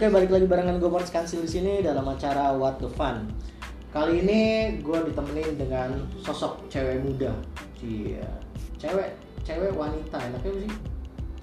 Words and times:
Oke, 0.00 0.08
balik 0.08 0.32
lagi 0.32 0.48
barengan 0.48 0.80
gue 0.80 0.88
Boris 0.88 1.12
Kansil 1.12 1.44
di 1.44 1.50
sini 1.60 1.84
dalam 1.84 2.08
acara 2.08 2.56
What 2.56 2.80
the 2.80 2.88
Fun. 2.88 3.28
Kali 3.92 4.24
ini 4.24 4.40
gue 4.80 4.96
ditemenin 5.12 5.60
dengan 5.60 5.92
sosok 6.24 6.72
cewek 6.72 7.04
muda, 7.04 7.28
Cia. 7.76 8.24
Cewek, 8.80 9.12
cewek 9.44 9.76
wanita, 9.76 10.16
enaknya 10.16 10.56
sih? 10.56 10.72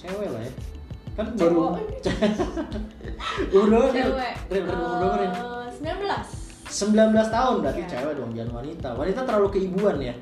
Cewek 0.02 0.34
lah 0.34 0.42
ya. 0.42 0.50
Kan 1.14 1.38
baru 1.38 1.54
umur 3.62 3.94
cewek 3.94 4.26
berapa? 4.50 4.90
Eh, 5.06 5.70
19 5.78 6.18
19 6.66 7.14
tahun 7.30 7.56
berarti 7.62 7.82
Iya. 7.86 7.90
cewek 7.94 8.14
dong, 8.18 8.32
jangan 8.34 8.54
wanita. 8.58 8.90
Wanita 8.98 9.22
terlalu 9.22 9.48
keibuan 9.54 9.98
ya. 10.02 10.16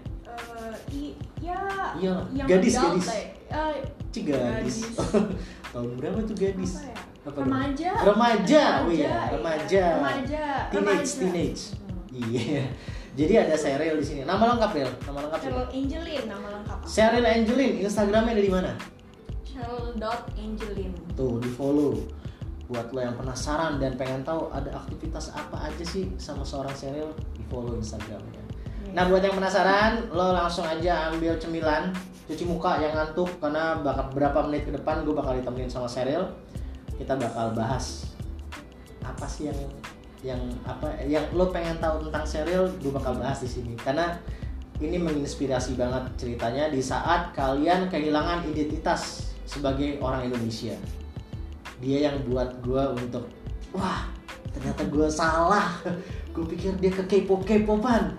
Ya 1.39 1.55
Iya, 1.95 2.19
yang 2.35 2.47
gadis, 2.51 2.75
gadis. 2.75 3.07
lah 3.07 3.15
ya. 3.15 3.27
Eh, 3.47 3.75
Cih 4.11 4.23
gadis. 4.27 4.91
tahun 5.71 5.89
berapa 5.95 6.19
tuh 6.27 6.35
gadis? 6.35 6.75
apa 6.75 6.91
ya? 6.91 7.14
Apa 7.25 7.41
dong? 7.41 7.49
remaja 7.49 7.91
Remaja, 8.05 8.63
oh 8.85 8.91
iya, 8.93 9.09
iya. 9.09 9.13
remaja. 9.33 9.83
remaja 9.97 10.45
Teenage, 10.69 10.77
remaja. 10.77 11.17
teenage. 11.17 11.63
Iya. 12.13 12.63
Jadi 13.15 13.33
ada 13.33 13.55
Cheryl 13.57 13.95
di 13.97 14.05
sini. 14.05 14.21
Nama 14.27 14.43
lengkap 14.53 14.71
ya? 14.77 14.87
Nama 15.09 15.19
lengkap. 15.25 15.39
Cheryl 15.41 15.65
Angelin 15.73 16.23
nama 16.29 16.47
lengkap. 16.59 16.79
Cheryl 16.85 17.25
Angelin, 17.25 17.73
Instagramnya 17.81 18.31
ada 18.37 18.43
di 18.43 18.51
mana? 18.51 18.71
Cheryl 19.41 19.97
Angelin 20.37 20.91
Tuh, 21.17 21.41
di 21.41 21.49
follow. 21.49 21.97
Buat 22.69 22.93
lo 22.93 22.99
yang 23.01 23.17
penasaran 23.17 23.81
dan 23.81 23.97
pengen 23.97 24.21
tahu 24.21 24.51
ada 24.53 24.69
aktivitas 24.77 25.33
apa 25.33 25.65
aja 25.65 25.81
sih 25.81 26.11
sama 26.21 26.45
seorang 26.45 26.75
Cheryl, 26.77 27.09
di 27.33 27.41
follow 27.49 27.73
Instagramnya. 27.79 28.43
Nah, 28.93 29.09
buat 29.09 29.25
yang 29.25 29.33
penasaran, 29.33 30.13
lo 30.13 30.29
langsung 30.29 30.67
aja 30.67 31.09
ambil 31.09 31.41
cemilan, 31.41 31.89
cuci 32.29 32.45
muka 32.45 32.77
yang 32.83 32.93
ngantuk 32.93 33.27
karena 33.41 33.81
bakal 33.81 34.13
berapa 34.13 34.39
menit 34.45 34.69
ke 34.69 34.71
depan 34.77 35.01
gue 35.01 35.15
bakal 35.15 35.33
ditemenin 35.33 35.71
sama 35.71 35.89
Cheryl. 35.89 36.29
Kita 36.95 37.19
bakal 37.19 37.51
bahas 37.55 38.07
apa 39.05 39.25
sih 39.29 39.51
yang 39.51 39.59
yang 40.25 40.41
apa 40.65 40.89
yang 41.05 41.21
lo 41.37 41.53
pengen 41.53 41.77
tahu 41.77 42.09
tentang 42.09 42.25
Cheryl, 42.25 42.65
gue 42.81 42.89
bakal 42.89 43.13
bahas 43.21 43.45
di 43.45 43.49
sini 43.49 43.77
karena 43.77 44.17
ini 44.81 44.97
menginspirasi 44.99 45.77
banget 45.79 46.03
ceritanya 46.19 46.67
di 46.67 46.81
saat 46.83 47.31
kalian 47.31 47.87
kehilangan 47.87 48.43
identitas 48.49 49.31
sebagai 49.45 50.01
orang 50.01 50.27
Indonesia. 50.27 50.75
Dia 51.79 52.09
yang 52.11 52.25
buat 52.27 52.59
gue 52.65 52.83
untuk 52.97 53.29
wah 53.71 54.09
ternyata 54.51 54.81
gue 54.87 55.07
salah. 55.11 55.69
Gue 56.35 56.43
pikir 56.51 56.75
dia 56.83 56.91
ke 56.91 56.99
K-pop-K-popan. 57.07 58.11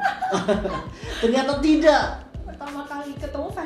ternyata 1.21 1.61
tidak. 1.61 2.26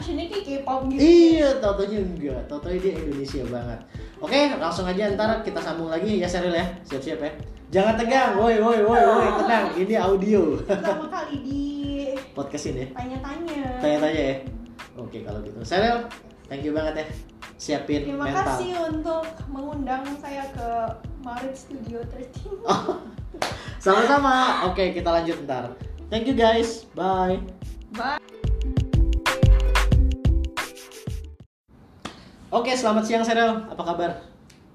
Fashionnya 0.01 0.27
kayak 0.33 0.45
K-pop 0.65 0.81
gitu 0.89 1.01
Iya, 1.05 1.49
tautonya 1.61 1.99
enggak. 2.01 2.41
Tautonya 2.49 2.79
dia 2.81 2.93
Indonesia 2.97 3.43
banget. 3.53 3.81
Oke, 4.17 4.41
langsung 4.57 4.87
aja 4.89 5.13
ntar 5.13 5.45
kita 5.45 5.61
sambung 5.61 5.93
lagi 5.93 6.17
ya 6.17 6.25
Cheryl 6.25 6.57
ya. 6.57 6.67
Siap-siap 6.89 7.21
ya. 7.21 7.31
Jangan 7.71 7.95
tegang, 8.01 8.33
woi 8.41 8.57
woi 8.59 8.81
woi 8.83 8.99
woi, 9.05 9.29
tenang. 9.45 9.65
Ini 9.77 9.95
audio. 10.01 10.57
pertama 10.65 11.07
kali 11.07 11.37
di 11.45 11.61
Podcast 12.37 12.73
ini. 12.73 12.89
tanya-tanya 12.97 13.79
Tanya-tanya 13.79 14.23
ya. 14.33 14.37
Oke, 14.97 15.21
kalau 15.23 15.45
gitu. 15.45 15.61
Cheryl, 15.61 16.09
thank 16.49 16.65
you 16.65 16.73
banget 16.73 17.05
ya. 17.05 17.07
Siapin 17.61 18.09
terima 18.09 18.25
mental. 18.25 18.57
kasih 18.57 18.73
untuk 18.89 19.25
mengundang 19.53 20.01
saya 20.17 20.49
ke 20.57 20.69
Marit 21.21 21.53
Studio 21.53 22.01
13 22.09 22.57
Oh. 22.73 22.97
Sama-sama. 23.77 24.65
Oke, 24.73 24.97
kita 24.97 25.13
lanjut 25.13 25.45
ntar. 25.45 25.77
Thank 26.09 26.25
you 26.25 26.35
guys. 26.35 26.89
Bye. 26.97 27.45
bye 27.93 28.30
Oke, 32.51 32.75
selamat 32.75 33.05
siang 33.05 33.23
Cheryl. 33.23 33.55
Apa 33.65 33.83
kabar? 33.85 34.11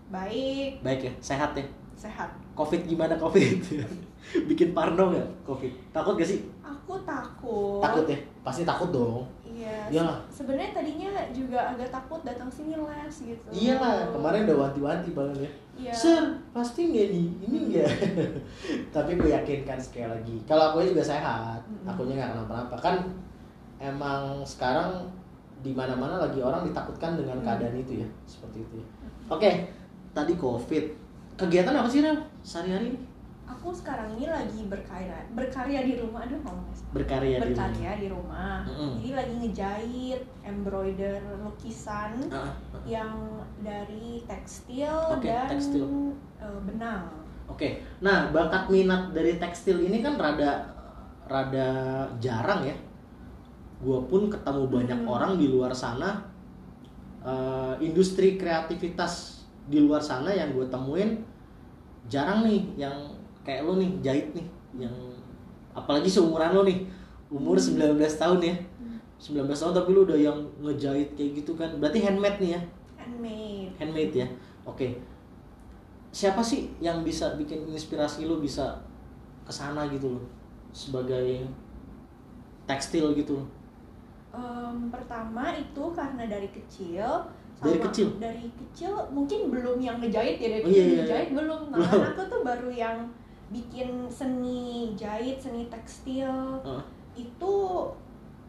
baik 0.05 0.79
Baik 0.79 1.01
ya, 1.01 1.13
sehat 1.19 1.51
ya. 1.51 1.65
sehat 1.97 2.29
Covid 2.53 2.85
gimana 2.85 3.17
Covid? 3.17 3.57
Bikin 4.49 4.69
parno 4.71 5.09
nggak 5.09 5.27
Covid? 5.41 5.73
Takut 5.91 6.13
gak 6.13 6.29
sih? 6.29 6.45
aku 6.61 6.93
takut 7.01 7.81
Takut 7.81 8.05
ya? 8.05 8.15
Pasti 8.39 8.61
takut 8.61 8.93
dong. 8.93 9.25
iya 9.41 9.89
Iyalah. 9.89 10.21
se- 10.29 10.39
sebenarnya 10.39 10.71
tadinya 10.71 11.09
juga 11.33 11.57
agak 11.65 11.89
takut 11.89 12.21
datang 12.21 12.45
sini 12.47 12.77
les 12.77 13.15
gitu 13.17 13.47
Iyalah, 13.49 14.13
kemarin 14.13 14.45
udah 14.45 14.57
wanti-wanti 14.61 15.09
banget 15.11 15.37
ya. 15.41 15.51
iya 15.75 15.91
Sir, 15.91 16.23
pasti 16.53 16.85
nggak 16.85 17.07
nih? 17.09 17.27
Ini 17.41 17.57
nggak? 17.65 17.89
Tapi 18.95 19.11
gue 19.17 19.29
yakinkan 19.33 19.79
sekali 19.81 20.05
lagi. 20.05 20.35
Kalau 20.45 20.71
aku 20.71 20.85
juga 20.85 21.01
sehat, 21.01 21.59
Mm-mm. 21.65 21.89
akunya 21.89 22.13
nggak 22.15 22.29
kenapa-napa. 22.37 22.75
Kan 22.77 22.95
emang 23.81 24.45
sekarang 24.45 25.09
di 25.65 25.73
mana-mana 25.73 26.21
lagi 26.21 26.37
orang 26.39 26.61
ditakutkan 26.63 27.17
dengan 27.17 27.41
Mm. 27.41 27.43
keadaan 27.43 27.75
itu 27.75 27.93
ya, 27.99 28.07
seperti 28.23 28.61
itu. 28.61 28.75
ya. 28.77 28.85
Oke, 29.27 29.51
tadi 30.13 30.33
COVID. 30.37 30.85
Kegiatan 31.35 31.73
apa 31.73 31.89
sih 31.89 31.99
Rel? 31.99 32.21
Sehari-hari 32.39 32.93
ini? 32.93 32.99
aku 33.45 33.69
sekarang 33.69 34.09
ini 34.11 34.25
lagi 34.25 34.65
berkarya 34.65 35.21
berkarya 35.31 35.85
di 35.85 35.93
rumah 35.95 36.25
aduh 36.25 36.37
ngomong 36.39 36.65
nggak 36.65 36.77
salah. 36.81 36.93
Berkarya 36.97 37.37
di 37.37 37.41
berkarya 37.45 37.91
di 37.95 38.07
rumah 38.09 38.57
jadi 38.65 39.09
lagi 39.13 39.33
ngejahit 39.37 40.21
embroider 40.41 41.21
lukisan 41.39 42.25
Ah, 42.29 42.49
ah. 42.73 42.81
yang 42.83 43.13
dari 43.61 44.25
tekstil 44.25 44.89
Oke, 44.89 45.29
dan 45.29 45.45
tekstil. 45.47 45.85
eh, 46.41 46.59
benang 46.65 47.05
Oke, 47.45 47.85
nah 48.01 48.33
bakat 48.33 48.65
minat 48.65 49.13
dari 49.13 49.37
tekstil 49.37 49.77
ini 49.77 50.01
kan 50.01 50.17
rada 50.17 50.65
rada 51.25 51.69
jarang 52.17 52.65
ya. 52.65 52.73
Gua 53.83 53.99
pun 54.07 54.31
ketemu 54.31 54.63
banyak 54.71 54.99
Hmm. 55.03 55.09
orang 55.09 55.31
di 55.35 55.51
luar 55.51 55.73
sana, 55.75 56.21
eh, 57.25 57.73
industri 57.81 58.39
kreativitas 58.39 59.43
di 59.65 59.81
luar 59.81 59.97
sana 59.99 60.29
yang 60.29 60.53
gue 60.53 60.65
temuin 60.69 61.17
jarang 62.05 62.45
nih 62.45 62.61
yang 62.77 62.93
kayak 63.41 63.65
lo 63.65 63.81
nih 63.81 63.89
jahit 64.05 64.29
nih, 64.37 64.45
yang 64.77 64.93
apalagi 65.73 66.05
seumuran 66.05 66.53
lo 66.53 66.61
nih, 66.61 66.85
umur 67.33 67.57
19 67.57 68.15
tahun 68.21 68.39
ya. 68.45 68.55
19 69.17 69.57
tahun 69.57 69.73
tapi 69.73 69.89
lu 69.95 70.05
udah 70.05 70.19
yang 70.19 70.37
ngejahit 70.61 71.17
kayak 71.17 71.41
gitu 71.41 71.57
kan. 71.57 71.71
Berarti 71.81 72.03
handmade 72.05 72.37
nih 72.37 72.51
ya? 72.53 72.61
Handmade. 72.99 73.73
Handmade 73.81 74.13
ya? 74.13 74.27
Oke. 74.67 75.01
Siapa 76.13 76.39
sih 76.45 76.69
yang 76.79 77.01
bisa 77.01 77.33
bikin 77.35 77.65
inspirasi 77.67 78.29
lu 78.29 78.37
bisa 78.39 78.77
ke 79.45 79.51
sana 79.51 79.89
gitu 79.89 80.13
loh 80.15 80.23
sebagai 80.71 81.41
tekstil 82.69 83.13
gitu 83.17 83.41
loh 83.41 83.47
Em, 84.35 84.91
pertama 84.91 85.55
itu 85.55 85.83
karena 85.95 86.27
dari 86.27 86.51
kecil 86.51 87.07
Dari 87.55 87.79
kecil? 87.79 88.19
dari 88.19 88.51
kecil 88.51 88.91
mungkin 89.09 89.47
belum 89.47 89.79
yang 89.79 89.97
ngejahit 90.03 90.35
ya 90.35 90.47
dari 90.59 90.63
Oh, 90.63 90.67
kecil 90.67 90.75
iya, 90.75 90.91
iya, 90.91 90.97
ngejahit 91.01 91.29
belum. 91.31 91.61
Nah, 91.71 91.79
kan 91.81 92.03
aku 92.11 92.23
tuh 92.27 92.41
baru 92.43 92.69
yang 92.69 92.97
bikin 93.47 94.11
seni 94.11 94.91
jahit 94.93 95.39
seni 95.39 95.71
tekstil. 95.71 96.59
Heeh. 96.61 96.83
itu 97.15 97.53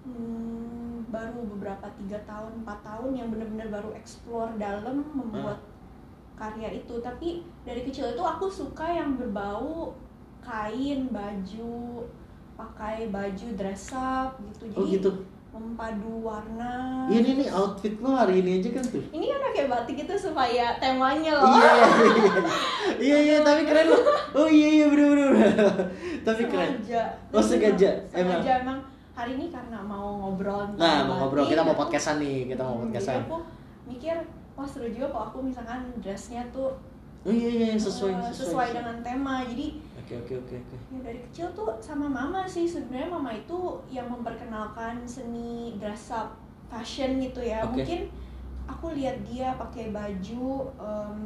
hmm, 0.03 1.07
baru 1.07 1.39
beberapa 1.55 1.87
tiga 1.95 2.19
tahun 2.27 2.67
empat 2.67 2.83
tahun 2.83 3.15
yang 3.15 3.29
benar-benar 3.31 3.71
baru 3.71 3.95
explore 3.95 4.51
dalam 4.59 5.07
membuat 5.15 5.63
karya 6.35 6.75
itu. 6.75 6.99
Tapi 6.99 7.47
dari 7.63 7.87
kecil 7.87 8.11
itu 8.11 8.23
aku 8.23 8.51
suka 8.51 8.91
yang 8.91 9.15
berbau 9.15 9.95
kain 10.43 11.07
baju 11.11 12.03
pakai 12.57 13.07
baju 13.07 13.47
dress 13.55 13.95
up 13.95 14.35
gitu. 14.51 14.67
Jadi 14.67 14.79
oh 14.79 14.87
gitu 14.89 15.11
mempadu 15.57 16.21
warna. 16.21 17.05
Ini 17.09 17.41
nih 17.41 17.49
outfit 17.51 17.97
lo 17.99 18.13
hari 18.13 18.45
ini 18.45 18.61
aja 18.61 18.77
kan 18.77 18.85
tuh? 18.85 19.03
Ini 19.11 19.25
kan 19.27 19.41
pakai 19.51 19.65
batik 19.67 19.97
itu 20.05 20.15
supaya 20.15 20.77
temanya 20.77 21.33
loh. 21.41 21.49
Iya 21.57 21.71
iya 21.73 21.95
iya 21.97 22.43
iya 23.07 23.19
iya 23.19 23.37
tapi 23.41 23.63
keren 23.65 23.87
loh. 23.89 24.03
Oh 24.37 24.49
iya 24.49 24.69
iya 24.69 24.87
bener 24.93 25.09
bener 25.13 25.33
tapi 26.27 26.43
keren. 26.51 26.71
Sengaja. 26.83 27.03
Oh, 27.33 27.43
sengaja, 27.43 27.91
sengaja 28.13 28.53
emang? 28.61 28.81
hari 29.17 29.33
ini 29.41 29.49
karena 29.49 29.81
mau 29.81 30.21
ngobrol 30.21 30.77
Nah, 30.77 31.09
mau 31.09 31.25
ngobrol. 31.25 31.49
Kita 31.49 31.65
mau 31.65 31.73
podcastan 31.73 32.21
nih, 32.21 32.53
kita 32.53 32.61
mau 32.61 32.77
Hmm, 32.77 32.93
podcastan. 32.93 33.17
Jadi 33.17 33.25
aku 33.25 33.39
mikir, 33.89 34.17
wah 34.53 34.69
seru 34.69 34.89
juga 34.93 35.09
kalau 35.09 35.25
aku 35.33 35.39
misalkan 35.41 35.89
dressnya 36.05 36.45
tuh 36.53 36.77
Oh 37.27 37.33
iya 37.35 37.51
iya 37.51 37.69
sesuai 37.75 38.13
eh, 38.13 38.31
sesuai 38.31 38.69
dengan 38.77 38.97
tema. 39.03 39.43
Jadi 39.43 39.83
Oke 40.07 40.23
oke 40.23 40.35
oke 40.39 40.55
oke. 40.55 40.77
ya 40.95 40.99
dari 41.03 41.19
kecil 41.19 41.51
tuh 41.51 41.75
sama 41.83 42.07
mama 42.07 42.47
sih 42.47 42.63
sebenarnya 42.63 43.11
mama 43.11 43.35
itu 43.35 43.59
yang 43.91 44.07
memperkenalkan 44.07 45.03
seni 45.03 45.75
dress 45.83 46.15
up 46.15 46.39
fashion 46.71 47.19
gitu 47.19 47.43
ya. 47.43 47.67
Oke. 47.67 47.83
Mungkin 47.83 48.01
aku 48.71 48.95
lihat 48.95 49.19
dia 49.27 49.59
pakai 49.59 49.91
baju 49.91 50.71
em, 50.79 51.21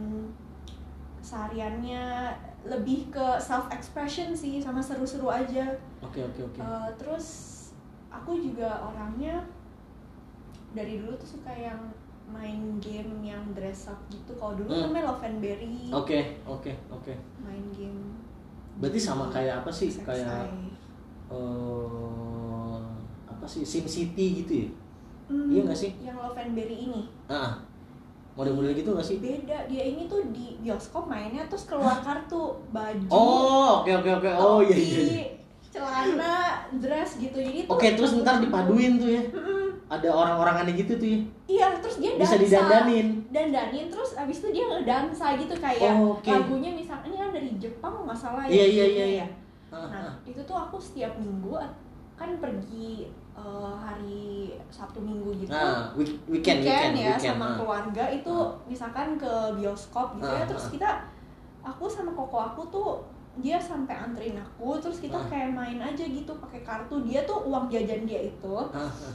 sehariannya 1.20 2.32
lebih 2.64 3.12
ke 3.12 3.26
self 3.36 3.68
expression 3.68 4.32
sih 4.32 4.64
sama 4.64 4.80
seru-seru 4.80 5.28
aja. 5.28 5.76
Oke 6.00 6.24
oke 6.24 6.40
oke. 6.40 6.58
Eh, 6.60 6.88
terus 6.96 7.26
aku 8.08 8.40
juga 8.40 8.80
orangnya 8.80 9.44
dari 10.72 11.04
dulu 11.04 11.20
tuh 11.20 11.36
suka 11.36 11.52
yang 11.52 11.80
main 12.32 12.80
game 12.80 13.20
yang 13.20 13.44
dress 13.52 13.92
up 13.92 14.00
gitu. 14.08 14.32
Kalau 14.40 14.56
dulu 14.56 14.72
Hmm. 14.72 14.88
namanya 14.88 15.12
Love 15.12 15.24
and 15.28 15.38
Berry, 15.44 15.92
Oke 15.92 16.40
oke 16.48 16.72
oke. 16.88 17.12
main 17.44 17.64
game. 17.76 18.19
Berarti 18.80 18.98
sama 18.98 19.28
kayak 19.28 19.62
apa 19.62 19.70
sih? 19.70 19.92
XXI. 19.92 20.04
Kayak 20.08 20.48
eh 21.30 22.76
apa 23.28 23.46
sih 23.46 23.62
Sim 23.62 23.84
City 23.86 24.26
gitu 24.44 24.52
ya? 24.66 24.68
Hmm, 25.30 25.46
Iya 25.52 25.60
nggak 25.68 25.78
sih? 25.78 25.90
Yang 26.02 26.16
Love 26.18 26.38
and 26.40 26.52
Berry 26.58 26.76
ini. 26.90 27.02
Ah, 27.30 27.54
model-model 28.34 28.74
gitu 28.74 28.90
nggak 28.96 29.06
sih? 29.06 29.16
Beda, 29.22 29.68
dia 29.70 29.84
ini 29.84 30.10
tuh 30.10 30.26
di 30.34 30.58
bioskop 30.58 31.06
mainnya 31.06 31.46
terus 31.46 31.68
keluar 31.70 32.02
kartu 32.02 32.58
baju, 32.74 33.06
Oh 33.12 33.84
oke 33.84 33.92
oke 34.02 34.10
oke. 34.18 34.30
Oh 34.40 34.58
iya 34.64 34.74
iya. 34.76 35.00
iya. 35.06 35.24
celana, 35.70 36.66
dress 36.82 37.14
gitu. 37.22 37.38
Jadi 37.38 37.70
Oke 37.70 37.94
terus 37.94 38.10
ntar 38.18 38.42
dipaduin 38.42 38.98
tuh 38.98 39.06
ya. 39.06 39.22
Ada 39.90 40.06
orang-orangannya 40.06 40.74
gitu 40.76 40.94
tuh 40.94 41.08
ya. 41.08 41.18
Iya, 41.50 41.66
terus 41.82 41.98
dia 41.98 42.14
Bisa 42.14 42.38
dansa. 42.38 42.46
didandanin. 42.46 43.08
Dandanin 43.28 43.86
terus 43.90 44.14
abis 44.14 44.38
itu 44.38 44.48
dia 44.52 44.64
ngedansa 44.64 45.34
gitu 45.34 45.50
kayak 45.52 45.90
Oh, 45.92 46.14
oke. 46.14 46.30
lagunya 46.30 46.70
misalnya 46.70 47.04
ini 47.04 47.16
kan 47.18 47.30
dari 47.32 47.50
Jepang 47.58 48.06
nggak 48.06 48.14
salah 48.16 48.46
ya. 48.46 48.54
Iya, 48.54 48.64
iya, 48.64 48.84
iya, 48.86 49.06
ya. 49.18 49.26
Ah, 49.68 49.86
Nah, 49.86 50.02
ah. 50.04 50.14
itu 50.22 50.38
tuh 50.40 50.54
aku 50.54 50.78
setiap 50.78 51.10
minggu 51.16 51.58
kan 52.14 52.30
pergi 52.38 53.10
eh, 53.32 53.74
hari 53.74 54.52
Sabtu 54.68 55.00
Minggu 55.00 55.32
gitu. 55.36 55.48
Nah, 55.48 55.90
week- 55.94 56.20
weekend, 56.28 56.60
weekend, 56.60 56.92
ya 56.94 57.16
weekend, 57.16 57.34
sama 57.34 57.46
ah. 57.46 57.54
keluarga 57.56 58.04
itu 58.06 58.34
misalkan 58.68 59.16
ke 59.16 59.32
bioskop 59.56 60.14
gitu 60.14 60.28
Ah, 60.28 60.38
ya 60.38 60.44
terus 60.44 60.66
ah. 60.66 60.70
kita 60.70 60.90
aku 61.62 61.84
sama 61.86 62.12
koko 62.12 62.38
aku 62.38 62.62
tuh 62.68 62.90
dia 63.36 63.56
sampai 63.56 63.96
anterin 63.96 64.36
aku 64.36 64.76
terus 64.76 65.00
kita 65.00 65.16
Ah. 65.16 65.24
kayak 65.26 65.50
main 65.50 65.78
aja 65.80 66.04
gitu 66.04 66.30
pakai 66.36 66.60
kartu 66.60 67.00
dia 67.00 67.24
tuh 67.24 67.40
uang 67.42 67.66
jajan 67.66 68.04
dia 68.04 68.20
itu 68.22 68.54
Ah, 68.68 68.84
ah. 68.84 69.14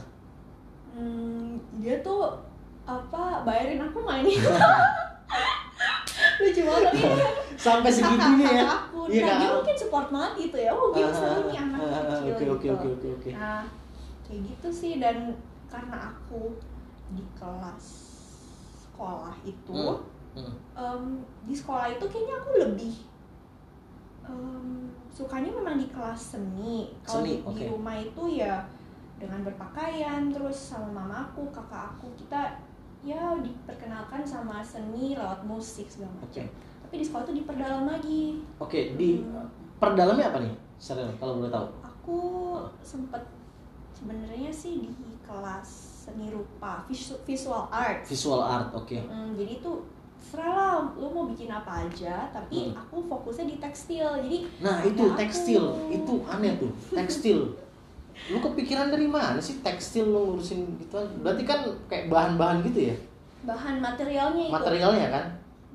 Hmm, 0.96 1.60
dia 1.78 1.94
tuh 2.00 2.32
apa 2.82 3.42
bayarin 3.42 3.78
aku 3.78 3.98
main 4.00 4.24
itu 4.24 4.40
lucu 6.36 6.60
banget 6.62 6.82
tapi 6.92 7.08
Sampai 7.56 7.90
segitunya 7.90 8.48
ya. 8.52 8.64
aku 8.68 8.94
Iya, 9.06 9.22
nah 9.22 9.34
dia 9.38 9.48
mungkin 9.52 9.76
support 9.76 10.06
banget 10.08 10.32
gitu 10.42 10.56
ya 10.58 10.70
oh 10.70 10.90
Ah, 10.90 11.10
seru 11.10 11.40
nih 11.46 11.56
ah, 11.56 11.62
anak 11.62 11.78
ah, 11.80 12.02
kecil 12.02 12.26
Oke 12.26 12.26
gitu 12.26 12.42
oke 12.52 12.66
oke 12.72 12.88
oke 12.90 13.08
oke. 13.16 13.28
nah 13.32 13.62
kayak 14.22 14.40
gitu 14.44 14.68
sih 14.70 14.92
dan 14.98 15.16
karena 15.66 15.96
aku 16.10 16.40
di 17.10 17.22
kelas 17.32 17.84
sekolah 18.80 19.34
itu 19.42 19.74
Hmm, 20.36 20.42
hmm. 20.42 20.56
em, 20.76 21.02
di 21.44 21.54
sekolah 21.54 21.86
itu 21.88 22.04
kayaknya 22.06 22.34
aku 22.36 22.48
lebih 22.60 22.94
em, 24.22 24.68
sukanya 25.08 25.50
memang 25.50 25.76
di 25.76 25.88
kelas 25.88 26.36
seni 26.36 26.92
kalau 27.00 27.24
di, 27.24 27.40
di 27.40 27.42
oke. 27.42 27.64
rumah 27.72 27.96
itu 27.96 28.22
ya 28.36 28.54
dengan 29.16 29.40
berpakaian 29.42 30.28
terus 30.28 30.70
sama 30.70 30.92
mamaku 30.94 31.48
kakak 31.50 31.90
aku 31.90 32.12
kita 32.14 32.60
ya 33.00 33.32
diperkenalkan 33.36 34.20
sama 34.20 34.60
seni 34.60 35.14
lewat 35.14 35.40
musik 35.42 35.86
segala 35.86 36.12
macam 36.16 36.44
tapi 36.82 36.94
di 36.96 37.04
sekolah 37.04 37.24
itu 37.24 37.34
diperdalam 37.36 37.84
lagi 37.86 38.40
Oke, 38.58 38.92
di 38.94 39.20
Hmm. 39.20 39.46
perdalamnya 39.76 40.30
apa 40.30 40.38
nih? 40.38 40.54
Serius, 40.76 41.16
kalau 41.16 41.40
boleh 41.40 41.48
tahu. 41.48 41.66
aku 41.82 42.18
sempet 42.78 43.22
sebenarnya 43.92 44.48
sih 44.48 44.84
di 44.86 44.92
kelas 45.20 45.66
seni 46.04 46.28
rupa 46.28 46.84
visu- 46.86 47.18
visual 47.22 47.66
art 47.66 48.04
Visual 48.04 48.38
art, 48.38 48.70
oke. 48.70 48.94
Mm, 48.94 49.34
jadi 49.34 49.52
itu 49.56 49.72
serah 50.18 50.84
lu 50.92 51.08
mau 51.08 51.24
bikin 51.24 51.48
apa 51.48 51.84
aja 51.84 52.28
tapi 52.28 52.68
Hmm. 52.68 52.78
aku 52.78 53.02
fokusnya 53.02 53.46
di 53.46 53.56
tekstil 53.56 54.06
jadi 54.20 54.38
Nah, 54.60 54.82
itu 54.82 55.04
tekstil, 55.14 55.64
aku. 55.66 55.90
itu 55.90 56.14
aneh 56.26 56.52
tuh, 56.56 56.70
tekstil. 56.90 57.40
Lu 58.32 58.38
kepikiran 58.42 58.90
dari 58.90 59.06
mana 59.06 59.38
sih 59.38 59.60
tekstil 59.60 60.08
lu 60.08 60.34
ngurusin 60.34 60.66
gitu? 60.80 60.98
Berarti 61.22 61.42
kan 61.46 61.62
kayak 61.86 62.08
bahan-bahan 62.10 62.64
gitu 62.66 62.90
ya? 62.92 62.96
bahan 63.46 63.78
materialnya 63.78 64.50
itu 64.50 64.52
Materialnya 64.52 65.06
kan? 65.14 65.26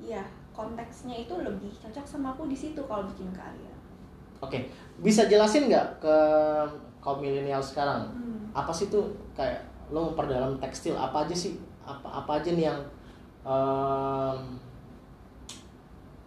iya 0.02 0.22
konteksnya 0.52 1.24
itu 1.24 1.32
lebih 1.40 1.72
cocok 1.80 2.04
sama 2.04 2.36
aku 2.36 2.44
di 2.44 2.56
situ 2.58 2.84
kalau 2.84 3.08
bikin 3.08 3.32
karya 3.32 3.72
Oke, 4.42 4.58
bisa 4.98 5.30
jelasin 5.30 5.70
nggak 5.70 6.02
ke 6.02 6.16
kaum 6.98 7.22
milenial 7.22 7.62
sekarang? 7.62 8.10
Hmm. 8.10 8.50
Apa 8.50 8.74
sih 8.74 8.90
tuh 8.90 9.06
kayak 9.38 9.62
lo 9.94 10.10
memperdalam 10.10 10.58
tekstil 10.58 10.98
apa 10.98 11.22
aja 11.22 11.30
sih? 11.30 11.62
Apa 11.86 12.10
apa 12.10 12.42
aja 12.42 12.50
nih 12.50 12.66
yang 12.66 12.80
em, 13.46 14.58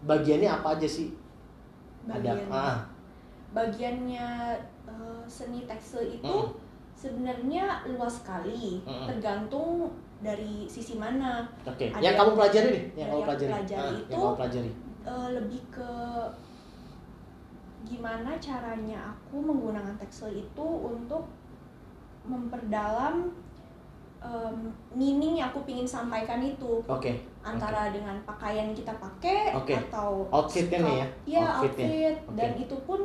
bagiannya 0.08 0.48
apa 0.48 0.80
aja 0.80 0.88
sih? 0.88 1.12
bagian 2.08 2.40
Ada 2.48 2.56
ah, 2.56 2.76
bagiannya 3.52 4.28
seni 5.26 5.64
tekstil 5.64 6.06
itu 6.12 6.24
Hmm. 6.24 6.54
sebenarnya 6.92 7.64
luas 7.86 8.18
sekali 8.18 8.80
Hmm. 8.82 9.06
tergantung 9.06 9.90
dari 10.16 10.64
sisi 10.66 10.96
mana 10.96 11.44
oke. 11.62 11.92
Ada 11.92 12.00
Yang 12.00 12.16
kamu 12.16 12.30
pelajari 12.32 12.68
deh, 12.68 12.72
yang 12.72 12.96
yang 12.96 13.08
kamu 13.10 13.22
pelajari. 13.22 13.50
pelajari 13.52 13.78
Ah, 13.78 13.92
itu- 13.92 14.08
yang 14.08 14.20
kamu 14.22 14.36
pelajari. 14.36 14.70
Eh, 15.06 15.28
lebih 15.32 15.62
ke 15.70 15.90
gimana 17.86 18.34
caranya 18.38 18.98
aku 19.06 19.36
menggunakan 19.38 19.94
tekstil 19.96 20.32
itu 20.34 20.66
untuk 20.66 21.22
memperdalam 22.26 23.30
em, 24.18 24.58
meaning 24.90 25.38
yang 25.38 25.54
aku 25.54 25.62
ingin 25.68 25.86
sampaikan 25.86 26.42
itu 26.42 26.82
Oke. 26.82 27.14
antara 27.40 27.94
dengan 27.94 28.16
pakaian 28.26 28.74
kita 28.74 28.90
pakai 28.96 29.54
Oke. 29.54 29.76
atau 29.78 30.26
Outfitnya 30.32 30.82
nih 30.82 30.94
ya? 30.96 31.06
Iya, 31.22 31.44
Outfitnya. 31.46 31.86
outfit 31.86 32.16
Oke. 32.18 32.34
dan 32.34 32.50
itu 32.58 32.76
pun 32.82 33.00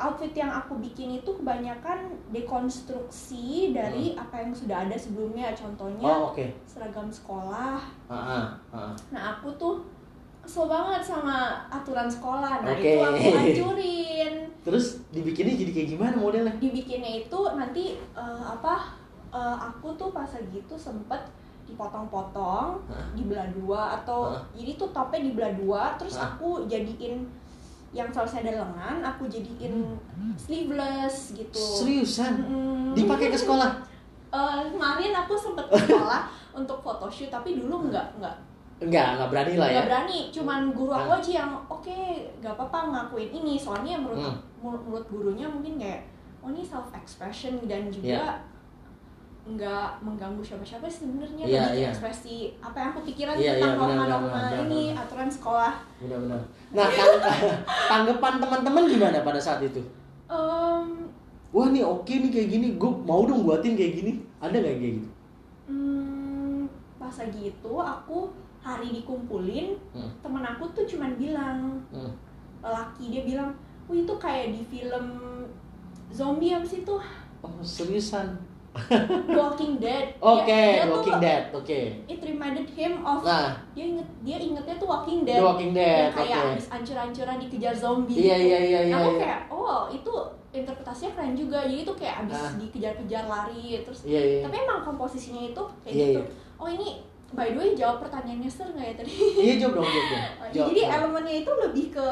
outfit 0.00 0.32
yang 0.32 0.48
aku 0.48 0.74
bikin 0.76 1.12
itu 1.14 1.30
kebanyakan 1.30 2.16
dekonstruksi 2.30 3.70
dari 3.70 4.16
apa 4.16 4.40
yang 4.40 4.52
sudah 4.52 4.88
ada 4.88 4.96
sebelumnya 4.96 5.52
contohnya 5.52 6.08
Hmm. 6.08 6.22
Oh, 6.24 6.32
oke. 6.32 6.46
seragam 6.64 7.06
sekolah 7.06 7.78
Ah, 8.06 8.16
ah, 8.16 8.46
ah. 8.72 8.92
Nah 9.10 9.36
aku 9.36 9.52
tuh 9.54 9.84
kesel 10.40 10.66
banget 10.66 11.04
sama 11.04 11.62
aturan 11.68 12.08
sekolah. 12.08 12.64
Nah 12.64 12.72
Oke. 12.72 12.82
itu 12.82 12.98
aku 12.98 13.28
hancurin. 13.30 14.34
Terus 14.66 15.04
dibikinnya 15.08 15.54
jadi 15.54 15.70
kayak 15.70 15.88
gimana 15.90 16.14
modelnya? 16.16 16.54
Dibikinnya 16.56 17.22
itu 17.22 17.40
nanti 17.54 17.94
eh, 18.16 18.42
apa? 18.42 18.96
eh, 19.30 19.56
aku 19.60 19.94
tuh 19.94 20.10
pas 20.10 20.26
lagi 20.26 20.58
itu 20.58 20.74
sempet 20.74 21.20
dipotong-potong, 21.70 22.82
Hah? 22.82 23.06
dibelah 23.14 23.46
dua 23.54 24.02
atau 24.02 24.34
Hah? 24.34 24.42
jadi 24.50 24.74
tuh 24.74 24.90
topnya 24.90 25.22
dibelah 25.22 25.54
dua, 25.54 25.82
terus 25.94 26.18
Hah? 26.18 26.34
aku 26.34 26.66
jadiin 26.66 27.22
yang 27.90 28.06
seharusnya 28.08 28.40
ada 28.44 28.62
lengan, 28.62 28.96
aku 29.04 29.26
jadiin 29.26 29.98
sleeveless 30.36 31.32
gitu. 31.32 31.58
Seriusan? 31.58 32.32
Mm-mm. 32.40 32.94
Dipakai 32.94 33.28
ke 33.28 33.36
sekolah? 33.36 33.82
Eh, 34.28 34.62
kemarin 34.68 35.12
aku 35.12 35.34
sempet 35.34 35.66
ke 35.66 35.76
sekolah 35.80 36.30
untuk 36.60 36.78
photoshoot, 36.80 37.28
tapi 37.28 37.56
dulu 37.56 37.88
nggak 37.88 38.06
nggak 38.16 38.36
Enggak, 38.80 39.12
enggak 39.12 39.28
berani 39.28 39.54
lah 39.54 39.66
ya. 39.66 39.72
nggak 39.74 39.86
berani 39.86 40.18
cuman 40.30 40.60
guru 40.70 40.88
aku 40.90 41.10
Ah. 41.10 41.20
aja 41.20 41.30
yang 41.36 41.52
oke 41.68 41.98
gak 42.40 42.54
apa-apa 42.56 42.78
ngakuin 42.88 43.28
ini 43.30 43.54
soalnya 43.54 43.92
menurut 43.94 44.24
Hmm. 44.24 44.40
menurut, 44.80 45.04
gurunya 45.04 45.44
mungkin 45.44 45.76
kayak 45.76 46.08
oh 46.40 46.48
ini 46.48 46.64
self 46.64 46.88
expression 46.90 47.60
dan 47.64 47.92
juga 47.92 48.40
nggak 49.50 49.88
mengganggu 50.00 50.38
siapa-siapa 50.40 50.86
sih 50.86 51.04
sebenarnya 51.04 51.44
Iya, 51.44 51.62
lebih 51.64 51.80
iya. 51.80 51.88
ekspresi 51.88 52.36
apa 52.58 52.76
yang 52.76 52.88
aku 52.90 53.00
pikiran 53.04 53.34
iya, 53.34 53.52
tentang 53.54 53.74
benar, 53.74 53.88
norma-norma 53.88 54.28
benar, 54.28 54.50
benar, 54.52 54.64
ini 54.66 54.82
aturan 54.92 55.28
sekolah 55.28 55.74
Benar-benar. 55.98 56.40
Nah, 56.70 56.86
tang- 56.86 57.22
tanggapan 57.90 58.34
teman-teman 58.38 58.84
gimana 58.86 59.18
pada 59.20 59.38
saat 59.38 59.60
itu? 59.60 59.82
Em, 60.26 60.86
Wah 61.50 61.66
nih 61.68 61.82
oke 61.82 62.06
nih 62.08 62.30
kayak 62.30 62.48
gini, 62.48 62.66
gue 62.74 62.90
mau 63.02 63.26
dong 63.26 63.42
buatin 63.42 63.74
kayak 63.74 63.94
gini. 63.96 64.12
Ada 64.38 64.54
nggak 64.56 64.76
kayak 64.76 64.94
gitu? 64.96 65.08
hmm, 65.66 66.66
pas 66.96 67.14
lagi 67.14 67.50
itu 67.50 67.72
aku 67.74 68.30
hari 68.58 68.92
dikumpulin 68.92 69.72
Hmm. 69.90 70.10
temen 70.20 70.42
aku 70.42 70.66
tuh 70.70 70.84
cuman 70.84 71.14
bilang 71.14 71.78
Hmm. 71.88 72.12
laki 72.60 73.08
dia 73.08 73.22
bilang 73.24 73.50
wih 73.86 74.02
itu 74.02 74.14
kayak 74.16 74.52
di 74.52 74.62
film 74.62 75.06
zombie 76.08 76.52
sih 76.62 76.82
tuh 76.82 77.00
Oh 77.40 77.50
seriusan? 77.60 78.36
The 78.70 79.34
Walking 79.42 79.76
Dead. 79.76 80.14
Oke, 80.16 80.46
Dia- 80.46 80.72
dia 80.72 80.84
tuh- 80.84 80.92
Walking 80.94 81.18
Dead. 81.18 81.42
Oke. 81.50 81.80
It 82.06 82.20
reminded 82.20 82.68
him 82.68 83.02
of 83.02 83.20
Nah, 83.20 83.58
dia 83.72 83.84
inget 83.88 84.08
dia 84.20 84.38
ingetnya 84.38 84.76
tuh 84.76 84.86
Walking 84.86 85.20
The 85.20 85.32
Dead. 85.32 85.42
Walking 85.42 85.72
Dead. 85.72 85.98
yang 86.00 86.14
kayak 86.14 86.30
Oke. 86.32 86.46
habis 86.52 86.66
ancur-ancuran 86.68 87.36
dikejar 87.38 87.74
zombie. 87.74 88.14
Iya 88.16 88.36
gitu. 88.36 88.46
iya 88.46 88.58
iya 88.60 88.80
iya. 88.84 88.94
aku 88.96 89.10
iya. 89.10 89.18
kayak 89.18 89.40
oh 89.50 89.80
itu 89.88 90.12
interpretasinya 90.50 91.10
keren 91.12 91.34
juga 91.34 91.58
jadi 91.62 91.80
itu 91.80 91.92
kayak 91.94 92.14
abis 92.20 92.38
Ah. 92.40 92.52
dikejar-kejar 92.56 93.24
lari 93.24 93.62
terus 93.80 94.00
Iya 94.04 94.20
iya. 94.20 94.40
tapi 94.42 94.56
emang 94.60 94.80
komposisinya 94.80 95.42
itu 95.44 95.62
kayak 95.80 95.90
Iya, 95.92 96.06
gitu 96.08 96.22
oh 96.56 96.68
ini 96.68 96.88
by 97.30 97.46
the 97.48 97.58
way 97.60 97.70
jawab 97.72 97.98
pertanyaannya 98.00 98.46
Ser 98.46 98.66
nggak 98.68 98.82
ya 98.84 98.94
tadi 98.96 99.10
Iya 99.36 99.54
jawab 99.56 99.74
dong 99.76 99.86
jawab 99.88 100.06
dong. 100.06 100.22
Jawab 100.48 100.66
jadi 100.68 100.80
dong. 100.80 100.90
elemennya 100.92 101.34
itu 101.40 101.50
lebih 101.56 101.86
ke 101.92 102.08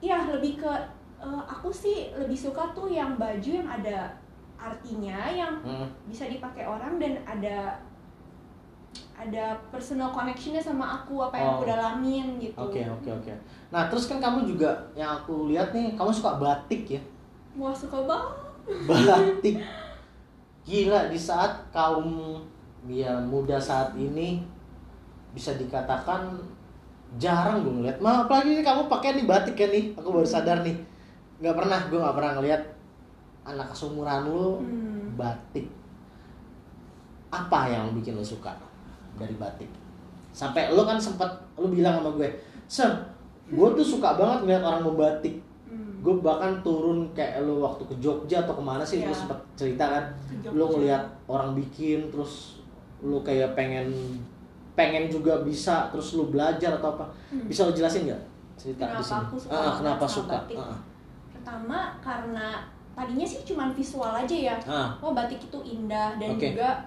ya 0.00 0.18
lebih 0.26 0.52
ke 0.58 0.72
eh, 1.18 1.42
aku 1.46 1.68
sih 1.68 1.96
lebih 2.12 2.34
suka 2.34 2.72
tuh 2.72 2.88
yang 2.88 3.14
baju 3.14 3.50
yang 3.52 3.68
ada 3.70 4.08
artinya 4.62 5.26
yang 5.26 5.58
Hmm. 5.58 5.90
bisa 6.06 6.24
dipakai 6.24 6.62
orang 6.62 6.96
dan 6.96 7.18
ada 7.24 7.74
ada 9.12 9.44
personal 9.70 10.10
connectionnya 10.10 10.58
sama 10.58 10.84
aku 10.96 11.18
apa 11.20 11.34
yang 11.34 11.48
Oh. 11.48 11.54
aku 11.56 11.64
dalamin 11.64 12.26
gitu 12.38 12.58
Oke 12.58 12.82
oke 12.84 13.08
oke. 13.12 13.32
Nah 13.70 13.86
terus 13.86 14.06
kan 14.06 14.18
kamu 14.18 14.44
juga 14.44 14.70
yang 14.92 15.16
aku 15.16 15.48
lihat 15.48 15.70
nih 15.70 15.94
kamu 15.94 16.10
suka 16.10 16.36
batik 16.36 16.86
ya. 16.88 17.02
wah 17.52 17.72
suka 17.72 18.00
banget 18.02 18.32
Batik. 18.88 19.56
Gila 20.66 21.10
di 21.10 21.18
saat 21.18 21.50
kaum 21.68 22.38
ya 22.84 23.12
muda 23.20 23.58
saat 23.58 23.92
ini 23.92 24.40
bisa 25.30 25.52
dikatakan 25.52 26.32
jarang 27.14 27.60
gue 27.60 27.72
ngeliat. 27.72 27.98
Mah 27.98 28.24
apalagi 28.24 28.54
ini 28.54 28.62
kamu 28.62 28.86
pakai 28.86 29.14
nih 29.14 29.26
batik 29.26 29.54
ya 29.54 29.68
nih. 29.68 29.84
Aku 29.94 30.08
baru 30.10 30.24
sadar 30.24 30.62
nih. 30.62 30.72
Nggak 31.38 31.56
pernah 31.56 31.80
gue 31.84 31.98
nggak 31.98 32.16
pernah 32.16 32.32
ngeliat 32.36 32.62
anak 33.44 33.66
kesumuran 33.68 34.24
lu 34.24 34.58
Hmm. 34.58 35.14
batik. 35.14 35.66
Apa 37.28 37.66
yang 37.66 37.92
bikin 37.92 38.12
lu 38.12 38.22
suka 38.22 38.52
dari 39.14 39.34
batik? 39.34 39.68
Sampai 40.30 40.68
lu 40.68 40.82
kan 40.82 40.96
sempet 40.96 41.28
lu 41.54 41.68
bilang 41.68 41.98
sama 41.98 42.10
gue, 42.14 42.28
Sam, 42.66 42.92
gue 43.46 43.68
tuh 43.74 43.84
suka 43.86 44.14
banget 44.14 44.44
ngeliat 44.44 44.62
orang 44.62 44.82
membatik. 44.82 45.40
Hmm. 45.64 46.00
Gue 46.00 46.14
bahkan 46.18 46.60
turun 46.60 47.08
kayak 47.12 47.40
lu 47.42 47.58
waktu 47.58 47.82
ke 47.82 47.94
Jogja 47.98 48.40
atau 48.40 48.52
ke 48.52 48.62
mana 48.62 48.80
sih, 48.82 49.00
lu 49.00 49.08
Iya. 49.08 49.16
sempet 49.18 49.38
cerita 49.54 49.84
kan, 49.86 50.04
lu 50.46 50.64
ngeliat 50.66 51.00
orang 51.26 51.52
bikin, 51.52 52.08
terus 52.08 52.60
lu 52.98 53.20
kayak 53.20 53.52
pengen 53.52 53.88
pengen 54.72 55.08
juga 55.08 55.40
bisa, 55.42 55.88
terus 55.88 56.14
lu 56.14 56.28
belajar 56.28 56.72
atau 56.74 56.92
apa? 56.92 57.04
Hmm. 57.28 57.44
Bisa 57.44 57.64
lu 57.64 57.72
jelasin 57.72 58.08
nggak 58.08 58.22
cerita 58.54 58.84
Kenapa 58.86 58.96
di 58.96 59.04
sini? 59.04 59.20
aku 59.20 59.36
suka 59.38 59.52
Ah, 59.52 59.56
banget 59.58 59.76
kenapa 59.78 60.04
suka? 60.06 60.32
batik? 60.38 60.56
Ah, 60.58 60.78
Pertama 61.32 61.78
karena 61.98 62.46
tadinya 62.92 63.26
sih 63.26 63.40
cuman 63.44 63.72
visual 63.72 64.12
aja 64.12 64.36
ya. 64.36 64.56
ah. 64.68 64.92
Oh 65.00 65.12
batik 65.16 65.40
itu 65.40 65.58
indah 65.64 66.16
dan 66.20 66.36
Oke. 66.36 66.52
juga 66.52 66.84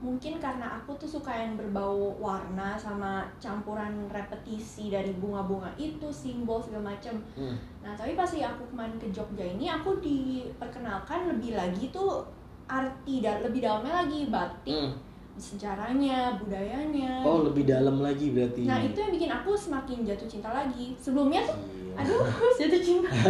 mungkin 0.00 0.40
karena 0.40 0.80
aku 0.80 0.96
tuh 0.96 1.20
suka 1.20 1.28
yang 1.28 1.60
berbau 1.60 2.16
warna 2.16 2.72
sama 2.80 3.20
campuran 3.36 4.08
repetisi 4.08 4.88
dari 4.88 5.12
bunga-bunga 5.20 5.68
itu 5.76 6.08
simbol 6.08 6.56
segala 6.56 6.96
macam. 6.96 7.12
Hmm. 7.36 7.52
Nah 7.84 7.92
tapi 7.92 8.16
pas 8.16 8.28
ya 8.32 8.48
aku 8.48 8.64
kemarin 8.72 8.96
ke 8.96 9.12
Jogja 9.12 9.44
ini 9.44 9.68
aku 9.68 10.00
diperkenalkan 10.00 11.28
lebih 11.28 11.52
lagi 11.52 11.92
tuh 11.92 12.24
arti 12.64 13.20
dan 13.20 13.44
lebih 13.44 13.60
dalamnya 13.60 14.06
lagi 14.06 14.30
batik 14.32 14.72
Hmm. 14.72 14.92
Sejarahnya 15.40 16.36
budayanya. 16.36 17.24
Oh 17.24 17.42
lebih 17.42 17.64
dalam 17.64 17.98
lagi 17.98 18.30
berarti. 18.30 18.68
Nah 18.68 18.76
itu 18.78 18.94
yang 18.94 19.10
bikin 19.10 19.30
aku 19.32 19.56
semakin 19.56 20.04
jatuh 20.04 20.28
cinta 20.28 20.52
lagi. 20.52 20.92
Sebelumnya 21.00 21.40
tuh 21.42 21.56
Gila. 21.56 21.96
aduh 21.96 22.24
jatuh 22.60 22.80
cinta. 22.84 23.08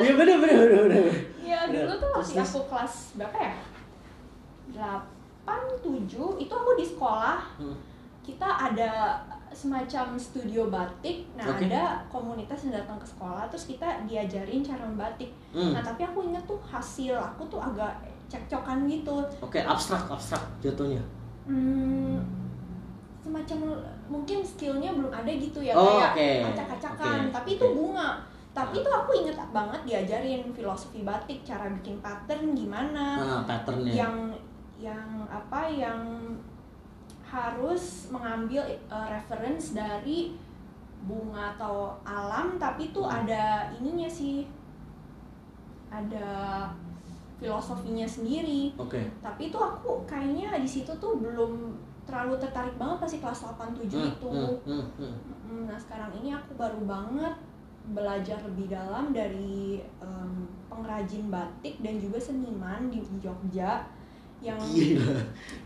Iya 0.00 0.12
bener 0.16 0.36
bener 0.42 0.56
bener 0.66 0.80
bener. 0.88 1.04
Ya 1.40 1.66
dulu 1.66 1.92
tuh 1.96 2.10
terus. 2.22 2.50
aku 2.50 2.60
kelas 2.68 2.94
berapa 3.14 3.36
ya? 3.38 3.54
8, 4.70 5.82
7 5.82 6.38
itu 6.38 6.52
aku 6.54 6.70
di 6.78 6.86
sekolah 6.86 7.42
Hmm. 7.58 7.74
kita 8.22 8.46
ada 8.46 9.18
semacam 9.50 10.14
studio 10.14 10.70
batik. 10.70 11.26
Nah, 11.34 11.42
Oke. 11.50 11.66
ada 11.66 11.98
komunitas 12.06 12.70
yang 12.70 12.78
datang 12.78 12.94
ke 13.02 13.06
sekolah 13.08 13.50
terus 13.50 13.66
kita 13.66 14.06
diajarin 14.06 14.62
cara 14.62 14.86
membatik. 14.86 15.34
Hmm. 15.50 15.74
Nah, 15.74 15.82
tapi 15.82 16.06
aku 16.06 16.22
inget 16.22 16.44
tuh 16.46 16.60
hasil 16.62 17.18
aku 17.18 17.42
tuh 17.50 17.58
agak 17.58 17.98
cekcokan 18.30 18.86
gitu. 18.86 19.18
Oke 19.38 19.58
abstrak 19.58 20.06
abstrak 20.06 20.40
jatuhnya. 20.60 21.02
Hmm, 21.44 22.22
semacam 23.18 23.58
mungkin 24.06 24.38
skillnya 24.40 24.94
belum 24.94 25.10
ada 25.10 25.28
gitu 25.28 25.58
ya 25.58 25.74
Oh, 25.74 25.98
kayak 25.98 26.14
oke. 26.14 26.28
acak-acakan 26.54 27.18
Oke, 27.20 27.32
tapi 27.32 27.50
itu 27.54 27.66
bunga 27.68 28.08
tapi 28.50 28.82
itu 28.82 28.90
aku 28.90 29.10
inget 29.14 29.38
banget 29.50 29.80
diajarin 29.84 30.42
filosofi 30.50 31.02
batik 31.02 31.42
cara 31.42 31.70
bikin 31.70 31.98
pattern 31.98 32.50
gimana 32.50 33.18
Nah 33.18 33.42
patternnya. 33.44 33.94
yang 33.94 34.14
yang 34.74 35.06
apa 35.26 35.66
yang 35.66 36.02
harus 37.22 38.10
mengambil 38.10 38.58
uh, 38.86 39.06
reference 39.06 39.70
dari 39.70 40.34
bunga 41.00 41.54
atau 41.54 41.94
alam 42.02 42.58
tapi 42.58 42.90
itu 42.90 42.98
Hmm. 42.98 43.22
ada 43.22 43.70
ininya 43.72 44.10
sih 44.10 44.50
ada 45.88 46.66
filosofinya 47.40 48.04
sendiri 48.04 48.76
Oke. 48.76 49.00
tapi 49.18 49.48
itu 49.48 49.56
aku 49.56 50.04
kayaknya 50.04 50.52
di 50.60 50.68
situ 50.68 50.92
tuh 51.00 51.16
belum 51.16 51.72
terlalu 52.04 52.36
tertarik 52.36 52.76
banget 52.76 52.98
pasti 53.00 53.16
kelas 53.18 53.48
8 53.48 53.72
7 53.72 53.88
Hmm, 53.88 54.08
itu. 54.12 54.28
hmm, 54.28 54.56
hmm, 54.66 54.86
hmm. 54.98 55.14
Mm, 55.50 55.62
Nah, 55.66 55.78
sekarang 55.78 56.10
ini 56.20 56.30
aku 56.30 56.54
baru 56.54 56.78
banget 56.84 57.34
belajar 57.90 58.38
lebih 58.44 58.70
dalam 58.70 59.10
dari 59.10 59.80
em, 59.98 60.32
pengrajin 60.68 61.26
batik 61.26 61.80
dan 61.82 61.98
juga 61.98 62.20
seniman 62.20 62.86
di 62.86 63.02
Jogja 63.18 63.82
yang 64.38 64.58
Gila. 64.60 65.16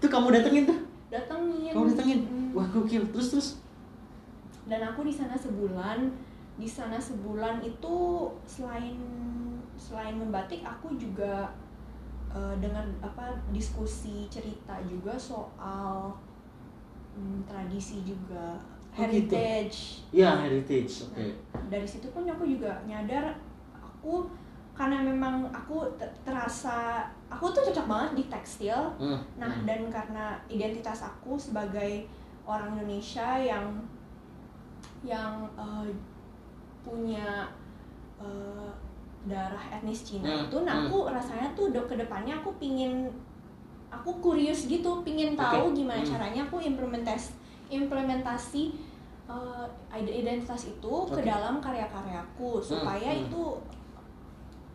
Itu 0.01 0.07
kamu 0.09 0.33
datengin 0.33 0.65
tuh? 0.65 0.79
datengin. 1.11 1.71
Kamu 1.71 1.85
datengin? 1.95 2.21
Mm. 2.27 2.49
Wah 2.57 2.67
gokil. 2.71 3.03
Terus 3.13 3.29
terus. 3.31 3.49
Dan 4.67 4.81
aku 4.83 5.05
di 5.05 5.13
sana 5.15 5.37
sebulan. 5.37 6.11
Di 6.55 6.69
sana 6.71 6.97
sebulan 6.99 7.61
itu 7.61 7.95
selain 8.47 8.97
selain 9.75 10.15
membatik 10.15 10.63
aku 10.63 10.95
juga 10.95 11.51
eh, 12.35 12.55
dengan 12.59 12.85
apa 13.01 13.31
diskusi 13.49 14.27
cerita 14.29 14.75
juga 14.85 15.15
soal 15.15 16.11
mm, 17.15 17.47
tradisi 17.47 18.03
juga 18.03 18.59
Oh, 18.95 19.03
gitu. 19.11 19.35
heritage. 19.35 20.07
Ya 20.15 20.39
heritage. 20.39 21.03
Oke. 21.11 21.35
dari 21.67 21.83
situ 21.83 22.07
pun 22.15 22.23
aku 22.23 22.47
juga 22.47 22.79
nyadar 22.87 23.35
aku 23.75 24.23
karena 24.71 25.03
memang 25.03 25.51
aku 25.51 25.83
te- 25.99 26.15
terasa 26.23 27.03
aku 27.27 27.51
tuh 27.51 27.63
cocok 27.67 27.87
banget 27.91 28.11
di 28.15 28.25
tekstil 28.31 28.79
Hmm, 28.95 29.19
nah 29.35 29.51
hmm. 29.51 29.67
dan 29.67 29.91
karena 29.91 30.39
identitas 30.47 31.03
aku 31.03 31.35
sebagai 31.35 32.07
orang 32.47 32.79
Indonesia 32.79 33.35
yang 33.35 33.67
yang 35.03 35.43
eh, 35.59 35.91
punya 36.87 37.51
eh, 38.23 38.71
darah 39.25 39.65
etnis 39.73 40.05
Cina 40.05 40.29
Hmm, 40.29 40.45
itu 40.47 40.57
nah 40.63 40.75
hmm. 40.79 40.89
aku 40.89 40.99
rasanya 41.09 41.49
tuh 41.57 41.73
do- 41.73 41.89
ke 41.89 41.97
depannya 41.97 42.37
aku 42.37 42.53
pingin 42.61 43.09
aku 43.89 44.11
kurius 44.21 44.69
gitu 44.69 45.01
pingin 45.01 45.33
tahu 45.33 45.73
Oke, 45.73 45.81
gimana 45.81 46.03
hmm. 46.05 46.11
caranya 46.13 46.41
aku 46.45 46.61
implementasi 46.61 47.33
implementasi 47.73 48.63
eh, 49.25 49.67
ide- 49.97 50.17
identitas 50.21 50.69
itu 50.69 50.93
ke 51.09 51.21
Oke. 51.21 51.25
dalam 51.25 51.57
karya-karyaku 51.59 52.61
supaya 52.61 53.09
hmm. 53.09 53.25
itu 53.25 53.43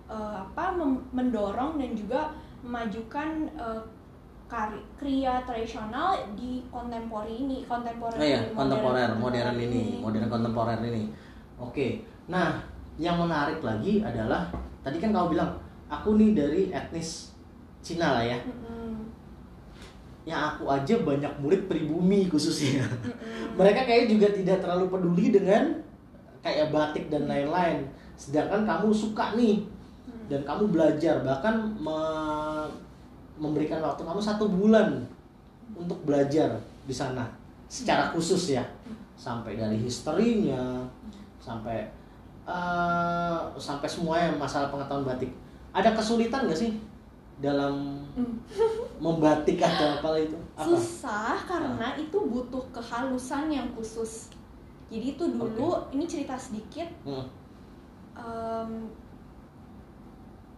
eh, 0.10 0.36
apa 0.41 0.74
mendorong 1.13 1.77
dan 1.77 1.91
juga 1.94 2.34
memajukan 2.65 3.46
eh, 3.53 3.82
kari- 4.50 4.82
kriya 4.98 5.46
tradisional 5.46 6.18
di 6.34 6.65
kontemporer 6.74 7.29
ini 7.29 7.62
kontemporer 7.70 8.18
Oh 8.18 8.25
iya, 8.25 8.41
modern- 8.50 8.58
kontemporer, 8.58 9.10
modern 9.13 9.53
modern 9.53 9.58
ini, 9.62 9.84
modern 10.01 10.25
kontemporer 10.25 10.79
ini. 10.82 11.13
Oke. 11.62 12.01
Nah, 12.25 12.58
yang 13.00 13.15
menarik 13.15 13.63
lagi 13.63 14.03
adalah 14.03 14.51
tadi 14.84 15.00
kan 15.00 15.10
kamu 15.10 15.34
bilang 15.34 15.51
aku 15.88 16.20
nih 16.20 16.36
dari 16.36 16.62
etnis 16.70 17.32
Cina 17.79 18.20
lah 18.20 18.24
ya. 18.24 18.36
Mm-mm, 18.36 19.08
Yang 20.27 20.41
aku 20.53 20.63
aja 20.68 20.96
banyak 21.00 21.34
murid 21.39 21.65
pribumi 21.65 22.27
khususnya. 22.27 22.84
mm-mm. 22.84 23.56
Mereka 23.60 23.88
kayak 23.88 24.12
juga 24.12 24.27
tidak 24.29 24.60
terlalu 24.60 24.91
peduli 24.91 25.32
dengan 25.32 25.79
kayak 26.39 26.70
batik 26.70 27.08
dan 27.08 27.25
lain-lain. 27.25 27.88
Sedangkan 28.13 28.68
kamu 28.68 28.91
suka 28.91 29.34
nih 29.34 29.63
Hmm. 30.10 30.25
dan 30.25 30.41
kamu 30.41 30.74
belajar 30.74 31.22
bahkan 31.22 31.53
me- 31.77 32.65
memberikan 33.38 33.77
waktu 33.77 34.01
kamu 34.01 34.18
satu 34.18 34.50
bulan 34.50 35.06
untuk 35.72 36.01
belajar 36.01 36.50
di 36.84 36.89
sana 36.89 37.29
secara 37.70 38.10
khusus 38.10 38.58
ya 38.58 38.65
sampai 39.13 39.53
dari 39.53 39.77
historinya 39.77 40.82
sampai 41.38 41.86
eh, 42.50 43.38
sampai 43.56 43.86
semuanya 43.86 44.34
masalah 44.34 44.74
pengetahuan 44.74 45.06
batik. 45.06 45.29
Ada 45.70 45.94
kesulitan 45.94 46.50
nggak 46.50 46.58
sih 46.58 46.74
dalam 47.38 48.01
Hmm. 48.18 48.36
membatik 49.06 49.62
atau 49.62 50.01
apa 50.01 50.18
itu? 50.18 50.36
Apa? 50.58 50.65
Susah 50.65 51.38
karena 51.46 51.94
itu 51.96 52.18
butuh 52.18 52.65
kehalusan 52.74 53.48
yang 53.48 53.70
khusus. 53.77 54.34
Jadi 54.89 55.13
itu 55.13 55.24
dulu 55.29 55.77
ini 55.94 56.10
cerita 56.10 56.34
sedikit. 56.36 56.89
Hmm, 57.06 57.24
em, 58.18 58.89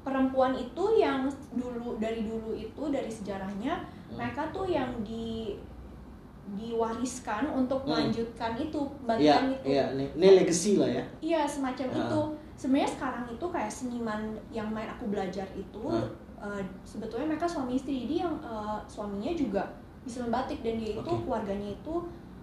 perempuan 0.01 0.57
itu 0.57 0.83
yang 0.97 1.29
dulu 1.53 2.01
dari 2.01 2.25
dulu 2.25 2.57
itu 2.57 2.83
dari 2.89 3.11
sejarahnya 3.11 3.77
Hmm. 4.09 4.17
mereka 4.17 4.49
tuh 4.49 4.65
yang 4.65 4.89
di 5.05 5.53
diwariskan 6.51 7.47
untuk 7.47 7.85
Hmm. 7.85 7.95
melanjutkan 7.95 8.57
itu 8.57 8.81
Iya, 8.81 9.05
bantuan 9.07 9.45
itu 9.53 9.65
iya, 9.69 9.83
ini, 9.93 10.05
legacy 10.17 10.71
lah 10.75 10.89
ya. 10.89 11.03
Iya 11.21 11.41
semacam 11.45 11.87
Ah. 11.87 11.97
itu. 12.03 12.21
Sebenarnya 12.57 12.91
sekarang 12.93 13.25
itu 13.25 13.45
kayak 13.47 13.71
seniman 13.71 14.21
yang 14.51 14.67
main 14.69 14.89
aku 14.89 15.07
belajar 15.07 15.47
itu 15.53 15.83
Ah. 15.87 16.05
eh, 16.41 16.61
sebetulnya 16.83 17.29
mereka 17.29 17.45
suami 17.45 17.77
istri 17.77 18.05
jadi 18.05 18.25
yang 18.25 18.33
eh, 18.41 18.79
suaminya 18.85 19.31
juga 19.31 19.63
bisa 20.01 20.25
membatik 20.25 20.59
dan 20.61 20.75
dia 20.75 20.97
itu 20.97 21.05
Oke. 21.05 21.21
keluarganya 21.23 21.69
itu 21.71 21.95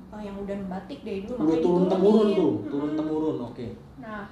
eh, 0.09 0.23
yang 0.25 0.37
udah 0.39 0.57
membatik 0.57 1.03
dari 1.03 1.27
dulu 1.27 1.39
makanya 1.45 1.63
turun 1.63 1.87
temurun 1.87 2.29
tuh, 2.33 2.53
turun 2.71 2.93
temurun. 2.95 3.37
Oke. 3.45 3.67
Nah 3.99 4.25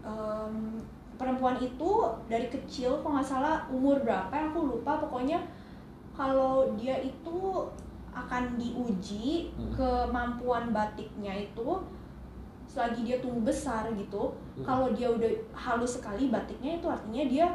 em, 0.00 0.80
perempuan 1.16 1.56
itu 1.58 1.90
dari 2.26 2.48
kecil 2.48 3.00
kalau 3.02 3.18
nggak 3.18 3.28
salah 3.28 3.68
umur 3.68 4.00
berapa 4.00 4.30
ya, 4.30 4.48
aku 4.48 4.60
lupa 4.70 4.96
pokoknya 5.00 5.36
kalau 6.14 6.72
dia 6.76 6.96
itu 7.00 7.36
akan 8.10 8.56
diuji 8.56 9.54
Hmm. 9.54 9.70
kemampuan 9.70 10.70
batiknya 10.70 11.30
itu 11.40 11.68
selagi 12.64 13.02
dia 13.02 13.18
tumbuh 13.18 13.44
besar 13.44 13.86
gitu 13.92 14.30
Hmm. 14.54 14.64
kalau 14.64 14.90
dia 14.90 15.06
udah 15.06 15.26
halus 15.52 15.96
sekali 15.96 16.28
batiknya 16.28 16.76
itu 16.76 16.86
artinya 16.86 17.24
dia 17.24 17.46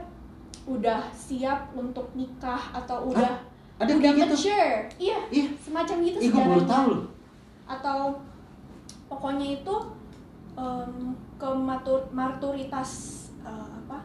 udah 0.66 1.08
siap 1.12 1.72
untuk 1.74 2.10
nikah 2.14 2.60
atau 2.74 3.08
udah 3.08 3.38
Ada 3.76 3.92
udah 3.92 4.12
gitu. 4.14 4.32
mature 4.32 4.88
iya 4.98 5.20
Ih, 5.30 5.52
semacam 5.58 5.96
gitu 6.02 6.18
ih 6.18 6.32
baru 6.32 6.40
sejarahnya 6.58 6.68
tahu 6.68 6.88
loh. 6.90 7.04
atau 7.66 8.00
pokoknya 9.06 9.48
itu 9.58 9.76
em, 10.56 10.94
kematur 11.36 12.00
maturitas 12.10 12.92
eh, 13.42 13.52
apa 13.78 14.00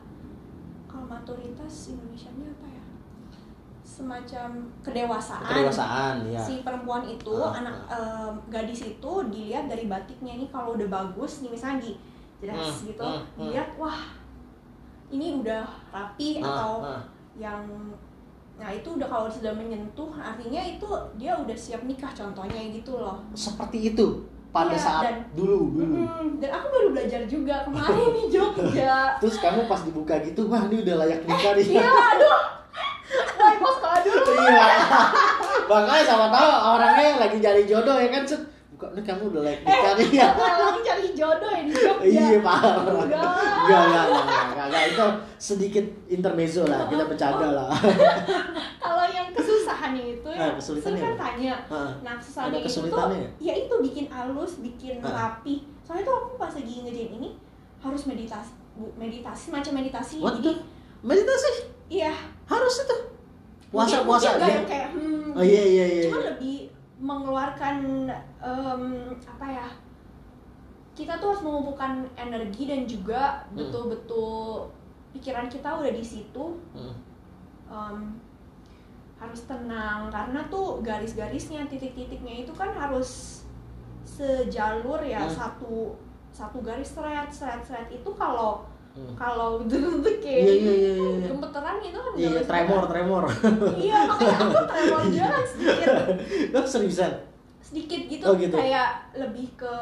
kalau 0.85 1.07
maturitas 1.07 1.73
Indonesia-nya 1.89 2.51
apa 2.51 2.67
ya 2.67 2.70
semacam 3.91 4.49
kedewasaan, 4.81 5.43
Kedewasaan, 5.45 6.15
ya. 6.25 6.39
si 6.39 6.63
perempuan 6.63 7.03
itu 7.03 7.35
Ah, 7.37 7.59
anak 7.59 7.75
em, 7.89 8.33
gadis 8.49 8.87
itu 8.89 9.13
dilihat 9.27 9.67
dari 9.67 9.85
batiknya 9.85 10.33
ini 10.33 10.47
kalau 10.47 10.73
udah 10.73 10.87
bagus 10.87 11.43
nih 11.43 11.51
misalnya 11.51 11.83
di 11.83 11.93
dress 12.39 12.57
Hmm, 12.79 12.87
gitu 12.87 13.03
hmm. 13.05 13.37
dilihat 13.37 13.69
wah 13.75 13.99
ini 15.09 15.37
udah 15.37 15.63
rapi 15.91 16.39
Ah, 16.39 16.47
atau 16.47 16.73
ah. 16.87 17.03
yang 17.35 17.67
nah 18.55 18.69
itu 18.69 18.89
udah 18.93 19.09
kalau 19.09 19.27
sudah 19.27 19.51
menyentuh 19.51 20.13
artinya 20.15 20.61
itu 20.61 20.87
dia 21.17 21.33
udah 21.35 21.57
siap 21.57 21.83
nikah 21.83 22.13
contohnya 22.13 22.61
gitu 22.71 22.95
loh 22.95 23.19
Seperti 23.33 23.91
itu 23.91 24.07
pada 24.51 24.71
Iya, 24.71 24.79
saat 24.79 25.03
dan- 25.05 25.25
dulu 25.33 25.73
dulu. 25.73 25.95
Mm, 25.97 26.27
dan 26.39 26.51
aku 26.53 26.67
baru 26.69 26.89
belajar 26.91 27.23
juga 27.25 27.65
kemarin 27.65 28.11
di 28.13 28.25
Jogja 28.29 28.95
Terus 29.21 29.37
kamu 29.39 29.65
pas 29.65 29.81
dibuka 29.81 30.15
gitu, 30.21 30.47
wah 30.47 30.63
ini 30.65 30.77
udah 30.81 30.95
layak 30.99 31.21
nikah 31.23 31.53
nih. 31.55 31.67
iya 31.73 31.87
aduh 31.87 32.39
Boy 33.11 33.55
pos 33.57 33.77
dulu 34.01 34.33
Iya. 34.41 34.67
Makanya 35.67 36.05
sama 36.05 36.27
tahu 36.29 36.49
orangnya 36.73 37.19
lagi 37.19 37.39
cari 37.39 37.63
jodoh 37.65 37.97
ya 37.97 38.09
kan, 38.09 38.23
Set. 38.25 38.43
Buka 38.71 38.87
nih 38.91 39.03
kamu 39.03 39.23
udah 39.29 39.43
layak 39.43 39.61
nikah 39.61 39.93
nih 39.95 40.09
ya. 40.15 40.29
Orang 40.33 40.81
cari 40.81 41.07
jodoh 41.13 41.51
ya 41.51 41.63
di 41.63 41.73
Jogja 41.73 42.01
Iya 42.03 42.41
paham. 42.41 42.77
Enggak. 42.81 43.23
Enggak, 43.61 43.83
enggak, 43.85 44.07
enggak, 44.09 44.65
enggak. 44.65 44.83
Itu 44.89 45.05
sedikit 45.37 45.85
intermezzo 46.07 46.63
lah, 46.65 46.87
kita 46.87 47.05
bercanda 47.05 47.49
lah. 47.53 47.69
kalau 48.83 49.05
yang 49.07 49.29
kesusahannya 49.31 50.05
itu 50.15 50.29
ya 50.29 50.41
Ah, 50.41 50.53
kesulitannya 50.53 51.01
kan 51.01 51.15
tanya 51.17 51.55
nah 51.67 51.89
Ada 52.01 52.17
kesusahannya 52.17 52.51
itu 52.51 52.59
tuh 52.59 52.67
kesulitannya 52.67 53.19
ya? 53.19 53.29
ya 53.39 53.55
itu 53.61 53.75
bikin 53.81 54.07
halus 54.09 54.53
bikin 54.59 54.99
Ah. 55.01 55.13
rapi 55.31 55.55
soalnya 55.81 56.03
tuh 56.03 56.15
aku 56.17 56.31
pas 56.37 56.51
lagi 56.51 56.75
ngerjain 56.81 57.13
ini 57.15 57.31
harus 57.79 58.03
meditasi 58.05 58.51
bu- 58.73 58.95
meditasi 58.95 59.47
macam 59.49 59.73
meditasi 59.75 60.17
What 60.19 60.37
jadi? 60.37 60.59
Meditasi 61.01 61.49
iya 61.89 62.11
itu. 62.11 62.30
Puasa 63.71 64.03
mungkin- 64.03 64.07
puasa 64.07 64.29
mungkin 64.33 64.51
yang 64.53 64.67
kayak 64.67 64.89
hmm, 64.91 65.31
Oh 65.31 65.45
iya 65.45 65.63
iya 65.65 65.85
iya. 65.89 66.03
cuma 66.07 66.19
lebih 66.27 66.57
mengeluarkan 67.01 67.77
em, 68.41 68.83
apa 69.17 69.47
ya 69.49 69.69
kita 70.93 71.17
tuh 71.17 71.33
harus 71.33 71.41
mengumpulkan 71.41 71.93
energi 72.15 72.67
dan 72.67 72.83
juga 72.85 73.47
Hmm. 73.47 73.57
betul-betul 73.57 74.69
pikiran 75.11 75.47
kita 75.47 75.71
udah 75.73 75.91
di 75.91 76.03
situ 76.03 76.45
Hmm. 76.73 76.95
em, 77.67 77.99
harus 79.17 79.41
tenang 79.43 80.09
karena 80.09 80.41
tuh 80.47 80.81
garis-garisnya 80.81 81.65
titik-titiknya 81.67 82.43
itu 82.43 82.53
kan 82.53 82.71
harus 82.71 83.43
sejalur 84.03 84.99
ya 85.01 85.21
Hmm. 85.21 85.31
satu 85.31 85.95
satu 86.31 86.59
garis 86.61 86.91
thread 86.91 87.29
thread 87.29 87.61
thread 87.61 87.87
itu 87.89 88.11
kalau 88.13 88.65
Hmm. 88.91 89.15
kalau 89.15 89.63
betul-betul 89.63 90.19
kayak 90.19 90.43
Iya 90.43 90.53
iya 90.53 90.73
iya 90.75 90.93
iya. 90.99 91.27
gemeteran 91.27 91.77
itu 91.79 91.95
kan 91.97 92.13
Iya, 92.13 92.29
bisa. 92.35 92.43
tremor, 92.45 92.83
tremor. 92.87 93.23
iya 93.79 93.99
makanya 94.03 94.37
aku 94.43 94.59
tremor 94.67 95.01
juga 95.07 95.27
kan 95.29 95.45
sedikit 95.47 95.89
Lo 96.51 96.61
seriusan? 96.75 97.13
sedikit 97.61 98.01
gitu, 98.09 98.25
Oh, 98.25 98.35
gitu. 98.35 98.51
kayak 98.53 98.91
lebih 99.15 99.47
ke 99.55 99.75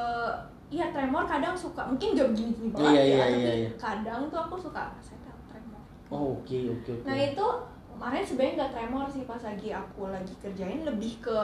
Iya 0.69 0.93
tremor 0.93 1.25
kadang 1.25 1.57
suka 1.57 1.81
mungkin 1.83 2.13
gak 2.13 2.29
begini-begini 2.29 2.69
banget 2.71 2.85
Iya, 2.85 2.93
ya 2.93 3.05
iya, 3.09 3.17
tapi 3.19 3.41
iya, 3.41 3.53
iya. 3.59 3.71
kadang 3.75 4.21
tuh 4.29 4.39
aku 4.39 4.55
suka 4.61 4.83
saya 4.99 5.17
tremor 5.47 5.81
Oh, 6.09 6.37
oke 6.37 6.59
oke 6.71 6.91
oke. 6.93 7.03
nah 7.03 7.17
itu 7.17 7.47
kemarin 7.89 8.21
sebenarnya 8.23 8.55
nggak 8.59 8.73
tremor 8.73 9.05
sih 9.09 9.25
pas 9.25 9.41
lagi 9.41 9.69
aku 9.71 10.03
lagi 10.07 10.35
kerjain 10.39 10.85
lebih 10.85 11.17
ke 11.19 11.37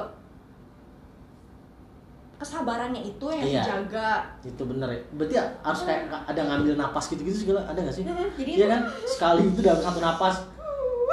kesabarannya 2.35 3.01
itu 3.01 3.27
yang 3.29 3.43
Iya. 3.43 3.63
dijaga 3.63 4.11
itu 4.43 4.63
bener 4.65 4.89
ya. 4.89 5.01
Berarti 5.13 5.35
harus 5.61 5.81
kayak 5.83 6.01
ada 6.25 6.41
ngambil 6.43 6.75
napas 6.75 7.05
gitu-gitu 7.09 7.39
segala 7.41 7.63
ada 7.65 7.79
nggak 7.79 7.95
sih? 7.95 8.05
Mm, 8.05 8.29
jadi 8.35 8.51
Iya 8.53 8.67
kan? 8.69 8.81
Sekali 9.05 9.43
itu 9.47 9.61
dalam 9.61 9.81
satu 9.81 9.99
napas. 9.99 10.37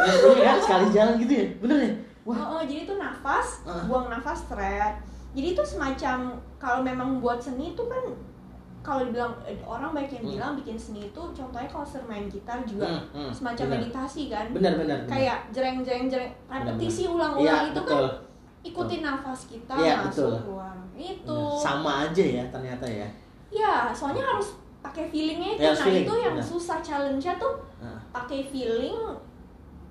Ini 0.02 0.42
kan 0.42 0.58
sekali 0.60 0.86
jalan 0.90 1.14
gitu 1.18 1.32
ya. 1.32 1.46
Bener 1.60 1.78
ya? 1.80 1.92
Wah. 2.22 2.38
Oh, 2.38 2.48
oh, 2.56 2.62
jadi 2.62 2.86
itu 2.86 2.94
nafas, 2.96 3.48
Ah. 3.64 3.82
buang 3.84 4.08
nafas 4.08 4.46
thread. 4.46 4.94
Jadi 5.32 5.48
itu 5.52 5.64
semacam 5.64 6.18
kalau 6.58 6.80
memang 6.82 7.18
buat 7.18 7.38
seni 7.38 7.72
itu 7.72 7.84
kan 7.84 8.04
kalau 8.82 9.06
dibilang 9.06 9.30
eh, 9.44 9.58
orang 9.62 9.94
banyak 9.94 10.10
yang 10.12 10.24
Hmm. 10.24 10.34
bilang 10.36 10.52
bikin 10.56 10.74
seni 10.76 11.02
itu 11.04 11.22
contohnya 11.32 11.66
kalau 11.66 11.86
sering 11.86 12.06
main 12.08 12.26
gitar 12.28 12.58
juga 12.64 12.90
Hmm, 12.90 13.06
hmm, 13.16 13.32
semacam 13.32 13.66
bener. 13.68 13.78
meditasi 13.80 14.22
kan. 14.28 14.46
Bener 14.50 14.74
bener. 14.76 14.98
bener. 15.00 15.08
Kayak 15.08 15.38
jreng 15.52 15.78
jreng 15.80 16.06
jreng 16.08 16.30
repetisi 16.48 17.06
ulang-ulang 17.06 17.42
Iya, 17.64 17.70
itu 17.70 17.80
betul. 17.80 18.02
kan 18.02 18.10
ikutin 18.62 19.02
nafas 19.02 19.40
kita 19.48 19.74
Iya, 19.76 19.96
masuk 20.00 20.10
betul. 20.28 20.34
keluar. 20.44 20.71
Itu. 21.02 21.26
Bener. 21.26 21.58
Sama 21.58 22.06
aja 22.06 22.22
ya 22.24 22.44
ternyata 22.48 22.86
ya. 22.86 23.08
Iya, 23.50 23.90
soalnya 23.92 24.22
harus 24.24 24.56
pakai 24.80 25.10
feelingnya 25.10 25.58
itu. 25.58 25.60
Iya, 25.60 25.68
harus 25.68 25.80
nah, 25.80 25.88
feeling, 25.90 26.06
itu 26.06 26.16
yang 26.18 26.36
susah 26.38 26.78
challenge-nya 26.80 27.34
tuh 27.36 27.54
Nah, 27.82 27.98
pakai 28.14 28.46
feeling 28.46 28.96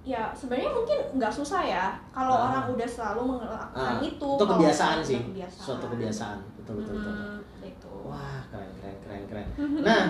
ya 0.00 0.32
sebenarnya 0.32 0.72
mungkin 0.72 0.98
nggak 1.20 1.28
susah 1.28 1.60
ya 1.60 1.92
kalau 2.08 2.32
Ah. 2.32 2.44
orang 2.48 2.64
udah 2.72 2.88
selalu 2.88 3.36
melakukan 3.36 3.92
Ah, 3.92 4.00
itu 4.00 4.28
itu 4.32 4.44
kebiasaan 4.46 4.98
sih. 5.04 5.20
kebiasaan. 5.20 5.60
Suatu 5.66 5.86
kebiasaan. 5.90 6.38
Betul 6.56 6.74
betul 6.80 6.94
betul. 6.96 7.12
Hmm, 7.12 7.38
itu 7.60 7.92
Wah, 8.08 8.40
keren 8.48 8.70
keren 8.80 8.96
keren 9.04 9.22
keren. 9.28 9.46
Nah, 9.86 10.04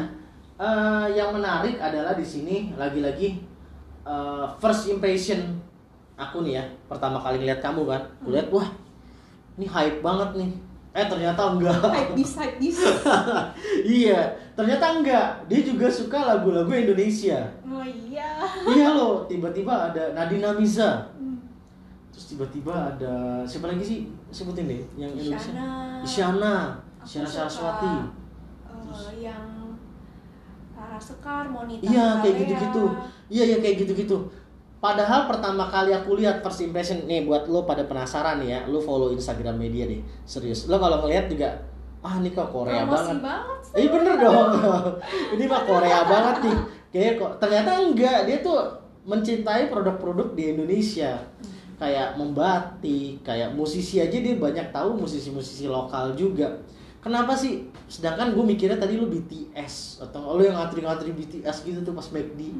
eh, 0.57 1.07
yang 1.11 1.35
menarik 1.35 1.77
adalah 1.77 2.15
di 2.15 2.23
sini 2.23 2.71
lagi-lagi 2.75 3.43
eh, 4.03 4.47
first 4.57 4.87
impression 4.89 5.59
aku 6.15 6.47
nih 6.47 6.57
ya. 6.57 6.65
Pertama 6.87 7.19
kali 7.19 7.43
ngeliat 7.43 7.59
kamu 7.59 7.83
kan, 7.85 8.01
aku 8.23 8.31
lihat 8.31 8.49
wah, 8.49 8.69
ini 9.57 9.67
hype 9.67 10.01
banget 10.01 10.31
nih. 10.39 10.51
Eh 10.91 11.07
ternyata 11.07 11.55
enggak. 11.55 11.79
hype 11.87 12.13
this 12.19 12.35
hype 12.35 12.59
this 12.59 12.83
iya, 14.03 14.27
ternyata 14.59 14.99
enggak. 14.99 15.47
Dia 15.47 15.61
juga 15.63 15.87
suka 15.87 16.19
lagu-lagu 16.27 16.67
Indonesia. 16.75 17.47
oh 17.63 17.87
iya 17.87 18.43
iya 18.67 18.89
loh, 18.91 19.23
tiba-tiba 19.31 19.71
ada 19.71 20.11
Nadina 20.19 20.51
Miza. 20.59 21.07
Hmm. 21.15 21.39
Terus 22.11 22.35
tiba-tiba 22.35 22.75
ada 22.75 23.47
siapa 23.47 23.71
lagi 23.71 23.85
sih? 23.87 23.99
Sebutin 24.35 24.67
deh 24.67 24.83
yang 24.99 25.15
Indonesia. 25.15 25.55
Isyana 26.03 26.55
Isyana, 27.07 27.29
Saraswati. 27.31 27.95
eh, 28.67 29.15
yang 29.31 29.47
Rara 30.75 30.99
Sekar 30.99 31.47
Monita 31.47 31.87
Iya 31.87 32.19
kayak 32.19 32.35
gitu-gitu. 32.45 32.85
Iya 33.31 33.43
iya 33.47 33.57
kayak 33.63 33.77
gitu-gitu. 33.87 34.19
Padahal 34.81 35.29
pertama 35.29 35.69
kali 35.69 35.93
aku 35.93 36.17
lihat 36.17 36.41
first 36.41 36.65
impression 36.65 37.05
nih 37.05 37.29
buat 37.29 37.45
lo 37.53 37.69
pada 37.69 37.85
penasaran 37.85 38.41
nih 38.41 38.49
ya, 38.49 38.61
lo 38.65 38.81
follow 38.81 39.13
Instagram 39.13 39.61
media 39.61 39.85
deh. 39.85 40.01
Serius. 40.25 40.73
Lo 40.73 40.81
kalau 40.81 41.05
ngeliat 41.05 41.29
juga 41.29 41.53
ah 42.01 42.17
ini 42.17 42.33
kok 42.33 42.49
Korea 42.49 42.89
Promosi 42.89 42.97
banget. 42.97 43.19
banget 43.21 43.59
sih. 43.61 43.75
Iya 43.77 43.89
bener 43.93 44.15
dong. 44.17 44.51
ini 45.37 45.45
mah 45.45 45.63
Korea 45.69 46.01
banget 46.09 46.37
nih. 46.49 46.59
Kayak 46.91 47.13
kok 47.21 47.33
ternyata 47.45 47.71
enggak, 47.77 48.19
dia 48.25 48.37
tuh 48.41 48.57
mencintai 49.05 49.69
produk-produk 49.69 50.33
di 50.33 50.57
Indonesia. 50.57 51.13
Kayak 51.77 52.17
membatik, 52.17 53.21
kayak 53.21 53.53
musisi 53.53 54.01
aja 54.01 54.17
dia 54.17 54.37
banyak 54.37 54.73
tahu 54.73 54.97
musisi-musisi 54.97 55.69
lokal 55.69 56.17
juga. 56.17 56.57
Kenapa 57.05 57.37
sih? 57.37 57.69
Sedangkan 57.89 58.33
gue 58.33 58.45
mikirnya 58.45 58.77
tadi 58.77 58.97
lu 58.97 59.09
BTS 59.09 60.05
atau 60.05 60.37
lu 60.37 60.45
yang 60.45 60.57
ngantri-ngantri 60.57 61.13
BTS 61.13 61.69
gitu 61.69 61.81
tuh 61.85 61.93
pas 61.97 62.05
McD. 62.13 62.53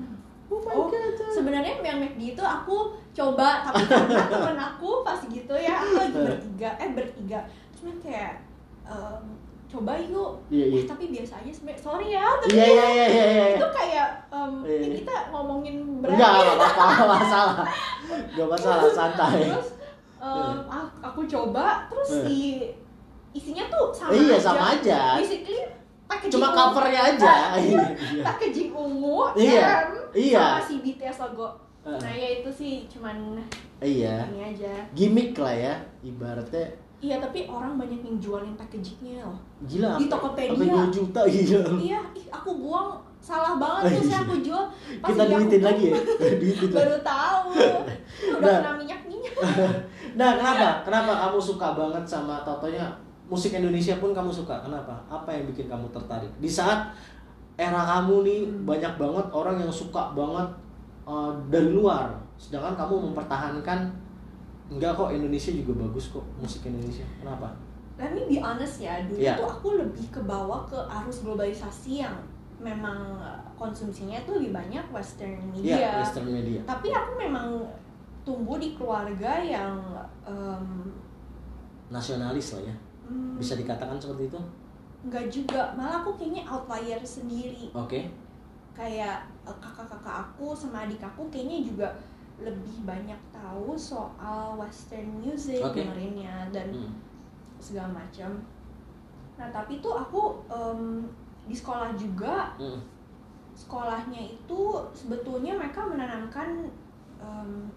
Oh 0.51 0.59
my 0.59 0.75
Oh, 0.75 0.87
god. 0.87 1.15
sebenarnya 1.31 1.79
yang 1.79 1.99
McD 2.01 2.35
itu 2.35 2.43
aku 2.43 2.77
coba 3.11 3.63
tapi 3.63 3.87
karena 3.87 4.27
temen 4.33 4.59
aku 4.59 5.01
pas 5.01 5.23
gitu 5.23 5.55
ya 5.55 5.79
aku 5.79 5.95
lagi 5.97 6.19
bertiga 6.21 6.71
eh 6.77 6.91
bertiga 6.91 7.39
cuma 7.73 7.95
kayak 7.97 8.43
em, 8.83 9.23
coba 9.67 9.95
yuk 9.97 10.43
Iya, 10.51 10.65
iya. 10.67 10.77
Eh, 10.77 10.85
tapi 10.85 11.05
biasa 11.09 11.39
aja 11.39 11.51
sebenarnya 11.51 11.79
sorry 11.81 12.07
ya 12.11 12.27
tapi 12.37 12.51
Iya 12.51 12.67
iya 12.67 12.87
iya 12.89 13.07
iya. 13.07 13.25
iya. 13.25 13.47
itu 13.55 13.67
kayak 13.71 14.09
Iya, 14.31 14.77
ini 14.77 14.85
iya. 14.85 14.97
kita 14.99 15.15
ngomongin 15.31 15.77
ya. 16.03 16.11
enggak 16.11 16.31
apa-apa, 16.33 16.67
enggak 16.67 17.09
masalah. 17.09 17.57
Enggak 18.11 18.49
masalah, 18.51 18.91
santai. 18.91 19.41
terus 19.47 19.69
a- 20.67 20.93
aku 21.01 21.21
coba 21.25 21.87
terus 21.87 22.11
Iya. 22.13 22.25
di 22.27 22.43
isinya 23.31 23.65
tuh 23.67 23.95
sama 23.95 24.11
Iya, 24.11 24.35
aja 24.35 24.39
sama 24.43 24.65
aja. 24.75 25.01
basically 25.17 25.63
packaging 26.11 26.35
Cuma 26.35 26.49
covernya 26.51 27.03
aja. 27.09 27.33
Iya. 27.63 27.85
iya. 28.11 28.23
packaging 28.27 28.71
ungu 28.73 29.31
Iya, 29.33 29.69
iya. 30.13 30.45
sama 30.59 30.61
si 30.61 30.75
BTS 30.83 31.19
logo 31.25 31.49
Heeh. 31.81 31.97
nah 31.97 32.13
ya 32.13 32.29
itu 32.37 32.51
sih 32.51 32.75
cuman 32.87 33.39
Iya. 33.79 34.27
ini 34.29 34.41
aja 34.47 34.73
Gimik 34.93 35.33
lah 35.35 35.55
ya, 35.55 35.75
ibaratnya 36.03 36.67
iya 37.01 37.17
tapi 37.17 37.49
orang 37.49 37.81
banyak 37.81 37.97
yang 37.99 38.17
jualin 38.21 38.53
packagingnya 38.55 39.25
loh 39.25 39.41
gila. 39.65 39.97
Di 39.97 40.05
Tokopedia. 40.05 40.53
Sampai 40.53 40.69
2 40.69 40.93
juta 40.93 41.21
iya. 41.25 41.61
iya 41.81 42.01
ih, 42.13 42.27
aku 42.29 42.51
buang 42.61 42.93
salah 43.19 43.57
banget 43.57 43.97
terus 43.97 44.13
aku 44.15 44.35
jual 44.41 44.65
pas 45.01 45.09
Kita 45.09 45.23
aku 45.23 45.33
duitin 45.39 45.63
lagi 45.63 45.85
ya. 45.87 45.97
Duitin 46.37 46.69
baru 46.71 46.97
tahu 47.01 47.49
udah 48.37 48.45
Nah. 48.45 48.61
kena 48.61 48.73
minyak 48.77 49.01
minyak 49.07 49.33
Nah, 50.21 50.31
kenapa? 50.35 50.83
Kenapa 50.83 51.13
kamu 51.23 51.39
suka 51.41 51.69
banget 51.73 52.05
sama 52.05 52.43
totonya 52.43 52.85
musik 53.31 53.55
Indonesia 53.55 53.95
pun 53.97 54.11
kamu 54.11 54.29
suka? 54.29 54.59
Kenapa? 54.61 54.99
Apa 55.07 55.31
yang 55.31 55.47
bikin 55.47 55.71
kamu 55.71 55.87
tertarik? 55.89 56.29
Di 56.37 56.51
saat 56.51 56.91
era 57.55 57.79
kamu 57.87 58.27
nih 58.27 58.41
Hmm. 58.43 58.67
banyak 58.67 58.95
banget 58.99 59.27
orang 59.31 59.57
yang 59.57 59.71
suka 59.71 60.11
banget 60.13 60.49
uh, 61.07 61.31
dari 61.47 61.71
luar, 61.71 62.11
sedangkan 62.35 62.75
kamu 62.75 62.95
mempertahankan 63.11 63.87
enggak 64.71 64.93
kok 64.95 65.11
Indonesia 65.11 65.51
juga 65.53 65.87
bagus 65.87 66.11
kok 66.11 66.27
musik 66.37 66.67
Indonesia. 66.67 67.07
Kenapa? 67.19 67.55
Let 68.01 68.17
me 68.17 68.25
be 68.27 68.41
honest 68.41 68.81
ya, 68.81 69.05
dulu 69.05 69.21
Iya. 69.21 69.37
tuh 69.37 69.47
aku 69.47 69.69
lebih 69.77 70.09
ke 70.09 70.21
bawah 70.25 70.65
ke 70.65 70.75
arus 70.75 71.21
globalisasi 71.21 72.01
yang 72.01 72.17
memang 72.57 72.97
uh, 73.17 73.37
konsumsinya 73.55 74.17
tuh 74.25 74.41
lebih 74.41 74.57
banyak 74.57 74.85
western 74.89 75.37
media. 75.53 75.77
Iya, 75.77 75.91
Western 76.01 76.29
media. 76.29 76.61
Tapi 76.65 76.89
aku 76.91 77.13
memang 77.15 77.61
tumbuh 78.21 78.57
di 78.57 78.73
keluarga 78.73 79.41
yang 79.41 79.77
em, 80.25 80.93
Nasionalis 81.89 82.55
lah 82.55 82.63
ya. 82.69 82.77
Hmm, 83.11 83.37
Bisa 83.37 83.59
dikatakan 83.59 83.99
seperti 83.99 84.31
itu? 84.31 84.41
nggak 85.01 85.27
juga, 85.27 85.73
malah 85.75 86.05
aku 86.05 86.13
kayaknya 86.15 86.45
outlier 86.45 87.01
sendiri. 87.01 87.73
Oke. 87.73 88.07
Kayak 88.77 89.25
uh, 89.43 89.57
kakak-kakak 89.57 90.29
aku 90.29 90.53
sama 90.53 90.85
adik 90.85 91.01
aku 91.01 91.25
kayaknya 91.29 91.65
juga 91.65 91.89
lebih 92.37 92.85
banyak 92.85 93.17
tahu 93.29 93.73
soal 93.77 94.57
western 94.57 95.09
music 95.19 95.61
Oke. 95.61 95.83
dengerinnya 95.83 96.49
dan 96.53 96.69
Hmm. 96.73 96.93
segala 97.57 97.93
macam. 97.97 98.45
Nah 99.37 99.49
tapi 99.49 99.81
tuh 99.81 99.93
aku 99.93 100.41
em, 100.49 101.09
di 101.45 101.57
sekolah 101.57 101.97
juga 101.97 102.53
Hmm. 102.57 102.81
sekolahnya 103.53 104.21
itu 104.21 104.61
sebetulnya 104.93 105.57
mereka 105.57 105.85
menanamkan 105.85 106.69
em, 107.21 107.69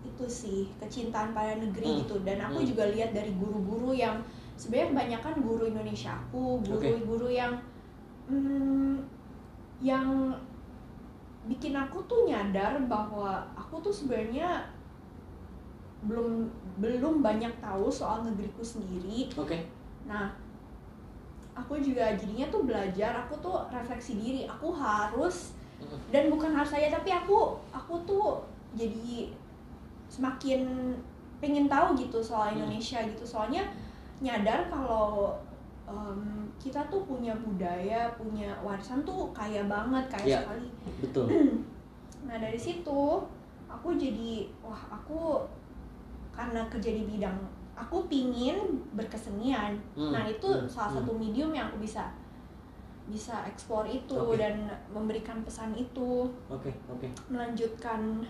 itu 0.00 0.24
sih 0.24 0.68
kecintaan 0.76 1.32
pada 1.32 1.56
negeri 1.56 1.84
Hmm. 1.92 1.98
gitu 2.04 2.16
dan 2.24 2.40
aku 2.40 2.60
Hmm. 2.60 2.68
juga 2.68 2.88
lihat 2.88 3.12
dari 3.12 3.32
guru-guru 3.36 3.92
yang 3.92 4.20
sebenarnya 4.58 4.90
kebanyakan 4.90 5.34
guru 5.40 5.62
Indonesia 5.70 6.18
aku 6.18 6.58
guru-guru 6.66 7.30
yang 7.30 7.54
mm, 8.26 8.98
yang 9.78 10.34
bikin 11.46 11.72
aku 11.72 12.02
tuh 12.04 12.26
nyadar 12.26 12.76
bahwa 12.90 13.46
aku 13.54 13.78
tuh 13.80 13.94
sebenarnya 13.94 14.66
belum 16.02 16.50
belum 16.78 17.22
banyak 17.22 17.50
tahu 17.58 17.86
soal 17.90 18.22
negeriku 18.22 18.62
sendiri 18.62 19.30
Oke. 19.34 19.66
Nah, 20.06 20.30
aku 21.52 21.74
juga 21.82 22.14
jadinya 22.14 22.46
tuh 22.48 22.62
belajar, 22.64 23.26
aku 23.26 23.34
tuh 23.42 23.66
refleksi 23.68 24.14
diri, 24.18 24.42
aku 24.46 24.70
harus 24.72 25.54
Hmm. 25.78 25.94
dan 26.10 26.26
bukan 26.26 26.50
harus 26.50 26.74
saya 26.74 26.90
tapi 26.90 27.06
aku 27.06 27.54
aku 27.70 28.02
tuh 28.02 28.42
jadi 28.74 29.30
semakin 30.10 30.66
pengen 31.38 31.70
tahu 31.70 31.94
gitu 31.94 32.18
soal 32.18 32.50
Hmm. 32.50 32.58
Indonesia 32.58 32.98
gitu 33.06 33.22
soalnya 33.22 33.62
nyadar 34.18 34.66
kalau 34.66 35.38
em, 35.86 36.46
kita 36.58 36.82
tuh 36.90 37.06
punya 37.06 37.32
budaya 37.34 38.10
punya 38.18 38.50
warisan 38.60 39.06
tuh 39.06 39.30
kaya 39.30 39.64
banget 39.64 40.04
kaya 40.10 40.26
Iya. 40.26 40.38
sekali 40.42 40.68
Betul. 41.00 41.26
Nah 42.28 42.36
dari 42.36 42.58
situ 42.58 43.00
aku 43.70 43.88
jadi 43.94 44.50
wah 44.60 44.82
aku 44.90 45.46
karena 46.34 46.66
kerja 46.66 46.90
di 46.92 47.06
bidang 47.06 47.38
aku 47.78 48.10
pingin 48.10 48.58
berkesenian. 48.92 49.78
Hmm, 49.94 50.10
Nah 50.10 50.26
itu 50.26 50.50
hmm, 50.50 50.66
salah 50.66 50.90
hmm. 50.90 50.98
satu 50.98 51.12
medium 51.14 51.54
yang 51.54 51.70
aku 51.70 51.78
bisa 51.78 52.10
bisa 53.06 53.46
eksplor 53.46 53.86
itu 53.86 54.12
Oke. 54.12 54.36
dan 54.36 54.66
memberikan 54.92 55.40
pesan 55.40 55.72
itu 55.72 56.28
Oke, 56.50 56.74
oke. 56.90 57.06
melanjutkan 57.30 58.20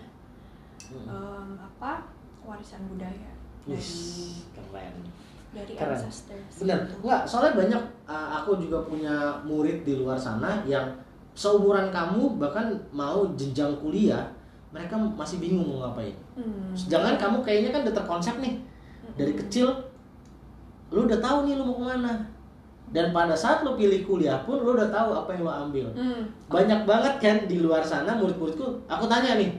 Hmm. 0.79 1.05
em, 1.05 1.49
apa 1.59 2.07
warisan 2.39 2.79
budaya 2.87 3.29
dari 3.67 4.31
keren. 4.55 4.95
Dari 5.49 5.73
Keren. 5.73 5.97
ancestors. 5.97 6.53
Bener, 6.61 6.77
gitu. 6.85 6.93
enggak, 7.01 7.21
soalnya 7.25 7.53
banyak 7.57 7.81
uh, 8.05 8.29
aku 8.37 8.61
juga 8.61 8.85
punya 8.85 9.15
murid 9.41 9.81
di 9.81 9.97
luar 9.97 10.13
sana 10.13 10.61
yang 10.63 10.85
seumuran 11.33 11.89
kamu 11.89 12.37
bahkan 12.37 12.69
mau 12.91 13.25
jenjang 13.33 13.73
kuliah, 13.81 14.29
mereka 14.69 14.93
masih 14.93 15.41
bingung 15.41 15.65
mau 15.65 15.89
ngapain. 15.89 16.13
Hmm. 16.37 16.69
Sedangkan 16.77 17.17
kamu 17.17 17.37
kayaknya 17.41 17.69
kan 17.73 17.81
udah 17.87 17.95
terkonsep 17.97 18.35
nih 18.37 18.61
dari 19.17 19.33
Mm-mm. 19.33 19.41
kecil, 19.47 19.67
lu 20.93 21.09
udah 21.09 21.17
tahu 21.17 21.49
nih 21.49 21.57
lu 21.57 21.65
mau 21.65 21.77
ke 21.77 21.85
mana. 21.85 22.13
Dan 22.89 23.13
pada 23.13 23.37
saat 23.37 23.61
lu 23.61 23.77
pilih 23.77 24.01
kuliah 24.01 24.41
pun 24.41 24.65
lu 24.65 24.73
udah 24.73 24.89
tahu 24.89 25.13
apa 25.13 25.29
yang 25.37 25.45
lu 25.45 25.53
ambil. 25.53 25.85
Hmm. 25.93 26.25
Banyak 26.49 26.89
banget 26.89 27.13
kan 27.21 27.37
di 27.45 27.61
luar 27.61 27.81
sana 27.81 28.17
murid-muridku, 28.17 28.65
aku 28.85 29.05
tanya 29.05 29.37
nih, 29.37 29.53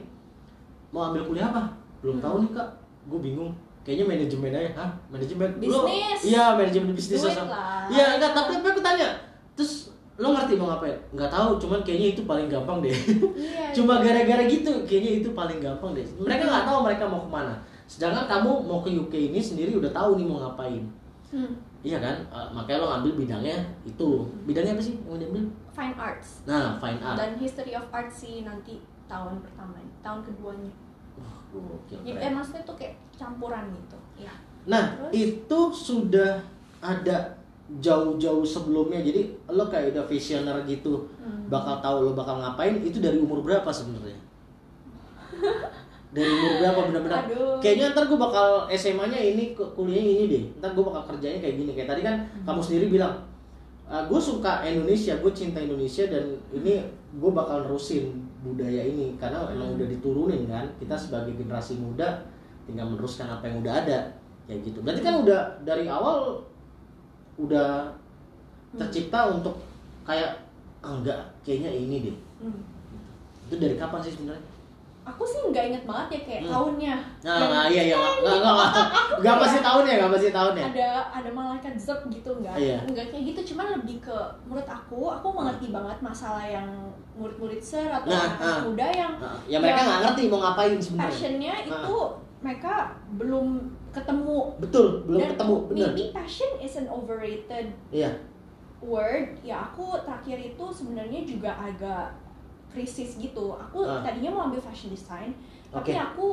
mau 0.91 1.11
ambil 1.11 1.23
kuliah 1.23 1.47
apa? 1.47 1.63
Belum 2.03 2.19
Hmm. 2.19 2.23
tahu 2.23 2.35
nih 2.43 2.51
kak, 2.55 2.69
gue 3.07 3.19
bingung. 3.19 3.51
Kayaknya 3.81 4.05
manajemen 4.05 4.51
aja, 4.53 4.71
hah? 4.77 4.89
Manajemen? 5.09 5.49
Bisnis. 5.57 6.19
Iya, 6.29 6.43
manajemen 6.53 6.91
bisnis. 6.93 7.17
Duit 7.17 7.33
lah. 7.33 7.89
Iya, 7.89 8.05
enggak, 8.21 8.31
tapi 8.37 8.61
aku 8.61 8.81
tanya. 8.81 9.09
Terus 9.57 9.89
lo 10.21 10.37
ngerti 10.37 10.53
mau 10.53 10.69
ngapain? 10.69 10.93
Enggak 11.09 11.33
tahu, 11.33 11.57
cuman 11.57 11.81
kayaknya 11.81 12.07
itu 12.13 12.21
paling 12.29 12.45
gampang 12.45 12.77
deh. 12.85 12.93
Iya, 12.93 13.73
Cuma 13.77 13.97
gara-gara 13.97 14.45
gitu, 14.45 14.85
kayaknya 14.85 15.25
itu 15.25 15.29
paling 15.33 15.57
gampang 15.57 15.97
deh. 15.97 16.05
Mereka 16.21 16.45
nggak 16.45 16.65
tahu 16.69 16.79
mereka 16.85 17.03
mau 17.09 17.25
ke 17.25 17.29
mana. 17.33 17.57
Sedangkan 17.89 18.29
kamu 18.29 18.69
mau 18.69 18.85
ke 18.85 18.93
UK 18.93 19.33
ini 19.33 19.41
sendiri 19.41 19.73
udah 19.73 19.89
tahu 19.89 20.21
nih 20.21 20.25
mau 20.29 20.37
ngapain. 20.45 20.85
Hmm. 21.33 21.51
Iya 21.81 21.97
kan? 21.97 22.15
Eh, 22.29 22.47
makanya 22.53 22.85
lo 22.85 22.87
ngambil 22.93 23.25
bidangnya 23.25 23.57
itu. 23.81 24.29
Bidangnya 24.45 24.77
apa 24.77 24.83
sih 24.85 24.93
yang 25.01 25.09
mau 25.09 25.17
diambil? 25.17 25.43
Fine 25.73 25.95
arts. 25.97 26.45
Nah, 26.45 26.77
fine 26.77 27.01
art. 27.01 27.17
dan 27.17 27.31
history 27.41 27.73
of 27.73 27.89
art 27.89 28.13
sih 28.13 28.45
nanti 28.45 28.77
tahun 29.09 29.41
pertama 29.43 29.75
tahun 29.99 30.23
keduanya 30.23 30.71
gokil, 31.53 31.99
ya, 32.01 32.15
eh, 32.17 32.31
maksudnya 32.31 32.63
tuh 32.63 32.75
kayak 32.75 32.95
campuran 33.11 33.67
gitu 33.69 33.97
ya 34.17 34.31
Nah, 34.61 34.93
Terus? 35.09 35.11
itu 35.11 35.59
sudah 35.73 36.37
ada 36.77 37.17
jauh-jauh 37.73 38.45
sebelumnya. 38.45 39.01
Jadi 39.01 39.25
lo 39.47 39.65
kayak 39.65 39.89
udah 39.89 40.05
visioner 40.05 40.53
gitu, 40.63 41.09
Hmm. 41.17 41.49
bakal 41.49 41.81
tahu 41.81 41.97
lo 42.05 42.13
bakal 42.13 42.37
ngapain. 42.37 42.77
Itu 42.79 42.99
dari 42.99 43.17
umur 43.17 43.41
berapa 43.41 43.65
sebenarnya? 43.67 44.21
dari 46.11 46.27
umur 46.29 46.53
berapa 46.59 46.79
benar-benar? 46.85 47.23
Kayaknya 47.57 47.85
ntar 47.89 48.05
gue 48.05 48.19
bakal 48.19 48.47
SMA-nya 48.69 49.15
ini, 49.17 49.55
ku- 49.55 49.71
kuliahnya 49.71 50.11
ini 50.13 50.23
deh. 50.27 50.43
Ntar 50.59 50.75
gue 50.75 50.83
bakal 50.83 51.07
kerjanya 51.07 51.39
kayak 51.39 51.55
gini. 51.57 51.71
Kayak 51.71 51.89
tadi 51.89 52.01
kan 52.03 52.15
Hmm. 52.19 52.43
kamu 52.45 52.59
sendiri 52.61 52.85
bilang, 52.91 53.13
gue 53.87 54.21
suka 54.21 54.61
Indonesia, 54.61 55.15
gue 55.15 55.31
cinta 55.31 55.57
Indonesia 55.57 56.05
dan 56.05 56.23
ini 56.51 56.83
gue 57.11 57.31
bakal 57.31 57.67
nerusin 57.67 58.23
budaya 58.41 58.87
ini 58.87 59.19
karena 59.19 59.43
emang 59.51 59.75
Hmm. 59.75 59.77
udah 59.81 59.87
diturunin 59.91 60.43
kan. 60.47 60.65
Kita 60.79 60.95
sebagai 60.95 61.35
generasi 61.35 61.79
muda 61.79 62.23
tinggal 62.63 62.87
meneruskan 62.87 63.27
apa 63.27 63.47
yang 63.51 63.59
udah 63.59 63.73
ada 63.83 63.99
kayak 64.47 64.61
gitu. 64.63 64.79
Berarti 64.79 65.01
kan 65.03 65.15
udah 65.23 65.39
dari 65.67 65.85
awal 65.91 66.39
udah 67.35 67.91
tercipta 68.75 69.27
untuk 69.35 69.59
kayak 70.07 70.31
ah, 70.79 70.95
enggak 70.97 71.19
kayaknya 71.43 71.71
ini 71.71 71.95
deh. 72.09 72.17
Hmm. 72.39 72.61
Itu 73.51 73.59
dari 73.59 73.75
kapan 73.75 73.99
sih 73.99 74.15
sebenarnya? 74.15 74.45
Aku 75.01 75.23
sih 75.23 75.41
nggak 75.43 75.65
inget 75.67 75.83
banget 75.83 76.07
ya 76.07 76.19
kayak 76.21 76.41
Hmm. 76.41 76.51
tahunnya 76.51 76.95
Nah, 77.21 77.35
Yang 77.35 77.49
nah, 77.49 77.65
iya 77.67 77.81
iya 77.83 77.95
"Stand 77.95 78.17
enggak 78.17 78.35
enggak 78.35 78.53
enggak 78.53 78.87
enggak 79.17 79.35
pasti 79.39 79.59
tahun 79.59 79.83
ya, 79.83 79.93
enggak 79.95 80.11
pasti 80.11 80.29
tahun 80.31 80.53
ya. 80.53 80.63
ada 80.67 80.89
ada 81.11 81.29
malaikat 81.31 81.73
zep 81.75 81.99
gitu 82.07 82.29
nggak 82.35 82.55
Iya. 82.55 82.77
nggak 82.85 83.05
kayak 83.07 83.23
gitu 83.27 83.41
cuman 83.51 83.65
lebih 83.75 83.97
ke 83.99 84.17
menurut 84.43 84.69
aku 84.69 85.01
aku 85.11 85.27
mengerti 85.31 85.67
banget 85.69 85.97
masalah 85.99 86.43
yang 86.43 86.69
murid-murid 87.11 87.57
ser 87.59 87.89
atau 87.89 88.07
Nah, 88.07 88.29
anak 88.31 88.39
ah. 88.39 88.59
muda 88.63 88.87
yang 88.89 89.13
Nah, 89.17 89.37
ya 89.43 89.57
mereka 89.57 89.79
nggak 89.81 89.99
ngerti 90.03 90.21
mau 90.27 90.39
ngapain 90.39 90.77
sebenarnya. 90.77 91.05
passionnya 91.07 91.53
Ah. 91.53 91.65
itu 91.67 91.95
mereka 92.39 92.73
belum 93.11 93.47
ketemu 93.91 94.37
Betul, 94.57 94.87
belum 95.03 95.19
Dan 95.19 95.29
ketemu, 95.31 95.55
benar. 95.67 95.87
maybe 95.89 96.03
passion 96.11 96.51
is 96.57 96.73
an 96.75 96.87
overrated 96.87 97.67
Iya. 97.91 98.11
word 98.79 99.37
ya 99.41 99.61
aku 99.63 99.93
terakhir 99.99 100.37
itu 100.39 100.65
sebenarnya 100.67 101.21
juga 101.21 101.51
agak 101.53 102.09
krisis 102.71 103.15
gitu 103.15 103.53
aku 103.53 103.83
Ah. 103.83 103.99
tadinya 104.01 104.31
mau 104.31 104.41
ambil 104.47 104.59
fashion 104.59 104.89
design 104.89 105.35
tapi 105.69 105.91
Oke. 105.91 105.99
aku 106.01 106.27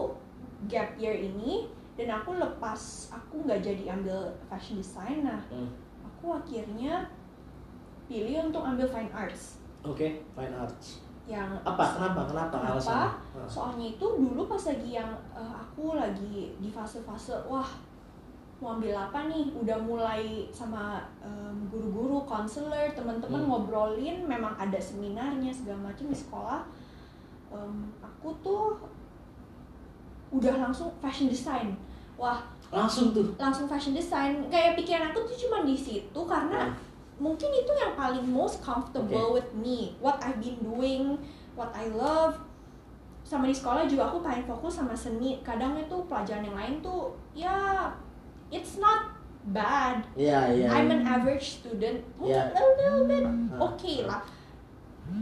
gap 0.65 0.95
year 0.97 1.15
ini 1.15 1.67
dan 1.95 2.15
aku 2.15 2.35
lepas 2.35 2.81
aku 3.11 3.43
nggak 3.43 3.59
jadi 3.61 3.91
ambil 3.93 4.19
fashion 4.47 4.79
design 4.79 5.23
nah 5.23 5.39
Hmm. 5.49 5.67
aku 6.01 6.33
akhirnya 6.33 7.07
pilih 8.07 8.49
untuk 8.49 8.63
ambil 8.63 8.87
fine 8.87 9.11
arts 9.11 9.59
Oke, 9.81 10.23
fine 10.29 10.55
arts. 10.55 11.03
yang 11.25 11.55
Apa? 11.61 11.85
Kenapa? 11.93 12.25
Kenapa, 12.25 12.57
Kenapa? 12.57 12.73
alasannya? 12.75 13.11
Ah. 13.37 13.47
soalnya 13.47 13.87
itu 13.91 14.07
dulu 14.09 14.43
pas 14.45 14.63
lagi 14.65 14.91
yang 14.93 15.11
eh, 15.31 15.55
aku 15.55 15.95
lagi 15.95 16.57
di 16.57 16.69
fase-fase 16.69 17.37
wah 17.45 17.69
mau 18.59 18.75
ambil 18.75 18.91
apa 18.93 19.31
nih? 19.31 19.55
Udah 19.55 19.79
mulai 19.79 20.51
sama 20.51 20.99
em, 21.19 21.55
guru-guru 21.71 22.27
konselor 22.27 22.91
teman-teman 22.91 23.39
Hmm. 23.39 23.49
ngobrolin 23.49 24.27
memang 24.27 24.55
ada 24.55 24.77
seminarnya 24.77 25.51
segala 25.51 25.89
macam 25.89 26.11
di 26.11 26.17
sekolah. 26.17 26.67
Em, 27.49 27.75
aku 28.03 28.35
tuh 28.43 28.75
udah 30.29 30.55
langsung 30.61 30.91
fashion 30.99 31.29
design. 31.29 31.73
Wah 32.19 32.43
Langsung 32.69 33.17
tuh. 33.17 33.33
langsung 33.41 33.65
fashion 33.65 33.95
design. 33.95 34.45
Kayak 34.51 34.77
pikiran 34.77 35.09
aku 35.09 35.25
tuh 35.25 35.39
cuma 35.39 35.65
di 35.65 35.73
situ 35.73 36.21
karena 36.27 36.69
mungkin 37.17 37.49
itu 37.49 37.73
yang 37.73 37.97
paling 37.97 38.27
most 38.27 38.61
comfortable 38.61 39.33
with 39.33 39.49
me. 39.55 39.97
What 39.99 40.21
I've 40.21 40.37
been 40.37 40.61
doing 40.61 41.17
what 41.55 41.73
I 41.73 41.89
love. 41.89 42.37
Sama 43.25 43.47
di 43.47 43.55
sekolah 43.55 43.85
juga 43.85 44.09
aku 44.09 44.21
paling 44.21 44.45
fokus 44.45 44.77
sama 44.77 44.93
seni. 44.93 45.41
Kadang 45.41 45.79
itu 45.79 45.97
pelajaran 46.05 46.45
yang 46.45 46.57
lain 46.59 46.75
tuh 46.81 47.15
ya 47.33 47.89
it's 48.49 48.81
not 48.81 49.13
bad. 49.49 50.05
Iya, 50.13 50.53
iya. 50.53 50.67
I'm 50.69 50.93
an 50.93 51.03
average 51.05 51.61
student. 51.61 52.05
Mungkin 52.21 52.37
Yeah. 52.37 52.53
a 52.53 52.63
little 52.77 53.05
bit 53.09 53.25
oke 53.57 53.95
lah. 54.05 54.21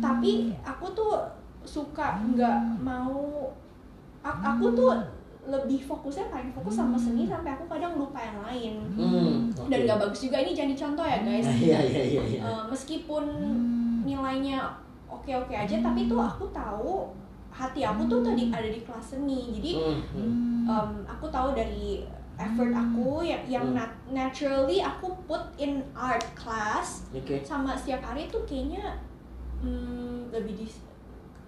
Tapi 0.02 0.50
aku 0.66 0.86
tuh 0.90 1.14
suka 1.62 2.18
nggak 2.34 2.58
mau 2.82 3.50
aku 4.22 4.66
tuh 4.74 4.90
lebih 5.46 5.78
fokusnya 5.86 6.26
paling 6.26 6.50
fokus 6.50 6.74
sama 6.74 6.98
seni 6.98 7.22
sampai 7.22 7.54
aku 7.54 7.70
kadang 7.70 7.94
lupa 7.94 8.18
yang 8.18 8.42
lain. 8.42 8.74
Hmm, 8.98 9.46
oke. 9.54 9.70
dan 9.70 9.86
nggak 9.86 9.98
bagus 10.02 10.26
juga. 10.26 10.42
Ini 10.42 10.52
jadi 10.58 10.74
contoh 10.74 11.06
ya 11.06 11.22
guys. 11.22 11.46
Iya, 11.46 11.78
iya, 11.86 12.02
iya, 12.02 12.22
iya. 12.26 12.40
Eh, 12.42 12.62
meskipun 12.66 13.24
nilainya 14.02 14.58
oke 15.06 15.30
oke 15.30 15.54
aja 15.54 15.78
tapi 15.78 16.10
tuh 16.10 16.18
aku 16.18 16.50
tahu 16.50 17.14
hati 17.54 17.86
aku 17.86 18.10
tuh 18.10 18.20
tadi 18.26 18.50
ada 18.50 18.66
di 18.66 18.82
kelas 18.82 19.06
seni. 19.14 19.54
Jadi 19.54 19.70
um, 20.66 20.90
aku 21.06 21.30
tahu 21.30 21.54
dari 21.54 22.02
effort 22.36 22.68
aku 22.70 23.24
yang 23.24 23.42
yang 23.46 23.66
Hmm. 23.72 23.76
nat- 23.78 24.00
naturally 24.08 24.78
aku 24.78 25.08
put 25.24 25.40
in 25.56 25.80
art 25.92 26.20
class 26.32 27.08
Oke. 27.10 27.40
sama 27.40 27.72
setiap 27.72 28.04
hari 28.04 28.28
tuh 28.28 28.44
kayaknya 28.44 29.00
hmm, 29.60 30.28
lebih 30.28 30.52
di 30.54 30.66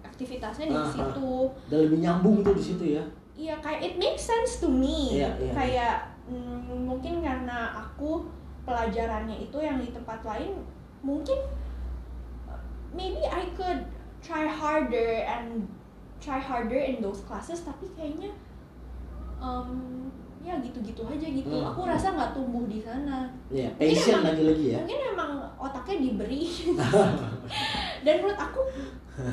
aktivitasnya 0.01 0.65
di 0.65 0.75
ah. 0.75 0.89
situ 0.89 1.33
Dan 1.69 1.79
lebih 1.85 1.99
nyambung 2.01 2.41
tuh 2.41 2.53
di 2.53 2.63
situ 2.63 2.85
ya. 2.97 3.03
iya 3.33 3.55
kayak 3.61 3.79
it 3.79 3.95
makes 3.95 4.25
sense 4.25 4.59
to 4.59 4.67
me 4.67 5.15
Iya, 5.15 5.29
iya. 5.39 5.53
kayak 5.53 5.95
mm, 6.27 6.83
mungkin 6.83 7.21
karena 7.21 7.71
aku 7.71 8.27
pelajarannya 8.65 9.39
itu 9.39 9.57
yang 9.57 9.79
di 9.79 9.93
tempat 9.93 10.25
lain 10.25 10.59
mungkin 10.99 11.39
uh, 12.49 12.59
maybe 12.91 13.23
I 13.23 13.47
could 13.55 13.85
try 14.19 14.43
harder 14.43 15.23
and 15.23 15.69
try 16.19 16.35
harder 16.35 16.75
in 16.75 16.99
those 16.99 17.23
classes 17.23 17.63
tapi 17.63 17.87
kayaknya 17.95 18.35
um, 19.39 20.11
ya 20.49 20.57
gitu-gitu 20.59 21.01
aja 21.03 21.27
gitu 21.29 21.53
Hmm. 21.53 21.69
aku 21.69 21.85
rasa 21.85 22.11
nggak 22.11 22.31
tumbuh 22.31 22.65
di 22.65 22.79
sana 22.79 23.29
Iya, 23.47 23.69
Mungkin 23.71 23.85
passion 23.91 24.21
lagi-lagi 24.23 24.65
ya. 24.67 24.77
mungkin 24.79 24.99
emang 25.07 25.31
otaknya 25.55 25.95
diberi 26.01 26.41
dan 28.03 28.13
menurut 28.17 28.39
aku 28.39 28.61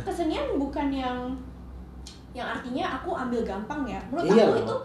kesenian 0.02 0.57
bukan 0.57 0.88
yang 0.90 1.18
yang 2.31 2.48
artinya 2.50 2.85
aku 2.94 3.11
ambil 3.11 3.40
gampang 3.42 3.83
ya 3.87 4.00
menurut 4.07 4.29
Iya 4.29 4.44
aku 4.44 4.52
loh. 4.52 4.61
itu 4.61 4.76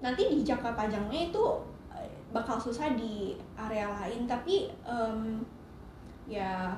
nanti 0.00 0.22
di 0.26 0.38
jangka 0.40 0.72
panjangnya 0.72 1.28
itu 1.28 1.44
eh, 1.90 2.08
bakal 2.30 2.56
susah 2.56 2.92
di 2.92 3.36
area 3.54 3.92
lain 3.92 4.24
tapi 4.24 4.72
em, 4.82 5.44
ya 6.24 6.72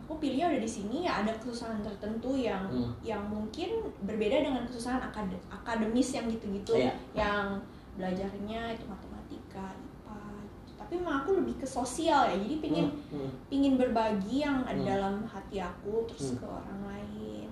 aku 0.00 0.18
pilihnya 0.18 0.46
udah 0.48 0.60
di 0.60 0.70
sini 0.70 0.96
ya 1.02 1.22
ada 1.22 1.32
kesusahan 1.34 1.80
tertentu 1.80 2.34
yang 2.34 2.62
Hmm. 2.66 2.90
yang 3.00 3.22
mungkin 3.24 3.70
berbeda 4.00 4.40
dengan 4.40 4.62
kesusahan 4.64 4.98
akad- 5.00 5.42
akademis 5.48 6.10
yang 6.12 6.26
gitu-gitu 6.26 6.74
Iya. 6.76 6.92
yang 7.16 7.58
belajarnya 8.00 8.60
itu 8.72 8.84
matematika 8.84 9.76
IPA 9.76 10.18
gitu. 10.48 10.72
tapi 10.74 10.92
emang 10.96 11.20
aku 11.20 11.30
lebih 11.36 11.54
ke 11.56 11.66
sosial 11.68 12.24
ya 12.24 12.34
jadi 12.34 12.56
pingin 12.58 12.88
Hmm, 13.12 13.20
hmm. 13.20 13.30
pingin 13.46 13.74
berbagi 13.76 14.40
yang 14.40 14.64
ada 14.64 14.74
Hmm. 14.74 14.88
dalam 14.88 15.14
hati 15.22 15.60
aku 15.60 16.08
terus 16.08 16.32
Hmm. 16.32 16.38
ke 16.40 16.46
orang 16.48 16.80
lain 16.82 17.50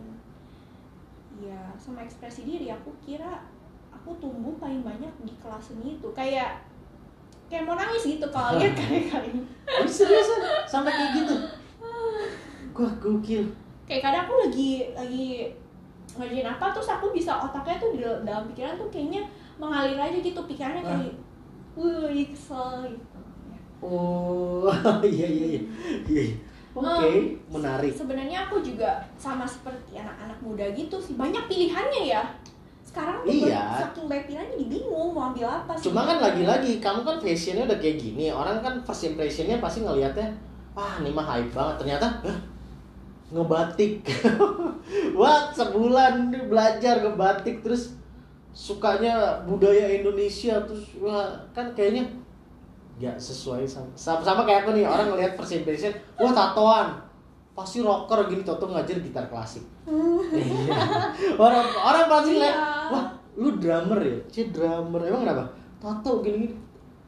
ya 1.39 1.61
sama 1.77 2.03
ekspresi 2.03 2.43
diri 2.43 2.67
aku 2.67 2.91
kira 2.99 3.45
aku 3.89 4.11
tumbuh 4.17 4.57
paling 4.57 4.83
banyak 4.83 5.13
di 5.21 5.33
kelas 5.37 5.71
seni 5.71 5.95
itu 5.95 6.09
kayak 6.11 6.59
kayak 7.47 7.63
mau 7.63 7.75
nangis 7.75 8.03
gitu 8.09 8.27
kalau 8.29 8.57
lihat 8.59 8.75
kali-kali 8.75 9.31
Oh, 9.69 9.85
seriusan 9.87 10.41
sampai 10.65 10.91
kayak 10.91 11.13
gitu. 11.15 11.35
Gua 12.73 12.89
gokil. 12.97 13.45
kayak 13.85 14.03
kadang 14.03 14.23
aku 14.25 14.35
lagi 14.43 14.71
lagi 14.93 15.53
ngerjain 16.11 16.45
apa 16.47 16.73
terus 16.73 16.89
aku 16.89 17.09
bisa 17.11 17.37
otaknya 17.39 17.77
tuh 17.77 17.91
di 17.91 18.01
dalam 18.01 18.49
pikiran 18.49 18.75
tuh 18.75 18.89
kayaknya 18.89 19.23
mengalir 19.59 19.99
aja 19.99 20.17
gitu 20.17 20.41
pikirannya 20.41 20.81
Ah. 20.81 20.91
kayak 20.95 21.15
wah 21.75 22.09
kesel 22.31 22.87
gitu. 22.87 23.19
Oh, 23.79 24.67
iya 25.07 25.27
iya 25.27 25.47
iya. 25.55 25.61
Iya. 26.05 26.25
Oke, 26.73 27.11
Hmm. 27.11 27.35
menarik. 27.51 27.91
sebenarnya 27.91 28.47
aku 28.47 28.59
juga 28.59 28.87
sama 29.15 29.43
seperti 29.43 29.99
anak-anak 29.99 30.39
muda 30.39 30.63
gitu 30.71 30.95
sih 30.97 31.15
banyak 31.15 31.43
pilihannya 31.45 32.07
ya 32.07 32.23
sekarang 32.81 33.19
tuh 33.21 33.35
Iya. 33.51 33.83
saking 33.83 34.07
banyak 34.07 34.25
pilihannya 34.27 34.55
jadi 34.55 34.67
bingung 34.71 35.11
mau 35.11 35.29
ambil 35.29 35.47
apa 35.49 35.75
sih 35.75 35.91
Cuma 35.91 36.07
kan 36.07 36.23
lagi-lagi 36.23 36.79
kamu 36.79 37.03
kan 37.03 37.17
fashionnya 37.19 37.67
udah 37.67 37.79
kayak 37.79 37.99
gini, 37.99 38.31
orang 38.31 38.63
kan 38.63 38.79
first 38.81 39.05
impressionnya 39.05 39.59
pasti 39.59 39.83
ngelihatnya, 39.83 40.31
wah 40.73 41.03
ini 41.03 41.11
mah 41.11 41.27
hype 41.27 41.51
banget. 41.51 41.75
Ternyata 41.83 42.07
ngebatik. 43.29 44.07
wah 45.19 45.51
sebulan 45.51 46.15
belajar 46.49 47.03
ngebatik 47.03 47.61
terus 47.61 47.98
sukanya 48.59 49.15
budaya 49.47 49.87
Indonesia 49.87 50.59
terus 50.67 50.99
wah 50.99 51.31
kan 51.55 51.71
kayaknya 51.79 52.03
ya 52.99 53.15
sesuai 53.15 53.63
sama 53.63 53.87
sama, 53.95 54.19
sama 54.19 54.43
kayak 54.43 54.67
aku 54.67 54.75
nih 54.75 54.83
orang 54.83 55.15
ngelihat 55.15 55.39
first 55.39 55.55
impression, 55.55 55.95
wah 56.19 56.35
tatoan 56.35 56.99
pasti 57.55 57.79
rocker 57.79 58.27
gini 58.27 58.43
toto 58.43 58.67
ngajar 58.67 58.99
gitar 58.99 59.31
klasik. 59.31 59.63
Iya. 59.87 60.75
orang 61.47 61.63
orang 61.63 62.05
pasti 62.11 62.31
ngeliat, 62.35 62.51
Iya. 62.51 62.91
wah 62.91 63.05
lu 63.39 63.55
drummer 63.63 63.99
ya, 64.03 64.19
cie 64.27 64.51
drummer 64.51 65.07
emang 65.07 65.23
kenapa? 65.23 65.45
Tato 65.79 66.19
gini 66.19 66.51
gini. 66.51 66.57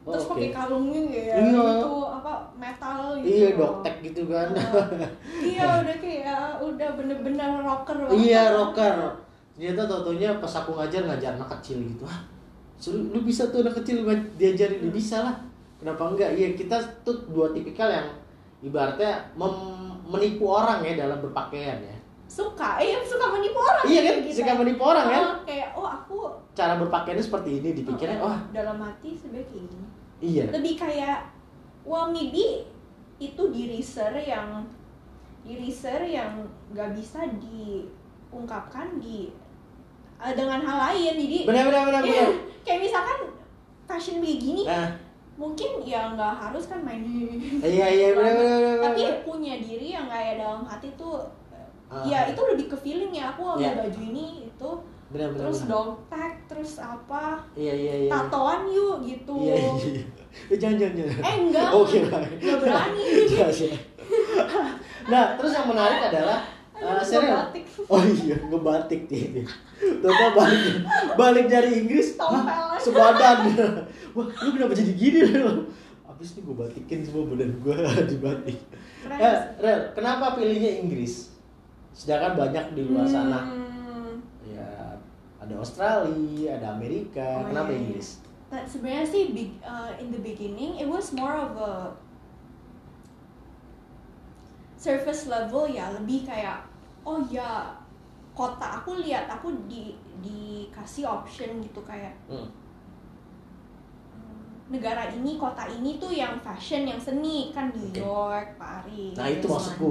Oh, 0.01 0.15
terus 0.15 0.25
oke. 0.25 0.39
pakai 0.39 0.49
kalungnya 0.49 1.01
ya 1.11 1.35
Iya. 1.35 1.61
gitu 1.77 1.91
apa 2.07 2.33
metal 2.55 2.99
gitu 3.19 3.27
Iya 3.27 3.47
doktek 3.53 3.95
gitu 4.01 4.21
kan. 4.31 4.47
Ah, 4.55 4.87
iya 5.43 5.67
udah 5.83 5.97
kayak 5.99 6.43
udah 6.63 6.89
bener-bener 6.95 7.49
rocker 7.59 7.95
banget. 7.99 8.15
iya 8.17 8.55
rocker. 8.55 8.95
Ternyata 9.61 9.85
totonya 9.85 10.41
pas 10.41 10.49
aku 10.57 10.73
ngajar 10.73 11.05
ngajar 11.05 11.37
anak 11.37 11.53
kecil 11.61 11.77
gitu. 11.85 12.01
Hah, 12.01 12.25
seru, 12.81 13.13
lu 13.13 13.21
bisa 13.21 13.45
tuh 13.53 13.61
anak 13.61 13.77
kecil 13.77 14.01
diajarin 14.33 14.81
dia 14.81 14.89
bisa 14.89 15.21
lah. 15.21 15.37
Kenapa 15.77 16.09
enggak? 16.09 16.33
Iya 16.33 16.57
kita 16.57 16.81
tuh 17.05 17.13
dua 17.29 17.53
tipikal 17.53 17.93
yang 17.93 18.09
ibaratnya 18.65 19.21
mem- 19.37 20.01
menipu 20.09 20.49
orang 20.49 20.81
ya 20.81 21.05
dalam 21.05 21.21
berpakaian 21.21 21.77
ya. 21.81 21.97
suka 22.31 22.79
iya 22.79 22.95
suka 23.03 23.27
menipu 23.27 23.59
orang 23.59 23.83
Iya 23.83 24.01
kan, 24.07 24.15
gitu 24.23 24.39
suka 24.39 24.55
menipu 24.55 24.83
orang 24.87 25.03
kan. 25.11 25.19
Ah, 25.19 25.39
kayak 25.43 25.69
oh 25.75 25.83
aku 25.83 26.31
Cara 26.55 26.79
berpakaiannya 26.79 27.19
seperti 27.27 27.59
ini 27.59 27.75
dipikirnya, 27.75 28.23
oh, 28.23 28.31
wah 28.31 28.39
dalam 28.55 28.79
hati 28.79 29.19
kayak 29.19 29.51
gini 29.51 29.83
iya. 30.23 30.47
lebih 30.47 30.79
kayak 30.79 31.27
well 31.83 32.07
maybe 32.07 32.63
itu 33.19 33.43
di 33.51 33.75
research 33.75 34.31
yang 34.31 34.63
di 35.43 35.59
research 35.59 36.07
yang 36.07 36.39
nggak 36.71 36.95
bisa 36.95 37.19
diungkapkan 37.35 38.95
di 38.95 39.27
eh, 40.21 40.33
dengan 40.33 40.59
hal 40.59 40.77
lain 40.87 41.13
jadi 41.17 41.37
Benar 41.43 41.63
benar 41.65 41.83
benar 41.85 42.01
Iya, 42.03 42.13
benar. 42.23 42.33
kayak 42.65 42.79
misalkan 42.81 43.17
fashion 43.83 44.17
kayak 44.17 44.39
gini 44.39 44.63
Nah, 44.63 44.87
mungkin 45.33 45.81
ya 45.81 46.13
nggak 46.13 46.33
harus 46.39 46.65
kan 46.65 46.79
main 46.79 47.01
iya 47.59 47.87
iya 47.89 48.07
benar 48.13 48.29
benar 48.31 48.45
benar. 48.55 48.71
benar. 48.71 48.85
tapi 48.87 49.01
punya 49.23 49.57
diri 49.57 49.87
yang 49.89 50.05
kayak 50.05 50.37
dalam 50.37 50.61
hati 50.63 50.89
tuh 50.93 51.17
Ah, 51.91 52.07
ya 52.07 52.23
itu 52.23 52.39
lebih 52.39 52.71
ke 52.71 52.77
feeling 52.77 53.11
ya 53.11 53.27
aku 53.29 53.43
ambil 53.43 53.67
Iya. 53.67 53.83
baju 53.83 53.99
ini 54.05 54.25
itu 54.47 54.69
benar 55.11 55.27
benar. 55.27 55.39
terus 55.43 55.59
benar. 55.61 55.83
tag 56.07 56.33
terus 56.47 56.71
apa 56.77 57.23
Iya 57.51 57.73
iya 57.75 57.93
iya. 58.05 58.09
tatoan 58.09 58.63
yuk 58.63 59.03
gitu 59.03 59.35
Iya 59.43 59.55
iya. 59.57 59.71
iya. 59.75 60.03
Eh, 60.47 60.55
jangan 60.55 60.77
jangan 60.79 60.95
jangan. 60.95 61.17
eh 61.19 61.35
enggak 61.41 61.69
Oke 61.73 61.97
lah. 62.05 62.23
nggak 62.31 62.57
berani 62.59 63.03
Iya, 63.33 63.47
nah, 65.11 65.23
terus 65.35 65.51
yang 65.51 65.67
menarik 65.67 65.99
adalah 66.05 66.39
uh, 66.81 67.01
serial. 67.01 67.47
batik. 67.47 67.63
Oh 67.85 68.01
iya, 68.01 68.35
ngebatik 68.41 69.01
dia. 69.05 69.45
Total 70.01 70.29
balik 70.33 70.63
balik 71.13 71.45
dari 71.47 71.85
Inggris, 71.85 72.17
sebadan. 72.77 73.37
Wah, 74.11 74.25
lu 74.27 74.49
kenapa 74.51 74.73
jadi 74.73 74.93
gini? 74.93 75.19
Rel? 75.29 75.69
Abis 76.05 76.35
ini 76.35 76.41
gue 76.43 76.55
batikin 76.57 76.99
semua 77.01 77.29
badan 77.29 77.51
gue 77.61 77.77
dibatik. 78.11 78.57
Keren 79.01 79.17
Eh. 79.17 79.37
Rel, 79.57 79.79
kenapa 79.93 80.35
pilihnya 80.35 80.81
Inggris? 80.81 81.33
Sedangkan 81.91 82.37
banyak 82.37 82.77
di 82.77 82.81
luar 82.85 83.05
sana. 83.05 83.39
Hmm. 83.49 84.21
Ya, 84.45 84.97
ada 85.37 85.53
Australia, 85.57 86.57
ada 86.61 86.77
Amerika. 86.77 87.41
Oh, 87.41 87.49
kenapa 87.49 87.73
iya, 87.73 87.77
iya. 87.77 87.81
Inggris? 87.89 88.07
Sebenarnya 88.51 89.07
sih 89.07 89.23
big, 89.31 89.55
uh, 89.63 89.95
in 89.95 90.11
the 90.11 90.19
beginning 90.19 90.75
it 90.75 90.85
was 90.85 91.15
more 91.15 91.33
of 91.33 91.55
a 91.55 91.95
surface 94.75 95.29
level 95.29 95.69
ya 95.69 95.93
lebih 95.93 96.25
kayak 96.25 96.65
oh 97.03 97.19
ya 97.27 97.67
kota 98.31 98.79
aku 98.79 98.97
lihat 98.97 99.27
aku 99.27 99.51
di 99.65 99.91
dikasih 100.19 101.03
option 101.03 101.59
gitu 101.59 101.81
kayak 101.81 102.13
Hmm. 102.25 102.47
hmm, 104.07 104.45
negara 104.69 105.09
ini 105.09 105.35
kota 105.35 105.67
ini 105.67 105.97
tuh 105.97 106.09
yang 106.09 106.39
fashion 106.39 106.85
yang 106.85 106.97
seni 106.97 107.51
kan 107.51 107.69
New 107.69 107.87
Oke. 107.87 107.99
York 107.99 108.49
Paris 108.55 109.13
Nah, 109.13 109.27
itu 109.27 109.45
maksudku. 109.45 109.87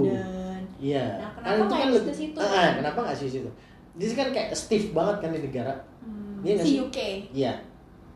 Iya. 0.80 1.04
Nah, 1.18 1.28
Kan 1.34 1.44
kenapa 1.44 1.60
itu 1.60 1.68
nggak 1.68 1.80
kan 1.92 2.08
ke 2.08 2.14
situ? 2.14 2.38
Ah, 2.40 2.68
kenapa 2.74 2.98
nggak 3.02 3.16
sih 3.16 3.28
situ? 3.30 3.50
Di 3.92 4.04
sini 4.06 4.16
kan 4.16 4.28
kayak 4.30 4.48
stiff 4.54 4.84
banget 4.90 5.16
kan 5.18 5.30
di 5.30 5.40
negara. 5.42 5.74
Hmm, 6.00 6.40
Iya 6.40 6.54
si? 6.58 6.78
UK 6.78 6.98
Iya. 7.30 7.52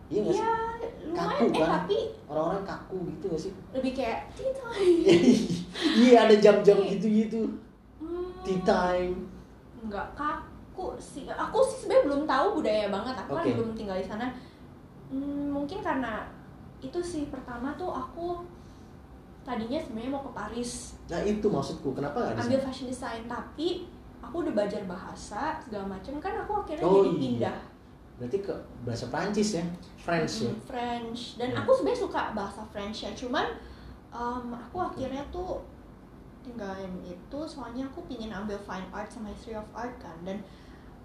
Iya 0.06 0.20
nggak 0.22 0.34
ya 0.34 0.48
lumayan 1.04 1.30
Kaku, 1.30 1.44
eh 1.44 1.52
kan? 1.54 1.68
tapi 1.78 1.98
Orang-orang 2.24 2.64
kaku 2.64 2.96
gitu 3.08 3.24
nggak 3.28 3.42
sih? 3.42 3.52
lebih 3.70 3.92
kayak 3.92 4.20
Iya 6.00 6.16
ada 6.22 6.34
jam-jam 6.34 6.76
gitu-gitu. 6.82 7.40
Hmm, 7.44 7.60
Tea 8.44 8.60
time. 8.60 9.16
nggak 9.84 10.08
kaku 10.12 10.96
sih 10.96 11.24
aku 11.26 11.58
sih 11.62 11.76
sebenarnya 11.80 12.04
belum 12.06 12.22
tahu 12.24 12.46
budaya 12.56 12.86
banget 12.88 13.14
aku 13.14 13.30
kan 13.32 13.44
Oke. 13.44 13.52
belum 13.54 13.72
tinggal 13.74 13.96
di 13.96 14.04
sana 14.04 14.28
Hmm, 15.04 15.52
mungkin 15.52 15.78
karena 15.78 16.24
itu 16.80 16.96
sih 16.98 17.28
pertama 17.28 17.70
tuh 17.74 17.86
aku 17.88 18.40
tadinya 19.42 19.76
sebenarnya 19.76 20.10
mau 20.10 20.24
ke 20.24 20.32
Paris 20.32 20.96
Nah 21.06 21.20
itu 21.20 21.44
maksudku. 21.44 21.92
Kenapa 21.92 22.32
di 22.32 22.40
ambil 22.40 22.60
fashion 22.60 22.88
design 22.88 23.22
tapi 23.24 23.84
aku 24.18 24.40
udah 24.40 24.52
belajar 24.52 24.80
bahasa 24.84 25.60
segala 25.60 25.84
macam 25.86 26.16
kan 26.16 26.32
aku 26.40 26.52
akhirnya 26.58 26.82
Oh, 26.82 27.04
jadi 27.04 27.12
iya. 27.12 27.20
pindah 27.20 27.58
Berarti 28.14 28.38
ke 28.40 28.54
bahasa 28.82 29.04
Prancis 29.08 29.48
ya? 29.54 29.64
French 29.98 30.34
ya? 30.40 30.52
French 30.64 31.20
dan 31.36 31.52
Hmm. 31.52 31.60
aku 31.62 31.70
sebenarnya 31.74 32.00
suka 32.00 32.20
bahasa 32.32 32.62
French 32.64 33.04
ya 33.04 33.12
cuman 33.12 33.46
um, 34.08 34.50
aku 34.50 34.80
akhirnya 34.80 35.20
tuh 35.28 35.60
tinggalin 36.44 36.92
itu 37.02 37.38
soalnya 37.48 37.88
aku 37.88 38.04
pingin 38.04 38.28
ambil 38.30 38.60
fine 38.60 38.84
art 38.92 39.08
sama 39.08 39.32
history 39.32 39.56
of 39.56 39.64
art 39.72 39.96
kan 39.96 40.14
dan 40.22 40.38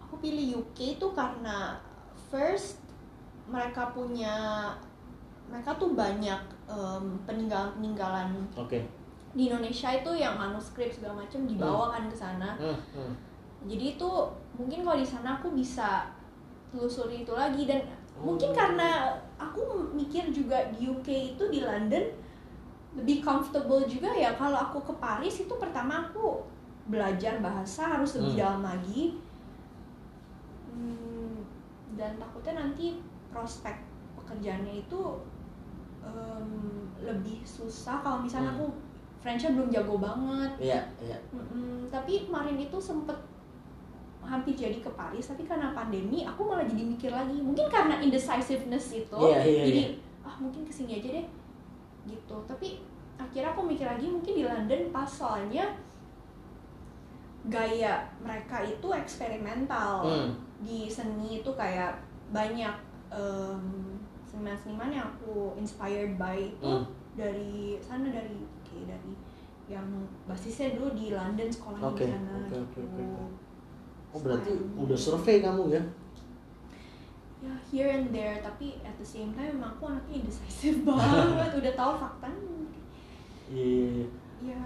aku 0.03 0.19
pilih 0.19 0.59
UK 0.61 0.99
itu 0.99 1.07
karena 1.15 1.79
first 2.27 2.83
mereka 3.47 3.89
punya 3.95 4.67
mereka 5.49 5.73
tuh 5.81 5.97
banyak 5.97 6.37
um, 6.69 7.17
peninggalan-peninggalan 7.25 8.29
Oke. 8.53 8.85
di 9.33 9.49
Indonesia 9.49 9.89
itu 9.89 10.11
yang 10.13 10.37
manuskrip 10.37 10.93
segala 10.93 11.25
macam 11.25 11.47
dibawa 11.47 11.95
kan 11.97 12.05
ke 12.05 12.17
sana 12.19 12.53
Hmm, 12.59 12.77
hmm. 12.93 13.13
jadi 13.65 13.97
itu 13.97 14.09
mungkin 14.53 14.85
kalau 14.85 14.99
di 14.99 15.07
sana 15.07 15.39
aku 15.41 15.55
bisa 15.55 16.11
telusuri 16.69 17.23
itu 17.25 17.33
lagi 17.33 17.65
dan 17.65 17.81
Oh. 18.19 18.35
mungkin 18.35 18.51
karena 18.51 19.15
aku 19.39 19.63
mikir 19.95 20.27
juga 20.35 20.67
di 20.75 20.91
UK 20.91 21.39
itu 21.39 21.43
di 21.47 21.63
London 21.63 22.03
lebih 22.93 23.21
comfortable 23.21 23.85
juga 23.85 24.09
ya 24.09 24.33
kalau 24.33 24.57
aku 24.57 24.81
ke 24.81 24.93
Paris 24.97 25.35
itu 25.39 25.53
pertama 25.55 26.09
aku 26.09 26.41
belajar 26.89 27.37
bahasa 27.37 27.85
harus 27.87 28.17
lebih 28.17 28.33
Hmm. 28.33 28.41
dalam 28.41 28.61
lagi 28.65 29.03
Hmm, 30.69 31.43
dan 31.93 32.15
takutnya 32.15 32.53
nanti 32.57 33.01
prospek 33.29 33.75
pekerjaannya 34.15 34.79
itu 34.79 35.01
em, 35.99 36.49
lebih 36.99 37.43
susah 37.43 37.99
kalau 37.99 38.23
misalnya 38.23 38.49
Hmm. 38.49 38.57
aku 38.57 38.67
Frenchnya 39.19 39.51
belum 39.51 39.67
jago 39.69 39.99
banget 39.99 40.51
Iya, 40.57 40.79
iya. 41.03 41.17
Mm-mm, 41.35 41.91
tapi 41.91 42.23
kemarin 42.23 42.55
itu 42.55 42.77
sempet 42.79 43.19
hampir 44.23 44.55
jadi 44.55 44.79
ke 44.79 44.87
Paris 44.89 45.27
tapi 45.27 45.43
karena 45.43 45.73
pandemi 45.73 46.23
aku 46.23 46.47
malah 46.47 46.63
jadi 46.63 46.85
mikir 46.85 47.11
lagi 47.11 47.35
mungkin 47.35 47.67
karena 47.67 47.99
indecisiveness 47.99 48.93
itu 48.93 49.19
Iya, 49.19 49.39
iya, 49.43 49.63
jadi 49.65 49.81
iya. 49.83 49.91
ah 50.23 50.35
mungkin 50.39 50.63
ke 50.63 50.71
sini 50.71 51.03
aja 51.03 51.09
deh 51.11 51.25
gitu 52.09 52.35
tapi 52.45 52.81
akhirnya 53.15 53.51
aku 53.51 53.61
mikir 53.63 53.85
lagi 53.85 54.07
mungkin 54.07 54.33
di 54.33 54.43
London 54.43 54.81
pas 54.89 55.05
soalnya 55.05 55.65
gaya 57.47 58.03
mereka 58.19 58.61
itu 58.61 58.87
eksperimental 58.91 60.03
Hmm. 60.03 60.29
di 60.59 60.91
seni 60.91 61.39
itu 61.39 61.51
kayak 61.55 61.95
banyak 62.29 62.75
em, 63.09 63.95
seniman-seniman 64.21 64.91
yang 64.91 65.07
aku 65.09 65.55
inspired 65.55 66.13
by 66.15 66.35
itu 66.37 66.67
Hmm. 66.67 66.85
dari 67.15 67.79
sana 67.79 68.05
dari 68.07 68.43
kayak 68.61 68.85
dari 68.91 69.13
yang 69.69 69.87
basisnya 70.25 70.73
dulu 70.75 70.93
di 70.93 71.09
London 71.09 71.47
sekolahnya 71.47 71.89
Oke, 71.89 72.05
di 72.05 72.11
sana 72.11 72.33
oke, 72.35 72.49
gitu. 72.49 72.57
oke, 72.59 72.79
oke. 72.81 73.03
Oh 74.09 74.19
berarti 74.19 74.51
udah 74.75 74.97
survei 74.97 75.37
kamu 75.39 75.63
ya? 75.69 75.81
Ya 77.39 77.53
here 77.65 77.87
and 77.89 78.11
there 78.11 78.35
tapi 78.39 78.75
at 78.81 78.91
the 78.93 79.05
same 79.05 79.31
time 79.31 79.55
emang 79.55 79.71
aku 79.71 79.87
anaknya 79.87 80.19
indecisive 80.19 80.83
banget 80.87 81.51
udah 81.55 81.73
tahu 81.73 81.93
faktanya 81.97 82.67
Iya. 83.47 84.05
ya 84.43 84.61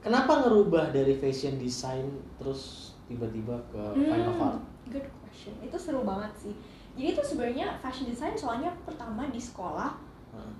Kenapa 0.00 0.40
ngerubah 0.40 0.90
dari 0.90 1.12
fashion 1.14 1.54
design 1.56 2.08
terus 2.34 2.96
tiba-tiba 3.04 3.52
ke 3.68 3.82
fine 3.94 4.24
of 4.24 4.40
art? 4.40 4.56
Hmm, 4.56 4.64
good 4.88 5.04
question 5.20 5.52
itu 5.60 5.76
seru 5.76 6.02
banget 6.02 6.32
sih 6.34 6.54
jadi 6.90 7.14
itu 7.14 7.22
sebenarnya 7.22 7.76
fashion 7.76 8.08
design 8.08 8.32
soalnya 8.32 8.72
aku 8.72 8.88
pertama 8.88 9.28
di 9.28 9.36
sekolah 9.36 10.00
Heeh. 10.32 10.54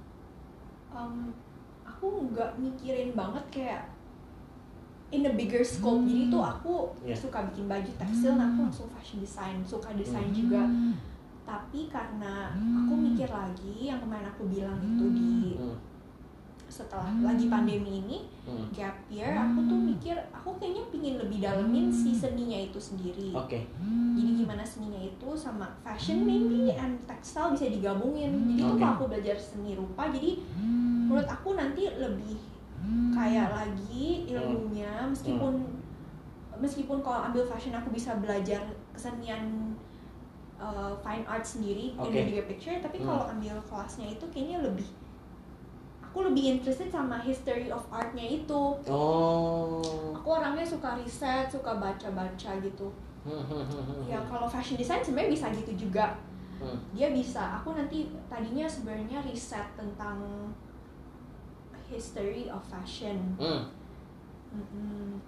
um, 0.92 1.32
aku 1.82 2.06
nggak 2.28 2.52
mikirin 2.56 3.12
banget 3.12 3.44
kayak 3.50 3.82
in 5.10 5.24
a 5.24 5.32
bigger 5.32 5.64
scope 5.64 6.04
jadi 6.04 6.28
tuh 6.28 6.44
aku 6.44 6.74
Iya. 7.02 7.16
suka 7.16 7.48
bikin 7.48 7.64
baju 7.66 7.90
tekstil 7.96 8.36
nah 8.36 8.46
aku 8.46 8.60
langsung 8.62 8.88
fashion 8.92 9.18
design 9.18 9.58
suka 9.64 9.90
desain 9.92 10.30
juga 10.30 10.68
tapi 11.50 11.90
karena 11.90 12.54
aku 12.54 12.94
mikir 12.94 13.26
lagi 13.26 13.90
yang 13.90 13.98
kemarin 13.98 14.30
aku 14.30 14.46
bilang 14.46 14.78
itu 14.78 15.04
di 15.10 15.30
Hmm. 15.58 15.74
setelah 16.70 17.10
lagi 17.26 17.50
pandemi 17.50 17.98
ini 17.98 18.18
Hmm. 18.46 18.70
gap 18.70 18.94
year 19.10 19.34
aku 19.34 19.58
tuh 19.66 19.74
mikir 19.76 20.14
aku 20.30 20.54
kayaknya 20.54 20.86
pingin 20.88 21.18
lebih 21.18 21.42
dalemin 21.42 21.90
si 21.90 22.14
seninya 22.14 22.54
itu 22.56 22.78
sendiri. 22.78 23.34
Oke. 23.34 23.66
jadi 24.14 24.30
gimana 24.38 24.62
seninya 24.62 25.02
itu 25.02 25.28
sama 25.34 25.66
fashion 25.82 26.22
maybe 26.22 26.70
and 26.70 26.94
textile 27.04 27.50
bisa 27.50 27.66
digabungin. 27.66 28.46
Jadi 28.46 28.62
tuh 28.62 28.70
Oke. 28.70 28.80
kalau 28.80 28.94
aku 28.94 29.04
belajar 29.10 29.34
seni 29.34 29.74
rupa 29.74 30.06
jadi 30.08 30.38
menurut 31.10 31.26
aku 31.26 31.58
nanti 31.58 31.90
lebih 31.90 32.38
kaya 33.10 33.50
lagi 33.50 34.30
ilmunya 34.30 35.10
meskipun 35.10 35.66
meskipun 36.56 36.98
kalau 37.00 37.26
ambil 37.26 37.42
fashion 37.44 37.74
aku 37.74 37.90
bisa 37.90 38.14
belajar 38.16 38.62
kesenian 38.94 39.74
uh, 40.60 40.92
fine 41.00 41.24
art 41.24 41.42
sendiri 41.42 41.96
in 41.96 41.98
Oke. 41.98 42.12
the 42.12 42.22
bigger 42.22 42.44
picture 42.46 42.76
tapi 42.78 43.00
Hmm. 43.00 43.08
kalau 43.08 43.24
ambil 43.32 43.56
kelasnya 43.64 44.06
itu 44.12 44.24
kayaknya 44.28 44.60
lebih 44.60 44.88
aku 46.00 46.26
lebih 46.26 46.58
interested 46.58 46.90
sama 46.90 47.16
history 47.18 47.70
of 47.70 47.82
artnya 47.88 48.26
itu 48.36 48.60
Oh. 48.84 49.80
aku 50.12 50.28
orangnya 50.28 50.62
suka 50.62 50.94
riset 50.94 51.48
suka 51.48 51.74
baca-baca 51.74 52.52
gitu 52.60 52.92
Hmm, 53.20 53.36
hmm, 53.36 53.64
hmm, 53.68 54.08
ya 54.08 54.16
kalau 54.24 54.48
fashion 54.48 54.80
design 54.80 55.04
sebenarnya 55.04 55.32
bisa 55.32 55.46
gitu 55.52 55.72
juga 55.76 56.16
Hmm. 56.60 56.76
dia 56.92 57.08
bisa 57.08 57.56
aku 57.56 57.72
nanti 57.72 58.04
tadinya 58.28 58.68
sebenarnya 58.68 59.24
riset 59.24 59.64
tentang 59.74 60.20
history 61.88 62.46
of 62.48 62.62
fashion 62.64 63.34
Hmm. 63.36 63.66
Mm-mm. 64.50 65.18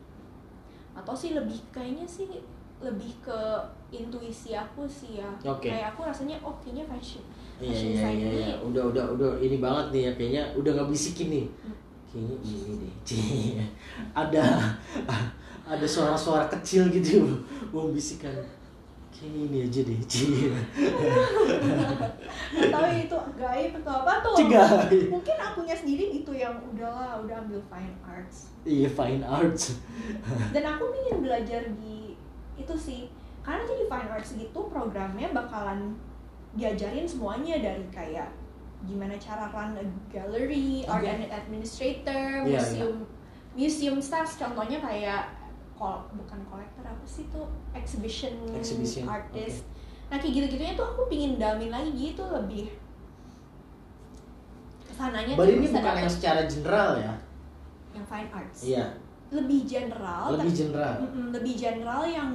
Atau 0.92 1.14
sih 1.16 1.32
lebih 1.32 1.58
kayaknya 1.72 2.04
sih 2.04 2.28
lebih 2.82 3.14
ke 3.22 3.38
intuisi 3.94 4.52
aku 4.58 4.84
sih 4.90 5.22
ya 5.22 5.30
Oke. 5.46 5.70
kayak 5.70 5.94
aku 5.94 6.02
rasanya 6.02 6.36
oh 6.42 6.52
kayaknya 6.58 6.84
fashion 6.90 7.22
Iya 7.62 7.70
fashion 7.70 7.90
iya 7.94 8.08
iya, 8.10 8.26
ini 8.26 8.38
iya. 8.42 8.54
Udah 8.58 8.82
udah 8.90 9.04
udah 9.14 9.30
ini 9.38 9.62
banget 9.62 9.86
nih 9.94 10.02
ya 10.02 10.12
kayaknya 10.18 10.42
udah 10.58 10.70
nggak 10.74 10.90
bisikin 10.90 11.28
nih. 11.30 11.46
Hmm. 11.62 11.76
Kayaknya 12.10 12.36
ini 12.42 12.72
deh. 12.82 12.94
Ada 14.26 14.44
ada 15.72 15.86
suara-suara 15.86 16.50
kecil 16.50 16.90
gitu 16.90 17.22
membisikkan. 17.70 18.34
Kayaknya 19.12 19.40
ini 19.44 19.58
aja 19.68 19.80
deh. 19.84 20.00
Cie. 20.08 20.48
tahu 22.72 22.84
ya 22.88 22.98
itu 23.04 23.18
gaib 23.38 23.72
atau 23.82 23.94
apa 24.02 24.12
tuh 24.20 24.34
Cegah. 24.40 24.70
mungkin 25.08 25.36
akunya 25.38 25.76
sendiri 25.76 26.04
gitu 26.20 26.32
yang 26.32 26.56
udahlah 26.72 27.20
udah 27.22 27.36
ambil 27.44 27.60
fine 27.68 27.94
arts 28.04 28.52
Iya 28.62 28.88
fine 28.88 29.22
arts. 29.24 29.80
dan 30.54 30.64
aku 30.66 30.84
ingin 31.04 31.16
belajar 31.24 31.62
di 31.76 32.14
itu 32.56 32.74
sih 32.76 33.08
karena 33.42 33.64
jadi 33.64 33.84
fine 33.88 34.10
arts 34.10 34.30
gitu 34.36 34.60
programnya 34.68 35.32
bakalan 35.32 35.96
diajarin 36.54 37.08
semuanya 37.08 37.58
dari 37.58 37.84
kayak 37.88 38.28
gimana 38.82 39.14
cara 39.16 39.46
run 39.54 39.78
a 39.78 39.84
gallery, 40.10 40.82
art 40.90 41.06
and 41.06 41.30
administrator, 41.30 42.42
Iya, 42.42 42.58
museum 42.58 42.96
museum 43.54 43.98
stuff 44.02 44.34
contohnya 44.36 44.82
kayak 44.82 45.30
kol 45.82 45.98
bukan 46.14 46.38
kolektor 46.46 46.86
apa 46.86 47.02
sih 47.02 47.26
tuh 47.26 47.50
exhibition, 47.74 48.30
Exhibition, 48.54 49.02
artist. 49.02 49.66
Nah 50.06 50.22
kayak 50.22 50.30
gitu-gitunya 50.32 50.78
tuh 50.78 50.86
aku 50.86 51.10
pingin 51.10 51.42
dalamin 51.42 51.74
lagi 51.74 51.90
gitu 51.90 52.22
lebih 52.22 52.70
ke 54.86 54.92
sananya 54.94 55.34
tuh 55.34 55.50
ini 55.50 55.66
bukan 55.66 55.94
yang 55.98 56.12
secara 56.12 56.46
general 56.46 56.90
ya. 56.96 57.14
yang 57.92 58.06
fine 58.06 58.30
arts. 58.30 58.60
Iya. 58.62 58.84
Lebih 59.32 59.60
general, 59.66 60.38
Lebih 60.38 60.52
general. 60.54 60.94
Mm-mm, 61.02 61.26
lebih 61.34 61.54
general 61.56 62.02
yang 62.06 62.30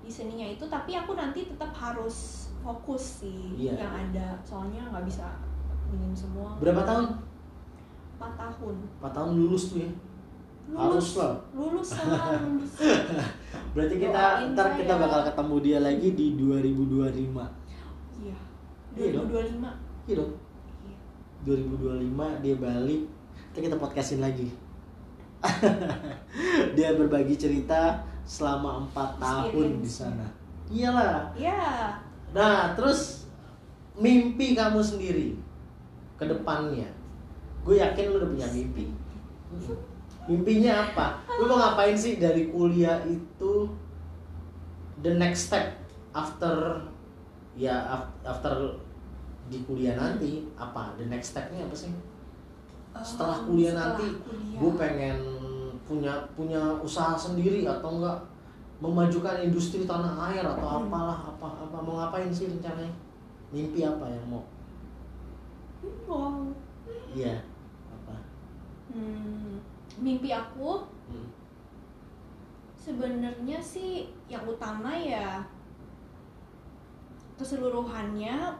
di 0.00 0.08
seninya 0.08 0.46
itu 0.46 0.64
tapi 0.66 0.94
aku 0.94 1.12
nanti 1.12 1.44
tetap 1.44 1.74
harus 1.74 2.48
fokus 2.62 3.20
sih 3.20 3.58
Iya. 3.58 3.76
yang 3.76 3.92
ada 3.92 4.38
soalnya 4.40 4.86
nggak 4.88 5.04
bisa 5.04 5.26
minim 5.90 6.14
semua 6.14 6.54
Berapa 6.62 6.82
tahun? 6.82 7.04
4 8.16 8.32
tahun 8.40 8.74
4 9.02 9.12
tahun 9.12 9.30
lulus 9.36 9.74
tuh 9.74 9.84
ya. 9.84 9.90
Harus 10.74 11.08
lah. 11.14 11.34
Lulus 11.54 11.90
lah 11.94 12.34
lulus. 12.42 12.72
Berarti 13.70 13.94
kita 14.02 14.20
Doain 14.42 14.50
ntar 14.56 14.68
kita 14.74 14.94
saya. 14.98 15.02
bakal 15.06 15.20
ketemu 15.30 15.56
dia 15.62 15.78
lagi 15.78 16.08
di 16.18 16.26
2025 16.34 17.06
iya. 18.18 18.38
Iya 18.96 19.08
dong. 19.14 19.26
2025 19.30 20.10
iya 20.10 20.14
dong. 20.18 20.32
Iya. 20.82 20.98
2025 21.46 22.42
dia 22.42 22.54
balik 22.58 23.02
kita 23.54 23.58
kita 23.70 23.76
podcastin 23.78 24.20
lagi. 24.20 24.48
Dia 26.76 26.96
berbagi 26.96 27.36
cerita 27.38 28.02
selama 28.26 28.82
empat 28.82 29.20
tahun 29.20 29.78
di 29.84 29.88
sana. 29.88 30.26
Iyalah. 30.66 31.30
Ya 31.38 31.94
nah 32.34 32.74
terus 32.74 33.30
mimpi 33.94 34.58
kamu 34.58 34.82
sendiri 34.82 35.38
ke 36.18 36.24
depannya. 36.26 36.90
Gue 37.62 37.78
yakin 37.78 38.10
lu 38.10 38.18
udah 38.18 38.28
punya 38.34 38.48
mimpi 38.50 38.90
mimpinya 40.26 40.90
apa? 40.90 41.06
Lu 41.38 41.46
mau 41.46 41.58
ngapain 41.58 41.94
sih 41.94 42.18
dari 42.18 42.50
kuliah 42.50 43.02
itu? 43.06 43.70
The 45.00 45.12
next 45.14 45.52
step 45.52 45.76
after 46.10 46.80
ya 47.54 47.72
af- 47.86 48.16
after 48.22 48.80
di 49.46 49.62
kuliah 49.62 49.94
nanti 49.94 50.46
apa? 50.56 50.96
The 50.96 51.06
next 51.06 51.32
stepnya 51.32 51.64
apa 51.64 51.76
sih? 51.76 51.92
Setelah 52.96 53.44
Um, 53.44 53.52
kuliah 53.52 53.72
setelah 53.76 53.86
nanti 53.92 54.06
gue 54.56 54.72
pengen 54.74 55.16
punya 55.86 56.14
punya 56.32 56.60
usaha 56.80 57.12
sendiri 57.14 57.62
atau 57.62 58.00
enggak? 58.00 58.18
Memajukan 58.76 59.40
industri 59.40 59.88
tanah 59.88 60.20
air 60.28 60.44
atau 60.44 60.68
Hmm. 60.68 60.84
apalah 60.84 61.16
apa 61.32 61.48
apa 61.64 61.76
mau 61.80 61.96
ngapain 61.96 62.28
sih 62.28 62.48
rencananya? 62.48 62.92
Mimpi 63.48 63.80
apa 63.80 64.04
yang 64.04 64.24
mau? 64.28 64.44
Wow. 66.04 66.52
Iya 67.14 67.40
apa? 67.88 68.16
Hmm, 68.92 69.56
mimpi 69.98 70.28
aku 70.30 70.84
Hmm. 71.06 71.28
sebenarnya 72.76 73.58
sih 73.58 74.04
yang 74.26 74.42
utama 74.42 74.90
ya 74.92 75.42
keseluruhannya 77.36 78.56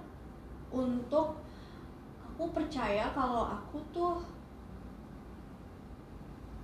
untuk 0.70 1.40
aku 2.22 2.44
percaya 2.52 3.08
kalau 3.10 3.48
aku 3.48 3.80
tuh 3.90 4.20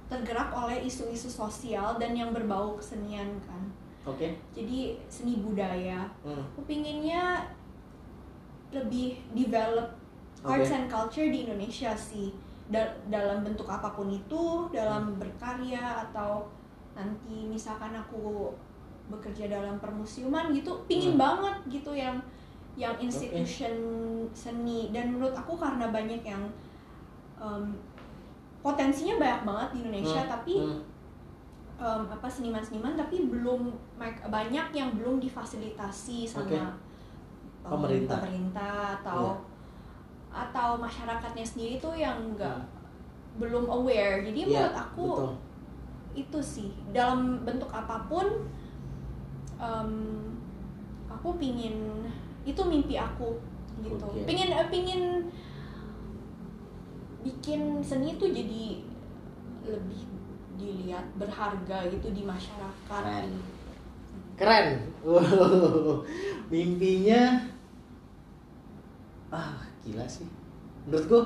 tergerak 0.06 0.52
oleh 0.52 0.84
isu-isu 0.84 1.26
sosial 1.26 1.96
dan 1.96 2.12
yang 2.12 2.36
berbau 2.36 2.76
kesenian 2.76 3.32
kan 3.42 3.62
oke 4.04 4.28
jadi 4.52 5.00
seni 5.08 5.40
budaya 5.40 6.04
Hmm. 6.20 6.44
aku 6.52 6.68
pinginnya 6.68 7.48
lebih 8.70 9.16
develop 9.32 9.96
arts 10.44 10.68
Oke. 10.68 10.76
and 10.76 10.86
culture 10.86 11.28
di 11.28 11.48
Indonesia 11.48 11.96
sih 11.96 12.32
Da- 12.70 12.94
dalam 13.06 13.42
bentuk 13.42 13.66
apa 13.66 13.90
pun 13.90 14.06
itu 14.06 14.42
dalam 14.70 15.18
berkarya 15.18 16.06
atau 16.08 16.46
nanti 16.92 17.46
misalkan 17.46 17.90
aku 17.92 18.52
bekerja 19.08 19.50
dalam 19.50 19.76
permusiuman 19.76 20.52
gitu 20.52 20.84
pingin 20.86 21.16
Hmm. 21.16 21.20
banget 21.20 21.56
gitu 21.68 21.92
yang 21.92 22.16
yang 22.72 22.96
institution 22.96 23.74
seni 24.32 24.88
dan 24.88 25.12
menurut 25.12 25.34
aku 25.34 25.52
karena 25.54 25.88
banyak 25.88 26.22
yang 26.22 26.40
em, 27.36 27.76
potensinya 28.60 29.18
banyak 29.18 29.42
banget 29.42 29.68
di 29.68 29.78
Indonesia 29.82 30.22
Hmm. 30.22 30.30
tapi 30.30 30.54
Hmm. 30.56 30.80
em, 31.76 32.02
apa 32.08 32.24
seniman-seniman 32.26 32.94
tapi 32.94 33.26
belum 33.26 33.74
banyak 34.22 34.66
yang 34.70 34.94
belum 34.94 35.18
difasilitasi 35.18 36.24
sama 36.24 36.46
em, 36.48 36.72
Pemerintah. 37.62 38.16
pemerintah 38.16 38.74
atau 38.96 39.36
atau 40.32 40.74
masyarakatnya 40.76 41.44
sendiri 41.44 41.76
tuh 41.78 41.92
yang 41.94 42.16
enggak 42.18 42.58
Hmm. 43.32 43.40
belum 43.40 43.64
aware 43.64 44.20
jadi 44.22 44.44
Iya, 44.44 44.48
menurut 44.50 44.76
aku 44.76 45.06
betul. 45.08 45.32
itu 46.12 46.38
sih 46.44 46.68
dalam 46.92 47.40
bentuk 47.44 47.72
apa 47.72 48.04
pun 48.04 48.28
em, 49.56 49.90
aku 51.08 51.40
pingin 51.40 52.04
itu 52.44 52.60
mimpi 52.60 52.96
aku 52.96 53.40
gitu 53.80 54.04
Oke. 54.04 54.28
pingin 54.28 54.52
eh, 54.52 54.68
pingin 54.68 55.02
bikin 57.22 57.80
seni 57.80 58.18
itu 58.18 58.26
jadi 58.28 58.82
lebih 59.64 60.02
dilihat 60.58 61.06
berharga 61.16 61.88
gitu 61.88 62.12
di 62.12 62.22
masyarakat 62.22 62.76
Keren. 62.90 63.30
keren 64.36 64.68
mimpinya 66.52 67.48
gila 69.82 70.06
sih. 70.06 70.26
Menurut 70.86 71.04
gua 71.06 71.22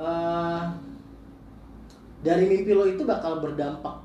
eh, 0.00 0.64
dari 2.22 2.44
mimpi 2.46 2.72
lo 2.72 2.86
itu 2.86 3.02
bakal 3.02 3.42
berdampak 3.42 3.98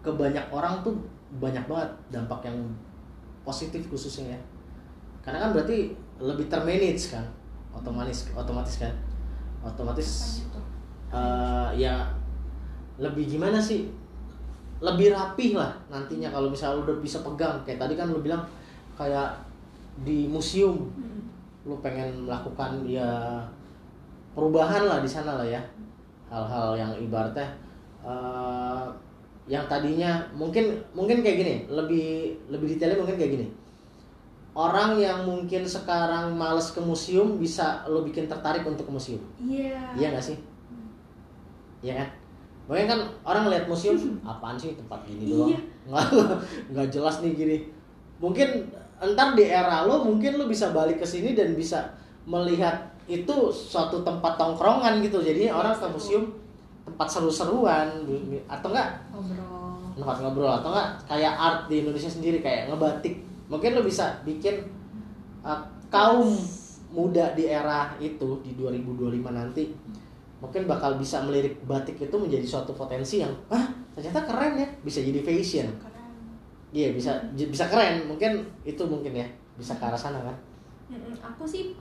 ke 0.00 0.10
banyak 0.12 0.44
orang 0.48 0.80
tuh 0.80 0.96
banyak 1.40 1.64
banget 1.66 1.90
dampak 2.08 2.46
yang 2.46 2.58
positif 3.44 3.84
khususnya 3.90 4.34
ya. 4.34 4.40
Karena 5.24 5.48
kan 5.48 5.50
berarti 5.56 5.92
lebih 6.20 6.46
termanage 6.48 7.12
kan 7.12 7.24
otomatis 7.74 8.30
otomatis 8.32 8.80
kan? 8.80 8.92
Otomatis 9.64 10.42
eh, 11.10 11.68
ya 11.76 12.06
lebih 12.98 13.26
gimana 13.26 13.58
sih? 13.58 13.90
Lebih 14.84 15.16
rapih 15.16 15.56
lah 15.56 15.72
nantinya 15.88 16.28
kalau 16.28 16.52
misalnya 16.52 16.84
udah 16.84 16.96
bisa 17.00 17.24
pegang. 17.24 17.56
Kayak 17.64 17.88
tadi 17.88 17.94
kan 17.96 18.10
lu 18.10 18.20
bilang 18.20 18.44
kayak 18.94 19.34
di 20.02 20.26
museum. 20.26 20.90
Mm. 20.96 21.13
Lu 21.64 21.80
pengen 21.80 22.28
melakukan 22.28 22.84
ya 22.84 23.40
perubahan 24.36 24.84
lah 24.84 25.00
di 25.00 25.08
sana 25.08 25.40
lah 25.40 25.46
ya. 25.48 25.60
Hal-hal 26.28 26.76
yang 26.76 26.92
ibaratnya 27.00 27.46
eh, 28.04 28.84
yang 29.44 29.64
tadinya 29.68 30.24
mungkin 30.32 30.72
mungkin 30.96 31.20
kayak 31.20 31.36
gini 31.36 31.54
lebih 31.68 32.32
lebih 32.48 32.76
detailnya 32.76 33.00
mungkin 33.00 33.16
kayak 33.16 33.32
gini. 33.40 33.46
Orang 34.54 34.94
yang 35.02 35.26
mungkin 35.26 35.66
sekarang 35.66 36.30
males 36.38 36.70
ke 36.70 36.78
museum 36.78 37.42
bisa 37.42 37.82
lo 37.90 38.06
bikin 38.06 38.30
tertarik 38.30 38.62
untuk 38.62 38.86
ke 38.86 38.92
museum. 38.94 39.18
Iya. 39.42 39.82
iya 39.98 40.06
nggak 40.14 40.22
sih? 40.22 40.38
Iya 41.82 41.98
kan? 41.98 42.08
Makanya 42.70 42.86
kan 42.94 43.00
orang 43.26 43.44
lihat 43.50 43.66
museum 43.66 43.98
apaan 44.30 44.54
sih 44.54 44.78
tempat 44.78 45.02
gini 45.04 45.32
doang? 45.32 45.50
Iya. 45.50 45.60
nggak 45.90 46.06
nggak 46.70 46.88
jelas 46.94 47.18
nih 47.20 47.32
gini. 47.34 47.56
Mungkin 48.22 48.70
entar 49.04 49.36
di 49.36 49.44
era 49.44 49.84
lo 49.84 50.04
mungkin 50.04 50.40
lo 50.40 50.48
bisa 50.48 50.72
balik 50.72 51.00
ke 51.00 51.06
sini 51.06 51.36
dan 51.36 51.52
bisa 51.52 51.92
melihat 52.24 52.94
itu 53.04 53.52
suatu 53.52 54.00
tempat 54.00 54.40
tongkrongan 54.40 55.04
gitu. 55.04 55.20
Jadi 55.20 55.52
orang 55.52 55.76
ke 55.76 55.86
museum 55.92 56.24
tempat 56.84 57.08
seru-seruan 57.08 58.04
atau 58.48 58.68
enggak? 58.72 58.90
Ngobrol. 59.12 59.94
tempat 59.94 60.16
ngobrol 60.24 60.52
atau 60.52 60.70
enggak? 60.72 60.90
Kayak 61.08 61.34
art 61.36 61.60
di 61.68 61.76
Indonesia 61.84 62.10
sendiri 62.10 62.38
kayak 62.40 62.72
ngebatik. 62.72 63.20
Mungkin 63.52 63.70
lo 63.76 63.82
bisa 63.84 64.20
bikin 64.24 64.64
uh, 65.44 65.60
kaum 65.92 66.32
muda 66.94 67.36
di 67.36 67.50
era 67.50 67.92
itu 68.00 68.40
di 68.40 68.56
2025 68.56 69.20
nanti 69.34 69.74
mungkin 70.38 70.68
bakal 70.68 71.00
bisa 71.00 71.24
melirik 71.24 71.64
batik 71.64 71.96
itu 71.98 72.16
menjadi 72.20 72.44
suatu 72.44 72.76
potensi 72.76 73.18
yang 73.20 73.32
ah 73.52 73.68
ternyata 73.92 74.24
keren 74.24 74.60
ya. 74.60 74.68
Bisa 74.80 75.04
jadi 75.04 75.20
fashion 75.20 75.93
Iya 76.74 76.90
bisa 76.90 77.14
j- 77.32 77.46
bisa 77.46 77.70
keren 77.70 78.02
mungkin 78.04 78.42
itu 78.66 78.82
mungkin 78.82 79.14
ya 79.14 79.26
bisa 79.54 79.78
ke 79.78 79.84
arah 79.86 79.94
sana 79.96 80.18
kan 80.18 80.34
Mm-mm, 80.90 81.14
aku 81.22 81.46
sih 81.46 81.78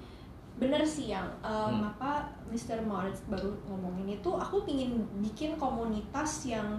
bener 0.54 0.86
sih 0.86 1.10
yang 1.10 1.26
em, 1.42 1.50
Hmm. 1.74 1.90
apa 1.90 2.22
Mr. 2.48 2.78
Moritz 2.86 3.26
baru 3.26 3.50
ngomongin 3.66 4.14
itu 4.14 4.30
aku 4.30 4.62
pingin 4.64 5.02
bikin 5.18 5.58
komunitas 5.58 6.46
yang 6.46 6.78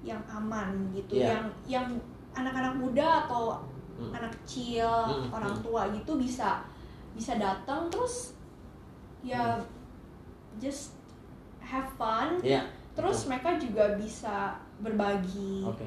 yang 0.00 0.18
aman 0.26 0.72
gitu 0.90 1.20
Iya. 1.20 1.36
yang 1.36 1.44
yang 1.68 1.86
anak-anak 2.32 2.72
muda 2.74 3.28
atau 3.28 3.60
Hmm. 3.92 4.08
anak 4.10 4.32
kecil 4.40 4.88
Hmm, 4.88 5.28
orang 5.28 5.52
hmm. 5.52 5.62
tua 5.62 5.82
gitu 5.92 6.16
bisa 6.16 6.64
bisa 7.12 7.36
datang 7.36 7.92
terus 7.92 8.32
ya 9.20 9.60
Hmm. 9.60 9.68
just 10.56 10.96
have 11.60 11.86
fun 11.94 12.40
iya 12.40 12.64
terus 12.92 13.28
mereka 13.28 13.56
juga 13.56 13.92
bisa 13.94 14.56
berbagi 14.80 15.62
oke 15.62 15.84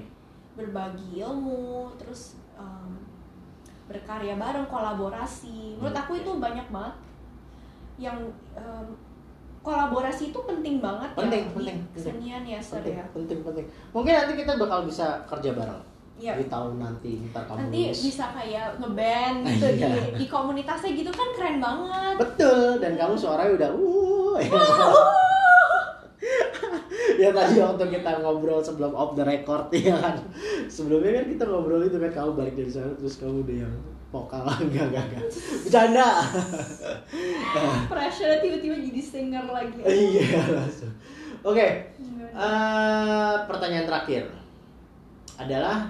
berbagi 0.56 1.20
ilmu 1.20 1.92
terus 1.96 2.36
em, 2.56 2.92
berkarya 3.86 4.36
bareng 4.36 4.66
kolaborasi. 4.66 5.78
Menurut 5.78 5.94
aku 5.94 6.18
itu 6.18 6.32
banyak 6.36 6.68
banget 6.68 6.96
yang 7.96 8.18
em, 8.54 8.88
kolaborasi 9.60 10.30
itu 10.30 10.40
penting 10.42 10.78
banget 10.78 11.10
Penting, 11.14 11.44
ya 11.44 11.54
penting, 11.54 11.78
di 11.82 11.90
kesenian 11.92 12.44
ya 12.44 12.60
Sir 12.60 12.80
penting 12.80 12.96
ya? 12.96 13.06
penting 13.12 13.40
penting. 13.42 13.66
Mungkin 13.92 14.14
nanti 14.14 14.34
kita 14.36 14.54
bakal 14.56 14.84
bisa 14.84 15.22
kerja 15.26 15.52
bareng. 15.52 15.84
Iya. 16.16 16.40
di 16.40 16.48
tahun 16.48 16.80
nanti 16.80 17.20
ntar 17.28 17.44
kamu 17.44 17.60
nanti 17.60 17.92
lulus. 17.92 18.00
bisa 18.08 18.32
kayak 18.32 18.80
ngeband 18.80 19.38
gitu 19.52 19.68
Iya. 19.68 19.88
di, 20.16 20.24
di 20.24 20.26
komunitasnya 20.32 20.96
gitu 20.96 21.12
kan 21.12 21.28
keren 21.36 21.60
banget. 21.60 22.16
Betul 22.16 22.80
dan 22.80 22.96
kamu 22.96 23.20
suaranya 23.20 23.52
udah 23.52 23.70
uh 23.76 24.36
ya 27.22 27.30
tadi 27.32 27.56
waktu 27.62 27.86
kita 28.00 28.12
ngobrol 28.22 28.60
sebelum 28.60 28.92
off 28.92 29.16
the 29.16 29.24
record 29.24 29.72
ya 29.74 29.96
kan. 29.96 30.16
Sebelumnya 30.68 31.22
kan 31.22 31.26
kita 31.32 31.44
ngobrol 31.48 31.82
itu 31.86 31.98
kan 31.98 32.12
kamu 32.12 32.32
balik 32.36 32.56
dari 32.56 32.72
sana 32.72 32.92
terus 32.98 33.18
kamu 33.22 33.46
udah 33.46 33.58
yang 33.68 33.76
vokal. 34.14 34.46
Enggak 34.66 34.86
enggak 34.92 35.04
enggak. 35.12 35.24
Bercanda. 35.68 36.08
Pressure 37.92 38.38
tiba-tiba 38.40 38.76
jadi 38.80 39.02
singer 39.02 39.46
lagi. 39.50 39.80
Iya 39.84 40.42
langsung. 40.52 40.94
Oke 41.46 41.94
eh, 42.36 43.36
pertanyaan 43.48 43.88
terakhir 43.88 44.24
adalah 45.40 45.88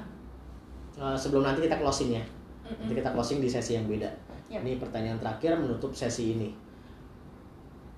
eh, 0.97 1.17
sebelum 1.17 1.45
nanti 1.45 1.65
kita 1.65 1.81
closing 1.81 2.17
ya. 2.17 2.23
Nanti 2.65 2.93
kita 2.97 3.13
closing 3.13 3.41
di 3.41 3.49
sesi 3.49 3.77
yang 3.77 3.85
beda. 3.85 4.09
Ini 4.49 4.77
pertanyaan 4.77 5.17
terakhir 5.17 5.57
menutup 5.57 5.91
sesi 5.93 6.37
ini. 6.37 6.49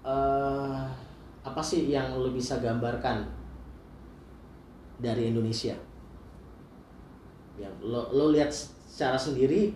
Eh, 0.08 0.86
apa 1.48 1.64
sih 1.64 1.88
yang 1.88 2.20
lo 2.20 2.28
bisa 2.36 2.60
gambarkan 2.60 3.24
dari 5.00 5.32
Indonesia? 5.32 5.74
Ya, 7.56 7.70
lo 7.80 8.12
lo 8.12 8.36
lihat 8.36 8.52
secara 8.52 9.16
sendiri 9.16 9.72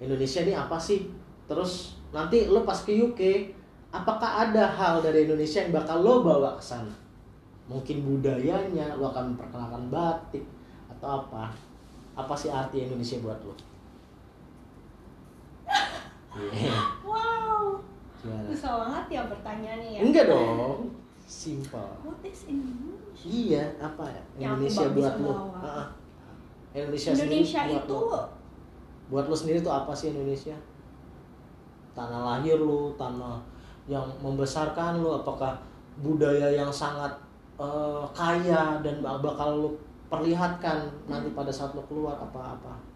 Indonesia 0.00 0.40
ini 0.42 0.56
apa 0.56 0.80
sih? 0.80 1.12
Terus 1.44 2.00
nanti 2.16 2.48
lo 2.48 2.64
pas 2.64 2.80
ke 2.80 2.96
UK, 2.96 3.20
apakah 3.92 4.48
ada 4.48 4.64
hal 4.72 5.04
dari 5.04 5.28
Indonesia 5.28 5.60
yang 5.60 5.76
bakal 5.76 6.00
lo 6.00 6.24
bawa 6.24 6.56
ke 6.56 6.64
sana? 6.64 6.94
Mungkin 7.68 8.02
budayanya, 8.02 8.96
lo 8.96 9.12
akan 9.12 9.36
memperkenalkan 9.36 9.92
batik 9.92 10.42
atau 10.88 11.22
apa? 11.22 11.52
Apa 12.16 12.34
sih 12.34 12.48
arti 12.50 12.88
Indonesia 12.88 13.20
buat 13.20 13.38
lo? 13.44 13.54
Iya. 16.32 16.72
Wow, 17.04 17.76
Gimana? 18.24 18.48
susah 18.48 18.72
banget 18.80 19.20
ya 19.20 19.22
pertanyaannya 19.28 19.90
ya. 19.92 20.00
Enggak 20.00 20.24
dong. 20.32 21.01
Simple. 21.32 21.88
What 22.04 22.20
is 22.20 22.44
Indonesia? 22.44 23.24
Iya, 23.24 23.64
apa 23.80 24.04
ya? 24.04 24.22
Indonesia 24.36 24.92
buat 24.92 25.14
lo. 25.16 25.32
bawa. 25.32 25.60
Heeh. 25.64 25.86
Indonesia, 26.76 27.10
Indonesia 27.16 27.60
sendiri 27.64 27.72
buat 27.72 27.84
itu 27.88 27.96
lo. 27.96 28.22
Buat 29.08 29.24
lo 29.32 29.36
sendiri 29.36 29.58
tuh 29.64 29.72
apa 29.72 29.92
sih 29.96 30.12
Indonesia? 30.12 30.56
Tanah 31.96 32.20
lahir 32.20 32.60
lo, 32.60 32.92
tanah 33.00 33.40
yang 33.88 34.04
membesarkan 34.20 35.00
lo, 35.00 35.24
apakah 35.24 35.56
budaya 36.04 36.52
yang 36.52 36.68
sangat 36.68 37.08
eh, 37.56 38.04
kaya 38.12 38.84
dan 38.84 39.00
bak- 39.00 39.24
bakal 39.24 39.48
lo 39.56 39.68
perlihatkan 40.12 40.84
nanti 41.08 41.32
pada 41.32 41.48
saat 41.48 41.72
lo 41.72 41.80
keluar 41.88 42.20
apa-apa? 42.20 42.92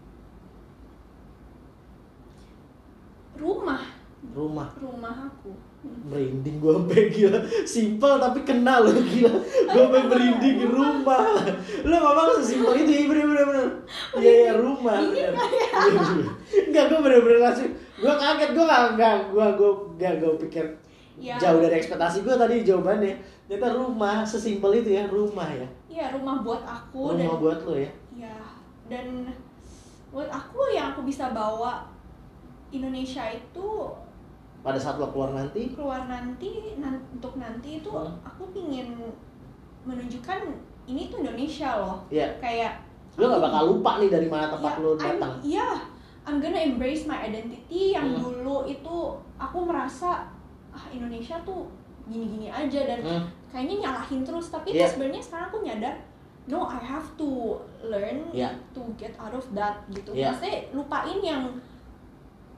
rumah, 3.37 3.85
Rumah. 4.23 4.69
Rumah 4.81 5.15
aku. 5.29 5.53
merinding 5.87 6.59
gue 6.59 6.73
sampai 6.75 7.03
gila. 7.15 7.39
Simpel 7.63 8.19
tapi 8.19 8.43
kenal 8.43 8.83
lo 8.83 8.91
gila. 8.91 9.39
Gue 9.71 9.83
sampai 9.87 10.03
merinding 10.11 10.59
rumah. 10.67 11.23
Lo 11.87 11.95
ngomong 12.03 12.43
sesimpel 12.43 12.75
itu 12.83 12.91
iya 12.91 13.05
bener 13.07 13.25
bener 13.31 13.45
bener. 13.47 13.69
Iya 14.19 14.33
iya 14.35 14.53
rumah. 14.59 14.99
Enggak 16.67 16.85
gue 16.91 17.01
bener 17.01 17.21
bener 17.23 17.39
langsung 17.39 17.71
gue 17.73 18.15
kaget. 18.19 18.51
Gue 18.57 18.65
gak 18.67 18.83
gak 18.99 19.17
gue 19.31 19.47
gue 19.57 19.71
gak 20.01 20.13
gue 20.21 20.35
pikir 20.49 20.67
Ya. 21.17 21.41
jauh 21.41 21.65
dari 21.65 21.81
ekspektasi 21.81 22.29
gue 22.29 22.35
tadi 22.37 22.61
jawabannya. 22.61 23.17
Ternyata 23.49 23.73
rumah 23.73 24.21
sesimpel 24.21 24.85
itu 24.85 25.01
ya 25.01 25.09
rumah 25.09 25.49
ya. 25.49 25.65
Iya, 25.89 26.07
rumah 26.13 26.45
buat 26.45 26.61
aku 26.61 27.17
dan 27.17 27.25
rumah 27.25 27.41
buat 27.41 27.59
lo 27.65 27.73
ya. 27.73 27.89
Ya 28.13 28.37
dan 28.87 29.27
buat 30.13 30.31
aku 30.31 30.71
yang 30.71 30.95
aku 30.95 31.03
bisa 31.09 31.33
bawa 31.35 31.89
Indonesia 32.71 33.23
itu 33.31 33.69
pada 34.67 34.75
saat 34.77 34.99
lo 34.99 35.07
keluar 35.09 35.31
nanti 35.31 35.71
keluar 35.71 36.03
nanti 36.05 36.75
nan- 36.77 37.07
untuk 37.09 37.39
nanti 37.39 37.79
itu 37.79 37.87
Hmm. 37.87 38.19
aku 38.21 38.51
pingin 38.51 38.99
menunjukkan 39.83 40.41
ini 40.85 41.07
tuh 41.07 41.23
Indonesia 41.23 41.79
loh 41.79 42.03
ya 42.11 42.27
kayak 42.39 42.83
lo 43.15 43.31
gak 43.31 43.41
bakal 43.41 43.63
lupa 43.71 43.91
nih 43.97 44.11
dari 44.11 44.27
mana 44.27 44.51
tempat 44.51 44.75
ya, 44.75 44.83
lo 44.83 44.91
datang 44.93 45.33
Iya, 45.41 45.69
I'm 46.27 46.37
gonna 46.37 46.59
embrace 46.59 47.07
my 47.07 47.17
identity 47.23 47.95
yang 47.95 48.11
Hmm. 48.13 48.19
dulu 48.21 48.67
itu 48.67 48.97
aku 49.39 49.59
merasa 49.63 50.27
ah 50.71 50.87
Indonesia 50.91 51.39
tuh 51.41 51.71
gini-gini 52.05 52.51
aja 52.51 52.81
dan 52.85 53.01
Hmm. 53.01 53.25
kayaknya 53.49 53.87
nyalahin 53.87 54.21
terus 54.21 54.51
tapi 54.51 54.75
itu 54.75 54.83
sebenarnya 54.85 55.23
sekarang 55.23 55.47
aku 55.49 55.59
nyadar 55.63 55.95
no 56.47 56.67
I 56.67 56.79
have 56.79 57.07
to 57.17 57.57
learn 57.81 58.27
Iya. 58.31 58.51
to 58.71 58.83
get 58.95 59.15
out 59.17 59.33
of 59.33 59.47
that 59.53 59.87
gitu 59.89 60.11
Iya. 60.13 60.31
maksudnya 60.31 60.59
lupain 60.73 61.19
yang 61.21 61.43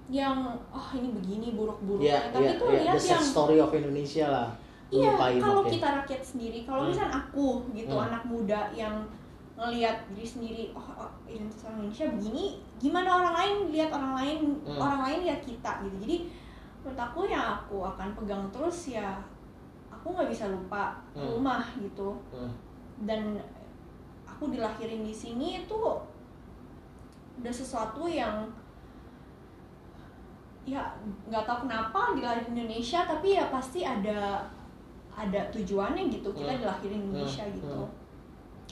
yang 0.08 0.56
oh 0.72 0.88
ini 0.96 1.12
begini 1.12 1.52
buruk-buruknya 1.52 2.08
Iya, 2.08 2.32
tapi 2.32 2.48
iya, 2.48 2.56
tuh 2.56 2.68
iya. 2.72 2.80
lihat 2.80 2.96
The 2.96 3.08
yang 3.12 3.24
story 3.24 3.56
of 3.60 3.70
Indonesia 3.76 4.26
lah. 4.28 4.48
Iya, 4.88 5.10
kalau 5.36 5.62
kita 5.68 5.88
rakyat 6.00 6.22
sendiri, 6.24 6.64
kalau 6.64 6.88
Hmm. 6.88 6.96
misalnya 6.96 7.12
aku 7.12 7.48
gitu 7.76 7.92
Hmm. 7.92 8.08
anak 8.08 8.24
muda 8.24 8.72
yang 8.72 9.04
ngelihat 9.52 10.08
diri 10.16 10.24
sendiri, 10.24 10.62
oh, 10.72 10.80
oh 10.96 11.12
identitas 11.28 11.68
orang 11.68 11.84
Indonesia 11.84 12.06
begini, 12.16 12.44
gimana 12.80 13.08
orang 13.20 13.34
lain 13.36 13.56
lihat 13.68 13.90
orang 13.92 14.14
lain, 14.16 14.38
Hmm. 14.64 14.80
orang 14.80 15.00
lain 15.04 15.18
lihat 15.28 15.40
kita 15.44 15.70
gitu. 15.84 15.96
Jadi 16.08 16.16
menurut 16.80 17.00
aku 17.04 17.20
yang 17.28 17.44
aku 17.60 17.76
akan 17.84 18.08
pegang 18.16 18.44
terus 18.48 18.96
ya, 18.96 19.12
aku 19.92 20.16
nggak 20.16 20.32
bisa 20.32 20.48
lupa 20.48 20.96
Hmm. 21.12 21.36
rumah 21.36 21.60
gitu. 21.76 22.16
Hmm. 22.32 22.48
Dan 23.04 23.36
aku 24.24 24.48
dilahirin 24.48 25.04
di 25.04 25.12
sini 25.12 25.60
itu 25.60 25.76
udah 27.38 27.52
sesuatu 27.52 28.08
yang 28.08 28.48
ya 30.68 30.82
nggak 31.26 31.44
tahu 31.44 31.64
kenapa 31.64 32.12
dilahirin 32.12 32.52
di 32.52 32.60
Indonesia 32.60 33.00
tapi 33.02 33.34
ya 33.34 33.48
pasti 33.48 33.80
ada 33.82 34.44
ada 35.12 35.40
tujuannya 35.50 36.06
gitu 36.08 36.28
kita 36.30 36.52
Hmm. 36.54 36.60
dilahirin 36.62 37.00
di 37.00 37.06
Indonesia 37.10 37.42
Hmm. 37.42 37.54
gitu. 37.56 37.74
Hmm. 37.74 37.90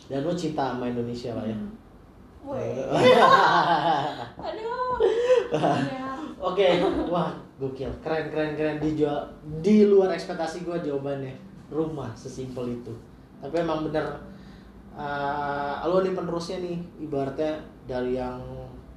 Dan 0.06 0.20
lu 0.22 0.32
cinta 0.32 0.70
sama 0.70 0.84
Indonesia 0.86 1.32
lah 1.32 1.42
ya. 1.42 1.56
Hmm. 1.56 1.72
Weh. 2.46 2.78
Aduh. 4.46 4.94
Iya. 5.50 6.06
Oke, 6.36 6.66
wah 7.08 7.32
gokil, 7.56 7.88
keren 8.04 8.28
keren 8.28 8.52
keren 8.54 8.76
dijual 8.76 9.18
di 9.58 9.88
luar 9.88 10.12
ekspektasi 10.12 10.62
gua 10.62 10.78
jawabannya 10.78 11.32
rumah 11.72 12.12
sesimpel 12.12 12.68
itu. 12.70 12.92
Tapi 13.40 13.56
emang 13.58 13.82
bener, 13.82 14.04
uh, 14.92 15.80
lo 15.82 16.04
nih 16.04 16.12
penerusnya 16.12 16.60
nih 16.60 16.76
ibaratnya 17.00 17.56
dari 17.88 18.14
yang 18.14 18.38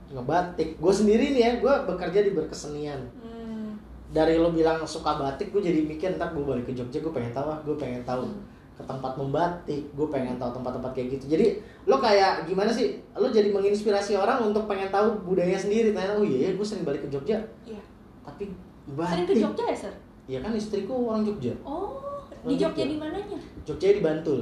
ngebatik. 0.09 0.75
Gue 0.75 0.91
sendiri 0.91 1.31
nih 1.31 1.41
ya, 1.41 1.51
gue 1.57 1.73
bekerja 1.85 2.19
di 2.19 2.31
berkesenian. 2.31 3.01
Hmm. 3.15 3.77
Dari 4.07 4.35
lo 4.35 4.49
bilang 4.49 4.81
suka 4.83 5.15
batik, 5.15 5.49
gue 5.49 5.61
jadi 5.61 5.83
mikir 5.83 6.15
ntar 6.15 6.31
gue 6.31 6.41
balik 6.41 6.65
ke 6.65 6.73
Jogja, 6.73 6.97
gue 6.97 7.09
pengen 7.09 7.29
tahu, 7.29 7.45
gue 7.63 7.75
pengen 7.75 8.01
tahu 8.03 8.25
Hmm. 8.25 8.41
ke 8.73 8.83
tempat 8.83 9.13
membatik, 9.13 9.83
gue 9.87 10.07
pengen 10.07 10.35
tahu 10.35 10.51
tempat-tempat 10.51 10.91
kayak 10.91 11.07
gitu. 11.13 11.25
Jadi 11.29 11.45
lo 11.83 11.97
kayak 11.97 12.45
gimana 12.45 12.69
sih? 12.69 12.97
Lo 13.13 13.27
jadi 13.27 13.49
menginspirasi 13.49 14.15
orang 14.15 14.41
untuk 14.43 14.65
pengen 14.65 14.87
tahu 14.87 15.19
budaya 15.23 15.53
sendiri. 15.53 15.91
Ternyata 15.91 16.15
oh 16.15 16.23
iya, 16.23 16.51
gue 16.51 16.63
sering 16.63 16.83
balik 16.83 17.03
ke 17.03 17.09
Jogja, 17.09 17.37
Iya. 17.63 17.81
tapi 18.23 18.49
Sering 18.87 18.97
batik. 18.97 19.25
ke 19.27 19.33
Jogja 19.37 19.63
ya, 19.65 19.77
Sir? 19.77 19.93
Iya 20.25 20.39
kan 20.39 20.53
istriku 20.53 20.93
orang 21.05 21.21
Jogja. 21.23 21.53
Oh, 21.61 22.01
Orang 22.31 22.45
di 22.45 22.55
Jogja 22.55 22.81
Jogja. 22.81 22.85
di 22.87 22.97
mananya? 22.97 23.39
Jogja 23.63 23.87
di 23.91 23.99
Bantul. 23.99 24.41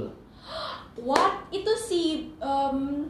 What? 0.98 1.34
Itu 1.50 1.72
si 1.74 2.02
em, 2.38 3.06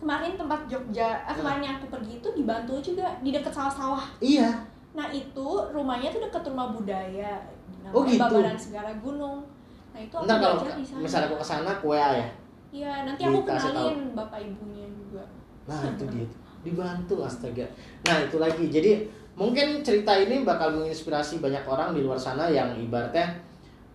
kemarin 0.00 0.32
tempat 0.34 0.60
Jogja, 0.64 1.20
eh, 1.22 1.34
kemarin 1.36 1.60
yang 1.60 1.74
aku 1.76 1.92
pergi 1.92 2.12
itu 2.18 2.28
di 2.32 2.42
Bantul 2.42 2.80
juga, 2.80 3.06
di 3.20 3.30
dekat 3.30 3.52
sawah-sawah. 3.52 4.04
Iya. 4.18 4.48
Nah 4.96 5.06
itu 5.12 5.48
rumahnya 5.70 6.08
tuh 6.08 6.24
deket 6.24 6.42
rumah 6.48 6.72
budaya, 6.72 7.44
namanya 7.84 7.92
Oh, 7.94 8.02
gitu? 8.08 8.18
Babaran 8.18 8.56
Segara 8.56 8.92
Gunung. 8.98 9.44
Nah 9.92 10.00
itu 10.00 10.14
aku 10.16 10.24
Ntar 10.24 10.36
kalau 10.40 10.56
di 10.72 10.84
sana. 10.84 11.00
misalnya 11.04 11.26
aku 11.28 11.36
ke 11.36 11.46
sana 11.46 11.72
kue 11.78 11.98
ya. 12.00 12.26
Iya, 12.70 12.92
nanti 13.04 13.20
aku 13.22 13.38
Dikasih 13.44 13.70
kenalin 13.70 14.00
bapak 14.16 14.40
ibunya 14.40 14.86
juga. 14.88 15.22
Nah 15.68 15.80
itu 15.92 16.04
dia 16.16 16.26
dibantu 16.60 17.14
astaga. 17.22 17.66
Nah 18.08 18.16
itu 18.24 18.36
lagi. 18.40 18.64
Jadi 18.72 18.90
mungkin 19.36 19.84
cerita 19.84 20.12
ini 20.16 20.42
bakal 20.42 20.74
menginspirasi 20.74 21.40
banyak 21.40 21.64
orang 21.68 21.92
di 21.92 22.00
luar 22.00 22.16
sana 22.16 22.48
yang 22.48 22.72
ibaratnya 22.76 23.36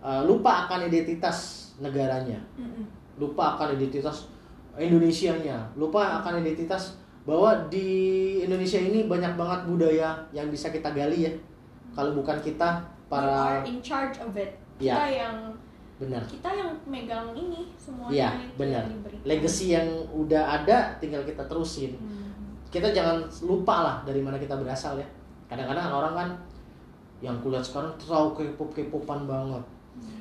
uh, 0.01 0.21
lupa 0.25 0.65
akan 0.65 0.85
identitas 0.87 1.69
negaranya, 1.77 2.39
Mm-mm. 2.55 2.87
lupa 3.19 3.55
akan 3.59 3.75
identitas 3.75 4.31
Indonesianya, 4.75 5.57
lupa 5.79 6.19
akan 6.21 6.43
identitas 6.43 6.99
bahwa 7.25 7.55
di 7.71 7.87
Indonesia 8.45 8.77
ini 8.77 9.09
banyak 9.09 9.33
banget 9.33 9.59
budaya 9.65 10.13
yang 10.35 10.51
bisa 10.51 10.69
kita 10.69 10.93
gali 10.93 11.25
ya. 11.25 11.33
Kalau 11.95 12.11
bukan 12.13 12.37
kita 12.43 12.83
We 13.05 13.11
para 13.11 13.61
are 13.61 13.63
in 13.63 13.79
charge 13.79 14.19
of 14.19 14.35
it. 14.35 14.57
Kita 14.75 15.07
yang 15.07 15.55
benar. 15.95 16.19
kita 16.27 16.49
yang 16.51 16.75
megang 16.83 17.31
ini 17.31 17.71
semuanya 17.79 18.11
Iya, 18.11 18.29
itu 18.43 18.53
benar. 18.59 18.83
Legacy 19.23 19.65
yang 19.71 19.87
udah 20.11 20.43
ada 20.59 20.99
tinggal 20.99 21.23
kita 21.23 21.47
terusin. 21.47 21.95
Hmm. 21.95 22.25
kita 22.75 22.91
jangan 22.91 23.23
lupa 23.47 23.75
lah 23.87 23.95
dari 24.03 24.19
mana 24.19 24.35
kita 24.35 24.59
berasal 24.59 24.99
ya 24.99 25.07
kadang-kadang 25.47 25.87
orang 25.95 26.13
kan 26.13 26.29
yang 27.23 27.39
kulihat 27.39 27.63
sekarang 27.63 27.95
terlalu 27.95 28.35
K-pop 28.35 28.75
K-popan 28.75 29.23
banget 29.23 29.63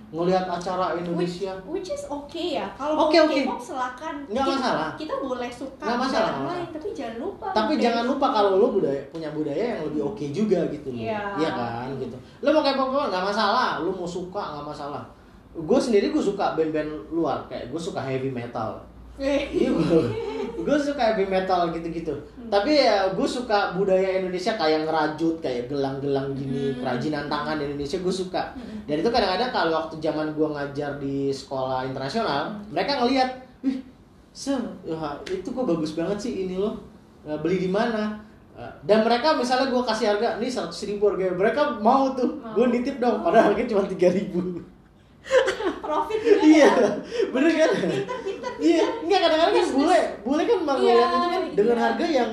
ngelihat 0.09 0.47
acara 0.47 0.95
Indonesia 0.95 1.51
Which 1.67 1.91
is 1.91 2.07
okay 2.07 2.55
ya. 2.55 2.71
Kalau 2.73 2.95
mau 2.95 3.11
oke. 3.11 3.19
K-pop 3.19 3.59
silakan. 3.59 4.15
Nggak 4.25 4.41
Kita- 4.41 4.55
masalah. 4.57 4.89
Kita 4.95 5.15
boleh 5.19 5.51
suka 5.51 5.83
Nggak 5.83 5.99
masalah, 6.01 6.33
lain, 6.47 6.69
tapi 6.71 6.89
jangan 6.93 7.17
lupa. 7.19 7.47
tapi 7.51 7.73
jangan 7.77 8.05
lupa 8.07 8.27
kalau 8.31 8.51
lo 8.55 8.69
budaya 8.71 9.03
punya 9.11 9.29
budaya 9.29 9.65
yang 9.75 9.83
lebih 9.85 10.03
oke 10.05 10.25
juga 10.31 10.59
gitu 10.69 10.89
loh 10.89 11.03
Iya. 11.03 11.21
Iya 11.35 11.51
kan 11.53 11.89
gitu 11.97 12.17
lo 12.41 12.49
mau 12.49 12.63
K-pop 12.63 12.89
nggak 13.11 13.25
masalah 13.25 13.69
lo 13.81 13.91
mau 13.91 14.07
suka 14.07 14.43
nggak 14.55 14.67
masalah 14.69 15.03
gue 15.53 15.79
sendiri 15.81 16.11
gue 16.11 16.19
suka 16.21 16.55
band-band 16.55 16.91
luar 17.11 17.43
kayak 17.45 17.71
gue 17.71 17.81
suka 17.81 17.99
heavy 18.01 18.27
metal 18.27 18.79
iya 19.19 19.71
gue 20.57 20.77
suka 20.77 21.03
heavy 21.09 21.23
metal 21.25 21.71
gitu-gitu. 21.71 22.11
Tapi 22.47 22.71
ya 22.75 23.09
gue 23.09 23.29
suka 23.29 23.73
budaya 23.73 24.19
Indonesia 24.19 24.55
kayak 24.55 24.85
ngerajut 24.85 25.39
kayak 25.39 25.67
gelang-gelang 25.67 26.33
gini 26.33 26.71
Hmm. 26.71 26.79
kerajinan 26.81 27.27
tangan 27.27 27.57
Indonesia 27.57 27.99
gue 27.99 28.15
suka 28.15 28.43
Mm-mm. 28.53 28.85
dan 28.85 28.97
itu 28.99 29.09
kadang-kadang 29.09 29.51
kalau 29.51 29.73
waktu 29.79 29.97
zaman 29.99 30.27
gue 30.31 30.49
ngajar 30.49 30.91
di 30.97 31.29
sekolah 31.29 31.85
internasional 31.85 32.49
Hmm. 32.51 32.71
mereka 32.71 32.99
ngelihat 32.99 33.31
ih 33.63 33.79
sir 34.31 34.59
ya, 34.83 34.95
itu 35.27 35.47
kok 35.47 35.65
bagus 35.65 35.93
banget 35.93 36.19
sih 36.21 36.45
ini 36.45 36.57
loh 36.57 36.75
Nah, 37.25 37.41
beli 37.41 37.57
di 37.59 37.71
mana 37.71 38.21
Eh, 38.55 38.71
dan 38.87 39.03
mereka 39.03 39.35
misalnya 39.35 39.67
gue 39.67 39.83
kasih 39.83 40.15
harga 40.15 40.39
nih 40.39 40.47
seratus 40.47 40.87
ribu 40.87 41.11
harga 41.11 41.27
mereka 41.35 41.75
mau 41.83 42.15
tuh 42.15 42.39
gue 42.55 42.67
nitip 42.71 43.03
dong 43.03 43.19
padahal 43.19 43.51
harganya 43.51 43.67
cuma 43.67 43.83
tiga 43.83 44.07
ribu 44.09 44.63
profit 45.85 46.19
juga 46.19 46.41
iya 46.43 46.67
ya. 46.67 46.91
bener 47.29 47.53
kan? 47.55 47.71
Pinter 47.77 48.19
pinter 48.21 48.53
iya 48.59 48.85
enggak 48.99 49.21
kadang-kadang 49.21 49.55
kan 49.55 49.67
bule 49.71 50.01
bule 50.21 50.43
kan 50.43 50.59
Iya, 50.59 50.67
melihat 50.67 51.09
itu 51.09 51.27
kan 51.27 51.43
dengan 51.55 51.77
iya. 51.77 51.85
harga 51.85 52.07
yang 52.09 52.31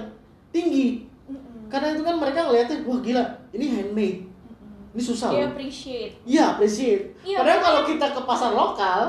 tinggi. 0.49 0.87
Mm-mm. 1.25 1.67
karena 1.67 1.87
itu 1.91 2.01
kan 2.01 2.15
mereka 2.17 2.39
ngeliatnya 2.43 2.77
wah 2.83 2.99
gila 2.99 3.23
ini 3.51 3.65
handmade. 3.69 4.19
Mm-mm. 4.23 4.93
ini 4.93 5.01
susah 5.01 5.27
dia 5.29 5.39
loh. 5.39 5.49
appreciate. 5.51 6.13
Iya 6.23 6.43
appreciate. 6.51 7.03
Iya, 7.21 7.35
padahal 7.37 7.51
makanya- 7.53 7.65
kalau 7.65 7.81
kita 7.85 8.05
ke 8.09 8.21
pasar 8.25 8.51
lokal 8.51 9.01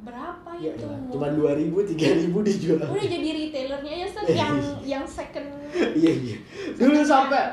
berapa 0.00 0.50
ya 0.56 0.72
itu? 0.72 0.80
elah, 0.82 1.00
cuma 1.08 1.28
dua 1.30 1.52
ribu 1.54 1.84
tiga 1.84 2.08
ribu 2.14 2.40
dijual. 2.40 2.80
Udah 2.82 3.04
jadi 3.06 3.28
retailernya 3.30 3.92
aja 3.94 4.08
Seth, 4.10 4.32
yang 4.40 4.54
yang 4.82 5.04
second 5.04 5.46
iya 5.92 6.08
iya. 6.10 6.36
Dulu 6.74 7.00
sampai 7.00 7.52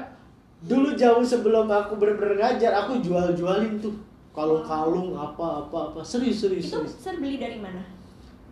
dulu 0.60 0.90
jauh 0.92 1.22
sebelum 1.22 1.68
aku 1.68 1.96
bener-bener 1.96 2.34
ngajar 2.36 2.72
aku 2.74 2.98
jual-jualin 2.98 3.78
tuh 3.78 3.94
kalung-kalung 4.38 5.18
apa 5.18 5.66
apa 5.66 5.78
apa. 5.90 6.00
Serius 6.06 6.46
serius 6.46 6.70
itu 6.70 6.78
serius 6.86 7.18
beli 7.18 7.42
dari 7.42 7.58
mana? 7.58 7.82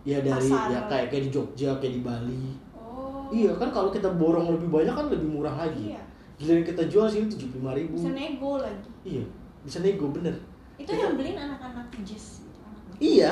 Ya 0.02 0.26
dari 0.26 0.50
Pasar. 0.50 0.74
ya 0.74 0.80
kayak 0.90 1.08
kayak 1.14 1.24
di 1.26 1.32
Jogja 1.32 1.70
kayak 1.78 1.94
di 1.94 2.02
Bali. 2.02 2.46
Oh. 2.74 3.30
Iya 3.30 3.54
kan 3.54 3.70
kalau 3.70 3.94
kita 3.94 4.10
borong 4.18 4.58
lebih 4.58 4.74
banyak 4.74 4.94
kan 4.98 5.06
lebih 5.14 5.30
murah 5.30 5.54
lagi. 5.54 5.94
Iya. 5.94 6.02
Giliran 6.42 6.66
kita 6.66 6.84
jual 6.90 7.06
sini 7.06 7.30
tujuh 7.30 7.54
puluh 7.54 7.78
ribu. 7.78 7.94
Bisa 7.94 8.18
nego 8.18 8.58
lagi. 8.58 8.90
Iya 9.06 9.26
bisa 9.66 9.82
nego 9.82 10.14
bener. 10.14 10.34
Itu 10.78 10.94
yang 10.94 11.18
beliin 11.18 11.38
anak-anak 11.40 11.90
jazz 12.06 12.46
gitu, 12.46 12.60
anak-anak. 12.62 12.98
iya 13.02 13.32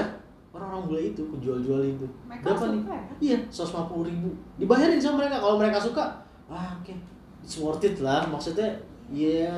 orang-orang 0.53 0.83
bule 0.85 1.01
itu 1.11 1.21
aku 1.25 1.35
jual-jualin 1.41 1.97
tuh 1.97 2.09
mereka 2.29 2.45
berapa 2.45 2.65
nih? 2.69 2.81
ya? 2.85 3.01
Iya 3.21 3.37
seratus 3.49 4.01
ribu. 4.05 4.29
Dibayarin 4.57 5.01
sama 5.01 5.25
mereka 5.25 5.37
kalau 5.41 5.55
mereka 5.61 5.77
suka 5.77 6.05
ah 6.49 6.77
oke. 6.81 6.93
It's 7.43 7.57
worth 7.61 7.83
it 7.85 7.97
lah 8.01 8.25
maksudnya 8.29 8.69
ya 9.11 9.51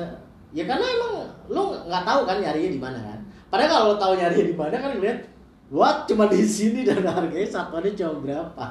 ya 0.56 0.64
karena 0.64 0.88
emang 0.88 1.12
lo 1.52 1.76
nggak 1.84 2.04
tahu 2.08 2.20
kan 2.24 2.40
nyarinya 2.40 2.70
di 2.72 2.80
mana 2.80 2.96
kan. 2.96 3.20
Padahal 3.52 3.68
kalau 3.68 3.84
lo 3.92 3.96
tahu 4.00 4.12
nyarinya 4.16 4.46
di 4.48 4.56
mana 4.56 4.76
kan 4.80 4.90
ngeliat 4.96 5.20
what? 5.68 6.08
Cuma 6.08 6.32
di 6.32 6.40
sini 6.40 6.80
dan 6.88 7.04
harganya 7.04 7.44
satuannya 7.44 7.92
cuma 7.92 8.24
berapa? 8.24 8.64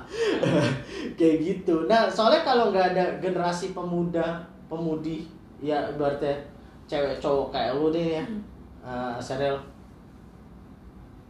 Kayak 1.21 1.37
gitu. 1.45 1.85
Nah 1.85 2.09
soalnya 2.09 2.41
kalau 2.41 2.73
nggak 2.73 2.97
ada 2.97 3.05
generasi 3.21 3.77
pemuda 3.77 4.41
pemudi 4.65 5.29
ya 5.61 5.93
berarti 5.93 6.33
cewek 6.89 7.21
cowok 7.21 7.53
kayak 7.53 7.77
lu 7.77 7.93
deh 7.93 8.17
ya. 8.17 8.23
Hmm. 8.25 8.41
uh, 8.81 9.17
Serel. 9.21 9.53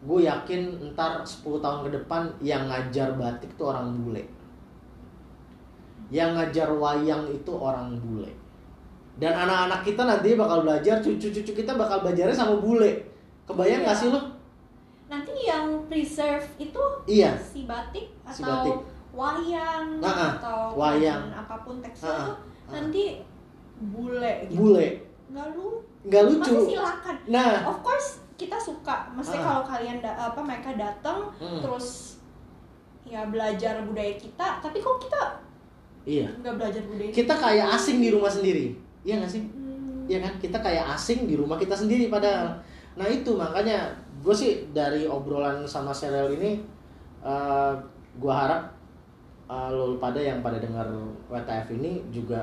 Gue 0.06 0.24
yakin 0.24 0.94
ntar 0.94 1.20
10 1.26 1.60
tahun 1.60 1.80
ke 1.84 1.90
depan 2.00 2.30
yang 2.40 2.70
ngajar 2.70 3.12
batik 3.20 3.52
tuh 3.60 3.76
orang 3.76 3.92
bule. 3.92 4.24
Yang 6.14 6.32
ngajar 6.38 6.70
wayang 6.72 7.26
itu 7.28 7.52
orang 7.52 7.98
bule 8.00 8.45
dan 9.16 9.34
anak-anak 9.34 9.82
kita 9.82 10.02
nanti 10.04 10.36
bakal 10.36 10.62
belajar 10.62 11.00
cucu-cucu 11.00 11.52
kita 11.54 11.72
bakal 11.74 12.02
belajarnya 12.02 12.34
sama 12.34 12.58
bule. 12.58 13.00
Kebayang 13.46 13.82
Iya. 13.82 13.88
gak 13.88 13.98
sih 13.98 14.10
lo 14.10 14.22
nanti 15.06 15.32
yang 15.40 15.66
preserve 15.86 16.42
itu 16.58 16.82
Iya. 17.06 17.38
si 17.38 17.64
batik 17.64 18.10
Si 18.26 18.42
atau 18.42 18.50
batik. 18.66 18.78
wayang 19.14 19.88
Ah, 20.00 20.10
ah. 20.10 20.32
atau 20.36 20.60
Wayang. 20.76 21.30
apa 21.32 21.56
pun 21.62 21.78
tekstil 21.78 22.10
Ah, 22.10 22.26
tuh 22.26 22.36
nanti 22.68 23.22
bule 23.78 24.50
gitu. 24.50 24.58
Bule. 24.60 24.88
Nggak 25.30 25.48
lu 25.54 25.68
nggak 26.04 26.24
lucu. 26.26 26.54
Masih 26.58 26.70
silakan. 26.74 27.16
Nah. 27.28 27.54
Of 27.66 27.78
course 27.82 28.10
kita 28.34 28.58
suka. 28.58 29.08
Mesti 29.12 29.38
kalau 29.38 29.62
kalian 29.64 30.02
da- 30.02 30.18
apa 30.26 30.42
mereka 30.42 30.74
datang 30.74 31.30
Hmm. 31.38 31.62
terus 31.62 32.18
ya 33.04 33.24
belajar 33.26 33.80
budaya 33.82 34.14
kita. 34.16 34.48
Tapi 34.60 34.78
kok 34.80 34.98
kita 35.00 35.22
iya. 36.04 36.26
nggak 36.36 36.56
belajar 36.56 36.82
budaya 36.84 37.10
kita? 37.10 37.34
kayak 37.36 37.68
asing 37.72 37.98
di 38.00 38.10
rumah 38.10 38.28
sendiri 38.28 38.74
iya 39.06 39.22
gak 39.22 39.30
sih? 39.30 39.46
Hmm. 39.46 40.10
Iya 40.10 40.26
kan? 40.26 40.34
Kita 40.42 40.58
kayak 40.60 40.98
asing 40.98 41.30
di 41.30 41.38
rumah 41.38 41.56
kita 41.62 41.78
sendiri 41.78 42.10
padahal. 42.10 42.58
Nah 42.98 43.06
itu 43.06 43.38
makanya 43.38 43.94
gue 44.26 44.34
sih 44.34 44.66
dari 44.74 45.06
obrolan 45.06 45.62
sama 45.70 45.94
serial 45.94 46.34
ini 46.34 46.58
eh 47.26 47.74
gue 48.16 48.34
harap 48.34 48.74
eh, 49.46 49.70
lo 49.70 50.02
pada 50.02 50.18
yang 50.18 50.42
pada 50.42 50.58
dengar 50.58 50.88
WTF 51.30 51.78
ini 51.78 52.02
juga 52.10 52.42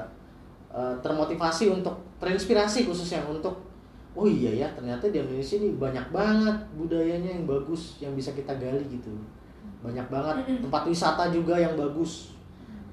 eh, 0.71 0.95
termotivasi 1.03 1.73
untuk 1.73 1.99
terinspirasi 2.23 2.87
khususnya 2.87 3.27
untuk 3.27 3.59
oh 4.13 4.29
iya 4.29 4.53
ya 4.53 4.69
ternyata 4.77 5.09
di 5.09 5.19
Indonesia 5.19 5.57
ini 5.57 5.73
banyak 5.81 6.07
banget 6.13 6.57
budayanya 6.77 7.41
yang 7.41 7.45
bagus 7.49 7.99
yang 7.99 8.13
bisa 8.15 8.31
kita 8.37 8.55
gali 8.61 8.85
gitu. 8.87 9.11
Banyak 9.83 10.07
banget 10.07 10.63
tempat 10.63 10.87
wisata 10.87 11.33
juga 11.35 11.59
yang 11.59 11.75
bagus. 11.75 12.37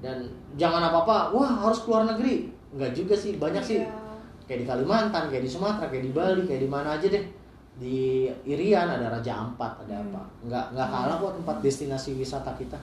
Dan 0.00 0.16
jangan 0.56 0.80
apa 0.80 1.04
apa 1.04 1.16
wah 1.36 1.68
harus 1.68 1.84
keluar 1.84 2.08
negeri 2.08 2.48
nggak 2.70 2.90
juga 2.92 3.14
sih 3.14 3.34
banyak 3.36 3.60
sih 3.60 3.78
Iya. 3.78 3.90
kayak 4.44 4.60
di 4.60 4.66
Kalimantan, 4.66 5.24
kayak 5.26 5.42
di 5.42 5.50
Sumatera, 5.50 5.86
kayak 5.86 6.04
di 6.04 6.12
Bali, 6.12 6.42
kayak 6.44 6.60
di 6.60 6.68
mana 6.68 6.94
aja 6.94 7.06
deh. 7.06 7.24
Di 7.72 7.98
Irian 8.44 8.84
ada 8.84 9.08
Raja 9.08 9.40
Ampat, 9.40 9.72
ada 9.80 9.94
Hmm. 9.96 10.10
apa? 10.10 10.22
Nggak 10.42 10.64
nggak 10.70 10.88
kalah 10.90 11.16
kok 11.16 11.32
tempat 11.36 11.56
destinasi 11.60 12.10
wisata 12.14 12.52
kita. 12.54 12.78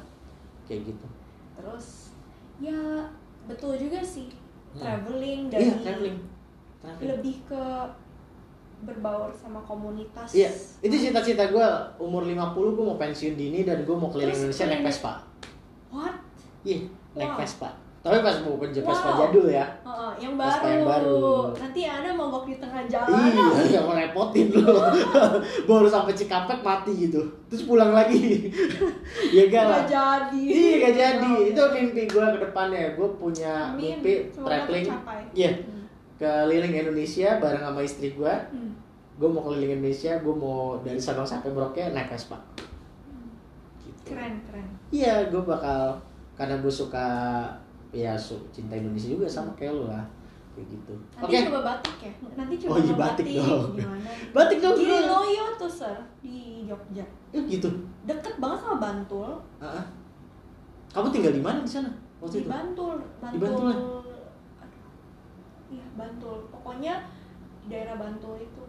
Kayak 0.63 0.81
gitu. 0.87 1.07
terus 1.53 2.13
ya 2.59 2.77
betul 3.43 3.73
juga 3.73 3.97
sih 3.99 4.29
Hmm. 4.69 4.77
traveling 4.77 5.49
dari 5.49 5.65
Iya, 5.65 5.75
traveling. 5.81 6.17
Traveling. 6.77 7.09
lebih 7.09 7.35
ke 7.43 7.63
berbaur 8.79 9.33
sama 9.33 9.57
komunitas 9.59 10.29
Iya, 10.31 10.53
itu 10.79 10.95
cita-cita 10.99 11.49
gue 11.49 11.67
umur 11.97 12.21
50 12.23 12.45
gue 12.71 12.85
mau 12.85 12.93
pensiun 12.95 13.33
dini 13.33 13.65
dan 13.65 13.81
gue 13.81 13.91
mau 13.91 14.05
keliling 14.07 14.29
Terus 14.29 14.53
Indonesia 14.53 14.65
naik 14.69 14.83
Vespa. 14.85 15.13
what 15.89 16.15
Iya, 16.61 16.79
naik 17.15 17.31
Wow. 17.31 17.39
Vespa. 17.41 17.69
Tapi 18.07 18.19
Vespa 18.19 18.47
bukan 18.47 18.69
Vespa 18.71 18.87
Wow. 19.05 19.19
jadul 19.19 19.45
ya. 19.47 19.65
Heeh, 19.83 20.11
yang 20.17 20.33
Vespa 20.33 20.63
baru. 20.63 20.71
yang 20.71 20.83
baru. 20.83 21.27
nanti 21.53 21.81
anda 21.83 22.09
mogok 22.09 22.43
di 22.43 22.55
tengah 22.55 22.83
jalan 22.87 23.11
Iya, 23.27 23.47
yang 23.69 23.85
ngerepotin 23.85 24.47
lu. 24.49 24.63
Baru 25.69 25.85
sampai 25.85 26.13
Cikampek 26.13 26.59
mati 26.61 26.91
gitu. 27.03 27.19
Terus 27.47 27.63
pulang 27.63 27.91
lagi. 27.91 28.47
ya 29.35 29.43
gak 29.45 29.65
lah. 29.65 29.81
Jadi 29.83 30.41
Iya 30.41 30.73
gak 30.81 30.93
jadi. 30.95 31.31
Oh, 31.33 31.43
Itu 31.45 31.63
mimpi 31.69 32.03
gue 32.05 32.25
ke 32.25 32.39
depannya. 32.41 32.95
Gue 32.95 33.09
punya 33.13 33.69
Amin. 33.69 33.99
mimpi 33.99 34.27
Semoga 34.29 34.63
traveling. 34.63 34.85
Iya. 35.33 35.51
Hmm. 35.53 35.83
Keliling 36.17 36.73
Indonesia 36.73 37.29
bareng 37.37 37.61
sama 37.61 37.79
istri 37.79 38.07
gue. 38.11 38.33
Hmm. 38.47 38.71
Gue 39.15 39.27
mau 39.27 39.43
keliling 39.43 39.77
Indonesia. 39.77 40.15
Gue 40.17 40.31
mau 40.31 40.79
dari 40.79 40.97
Sabang 40.97 41.23
sampai 41.23 41.49
Merauke 41.49 41.83
naik 41.87 42.09
Vespa. 42.09 42.39
Gitu. 43.77 44.01
keren 44.07 44.39
keren 44.41 44.67
Iya, 44.87 45.27
gue 45.27 45.41
bakal 45.41 45.99
karena 46.33 46.55
gue 46.57 46.71
suka 46.71 47.07
ya 47.97 48.13
su 48.13 48.37
cinta 48.49 48.73
Indonesia 48.73 49.09
juga 49.09 49.25
sama 49.25 49.51
kayak 49.53 49.73
lu 49.73 49.83
lah. 49.85 50.05
Kayak 50.53 50.67
gitu. 50.69 50.93
nanti 51.13 51.25
Oke. 51.27 51.37
coba 51.45 51.59
batik 51.63 51.95
ya 51.99 52.11
nanti 52.33 52.53
coba 52.57 52.69
Oh 52.69 52.77
iya, 52.77 52.85
ngebatik. 52.87 53.25
batik 53.25 53.27
dong. 53.37 53.65
gimana 53.73 54.09
Batik 54.31 54.57
dong 54.59 54.75
di 54.75 54.85
bro. 54.85 54.97
Loyo 55.07 55.45
tuh 55.55 55.71
sir 55.71 55.97
di 56.19 56.37
Jogja 56.63 57.05
Ya 57.29 57.41
gitu. 57.43 57.69
deket 58.03 58.35
banget 58.37 58.59
sama 58.59 58.77
Bantul 58.77 59.31
Ah, 59.57 59.77
ah. 59.77 59.85
Kamu 60.89 61.09
tinggal 61.09 61.29
di 61.31 61.39
mana 61.39 61.59
di 61.59 61.69
sana 61.69 61.89
waktu 62.17 62.41
di 62.41 62.43
itu? 62.43 62.49
Bantul 62.49 62.95
Bantul, 63.19 63.37
Bantul 63.39 63.69
ya? 63.69 63.77
aduh 64.57 64.91
iya 65.69 65.85
Bantul 65.93 66.37
pokoknya 66.49 66.93
di 67.61 67.67
daerah 67.67 67.95
Bantul 67.95 68.35
itu 68.39 68.63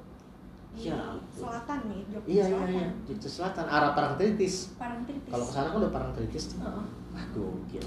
di 0.68 0.80
Ya 0.84 1.00
selatan 1.26 1.78
nih 1.88 2.00
Jogja 2.06 2.28
Iya 2.28 2.44
iya 2.44 2.48
selatan 2.52 2.68
iya. 2.76 2.88
Jogja 3.06 3.28
Selatan 3.30 3.64
arah 3.64 3.92
Parangtritis. 3.92 4.54
Parangtritis 4.76 5.32
Kalau 5.32 5.46
ke 5.46 5.52
sana 5.54 5.66
kan 5.66 5.76
udah 5.80 5.90
Parangtritis 5.90 6.44
tuh. 6.52 6.58
Heeh. 6.60 6.84
Wah, 7.08 7.24
gokil. 7.32 7.86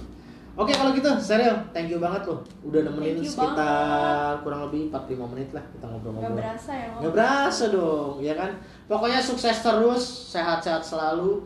Oke 0.52 0.76
kalau 0.76 0.92
gitu, 0.92 1.08
serial, 1.16 1.56
thank 1.72 1.88
you 1.88 1.96
banget 1.98 2.28
loh. 2.28 2.44
Udah 2.60 2.84
nemenin 2.84 3.24
sekitar 3.24 4.36
kurang 4.44 4.68
lebih 4.68 4.92
45 4.92 5.32
menit 5.32 5.50
lah 5.56 5.64
kita 5.72 5.86
ngobrol-ngobrol. 5.88 6.36
berasa 6.36 6.72
ya 6.76 6.88
Nggak 7.00 7.14
berasa 7.16 7.64
dong, 7.72 8.14
ya 8.20 8.34
kan? 8.36 8.52
Pokoknya 8.86 9.24
sukses 9.24 9.64
terus, 9.64 10.04
sehat-sehat 10.36 10.84
selalu. 10.84 11.40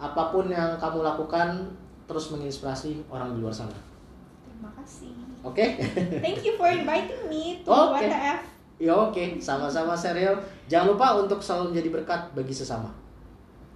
Apa 0.00 0.32
pun 0.32 0.48
yang 0.48 0.80
kamu 0.80 1.04
lakukan, 1.04 1.68
terus 2.04 2.32
menginspirasi 2.32 3.04
orang 3.08 3.36
di 3.36 3.44
luar 3.44 3.52
sana. 3.52 3.76
terima 4.44 4.70
kasih 4.80 5.12
Oke? 5.44 5.76
thank 6.24 6.40
you 6.40 6.56
for 6.56 6.68
inviting 6.72 7.28
me 7.28 7.60
to 7.60 7.68
Oke. 7.68 8.00
WTF 8.00 8.40
ya 8.74 8.90
oke, 8.90 9.38
sama-sama 9.38 9.92
serial. 9.94 10.34
Jangan 10.66 10.96
lupa 10.96 11.14
untuk 11.20 11.38
selalu 11.38 11.76
menjadi 11.76 11.88
berkat 11.92 12.20
bagi 12.32 12.50
sesama. 12.50 12.88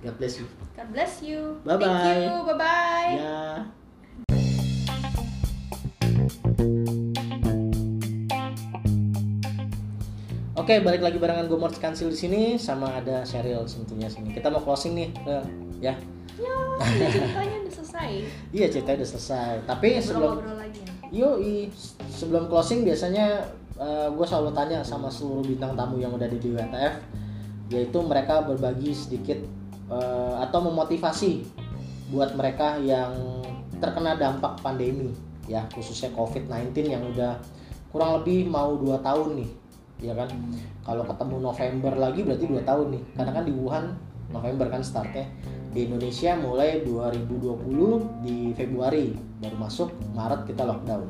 God 0.01 0.17
bless 0.17 0.41
you. 0.41 0.47
God 0.75 0.89
bless 0.91 1.21
you 1.21 1.41
Bye-bye. 1.63 1.85
thank 1.85 2.23
you 2.25 2.37
bye 2.47 2.57
bye 2.57 3.88
Oke, 10.69 10.85
balik 10.85 11.01
lagi 11.01 11.17
barengan 11.17 11.49
gue 11.49 11.57
Morts 11.57 11.81
Kansil 11.81 12.13
di 12.13 12.19
sini 12.21 12.43
sama 12.61 12.93
ada 12.93 13.25
Cheryl 13.25 13.65
tentunya 13.65 14.05
sini. 14.05 14.37
Kita 14.37 14.53
mau 14.53 14.61
closing 14.61 15.01
nih, 15.01 15.09
Rel. 15.25 15.41
ya. 15.81 15.97
ya 16.37 16.57
ceritanya 17.09 17.57
udah 17.65 17.73
selesai 17.73 18.11
Iya, 18.53 18.67
ceritanya 18.69 18.97
udah 19.01 19.11
selesai. 19.17 19.55
Tapi 19.65 19.97
sebelum 19.97 20.37
ngobrol 20.37 20.61
lagi 20.61 20.85
ya 20.85 20.93
Yoi, 21.09 21.73
sebelum 22.13 22.53
closing 22.53 22.85
biasanya 22.85 23.49
gue 24.13 24.27
selalu 24.29 24.53
tanya 24.53 24.85
sama 24.85 25.09
seluruh 25.09 25.41
bintang 25.41 25.73
tamu 25.73 25.97
yang 26.05 26.13
udah 26.13 26.29
di 26.29 26.37
WTF 26.37 26.95
yaitu 27.73 27.99
mereka 28.05 28.45
berbagi 28.45 28.93
sedikit 28.93 29.41
eh, 29.89 30.35
atau 30.37 30.69
memotivasi 30.69 31.49
buat 32.13 32.37
mereka 32.37 32.77
yang 32.77 33.17
terkena 33.81 34.21
dampak 34.21 34.61
pandemi 34.61 35.17
ya 35.49 35.65
khususnya 35.73 36.13
COVID-19 36.13 36.93
yang 36.93 37.01
udah 37.09 37.41
kurang 37.89 38.21
lebih 38.21 38.45
mau 38.53 38.77
dua 38.77 39.01
tahun 39.01 39.41
nih 39.41 39.68
ya 39.99 40.15
kan? 40.15 40.29
Kalau 40.87 41.05
ketemu 41.07 41.37
November 41.43 41.93
lagi 41.99 42.21
berarti 42.23 42.45
dua 42.47 42.63
tahun 42.65 42.87
nih. 42.95 43.03
Karena 43.19 43.33
kan 43.35 43.45
di 43.45 43.53
Wuhan 43.55 43.85
November 44.29 44.67
kan 44.69 44.83
startnya 44.85 45.27
di 45.73 45.85
Indonesia 45.85 46.37
mulai 46.37 46.81
2020 46.85 48.25
di 48.25 48.53
Februari 48.57 49.13
baru 49.41 49.57
masuk 49.57 49.89
Maret 50.17 50.49
kita 50.49 50.65
lockdown. 50.65 51.05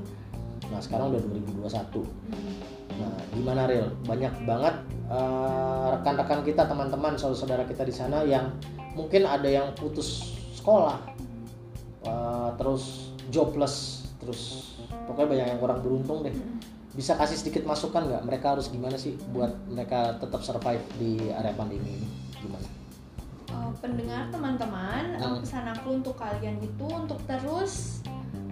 Nah 0.69 0.81
sekarang 0.83 1.15
udah 1.15 1.21
2021 1.65 2.69
nah 2.99 3.15
gimana 3.31 3.63
real 3.71 3.95
banyak 4.03 4.35
banget 4.43 4.75
eh, 5.07 5.87
rekan-rekan 5.95 6.43
kita 6.43 6.67
teman-teman 6.67 7.15
saudara-saudara 7.15 7.65
kita 7.71 7.87
di 7.87 7.95
sana 7.95 8.27
yang 8.27 8.51
mungkin 8.99 9.23
ada 9.23 9.47
yang 9.47 9.71
putus 9.79 10.35
sekolah 10.59 10.99
eh, 12.03 12.49
terus 12.59 13.15
jobless 13.31 14.09
terus 14.19 14.75
pokoknya 15.07 15.29
banyak 15.31 15.47
yang 15.55 15.61
kurang 15.63 15.79
beruntung 15.79 16.27
deh 16.27 16.35
bisa 16.93 17.15
kasih 17.15 17.37
sedikit 17.37 17.63
masukan 17.65 18.09
nggak 18.09 18.23
mereka 18.25 18.57
harus 18.57 18.69
gimana 18.69 18.97
sih 18.97 19.15
buat 19.31 19.53
mereka 19.69 20.17
tetap 20.17 20.41
survive 20.41 20.83
di 20.97 21.29
area 21.31 21.53
pandemi 21.53 22.01
ini 22.01 22.09
gimana 22.39 22.69
Uh, 23.49 23.73
pendengar 23.81 24.29
teman-teman, 24.29 25.17
Hmm. 25.17 25.41
pesan 25.41 25.65
aku 25.73 26.05
untuk 26.05 26.21
kalian 26.21 26.61
itu 26.61 26.85
untuk 26.85 27.17
terus 27.25 28.05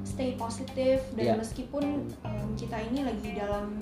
stay 0.09 0.32
positif 0.41 1.05
dan 1.12 1.20
Iya. 1.20 1.34
meskipun 1.37 1.84
um, 2.24 2.49
kita 2.57 2.80
ini 2.80 3.05
lagi 3.05 3.37
dalam 3.37 3.76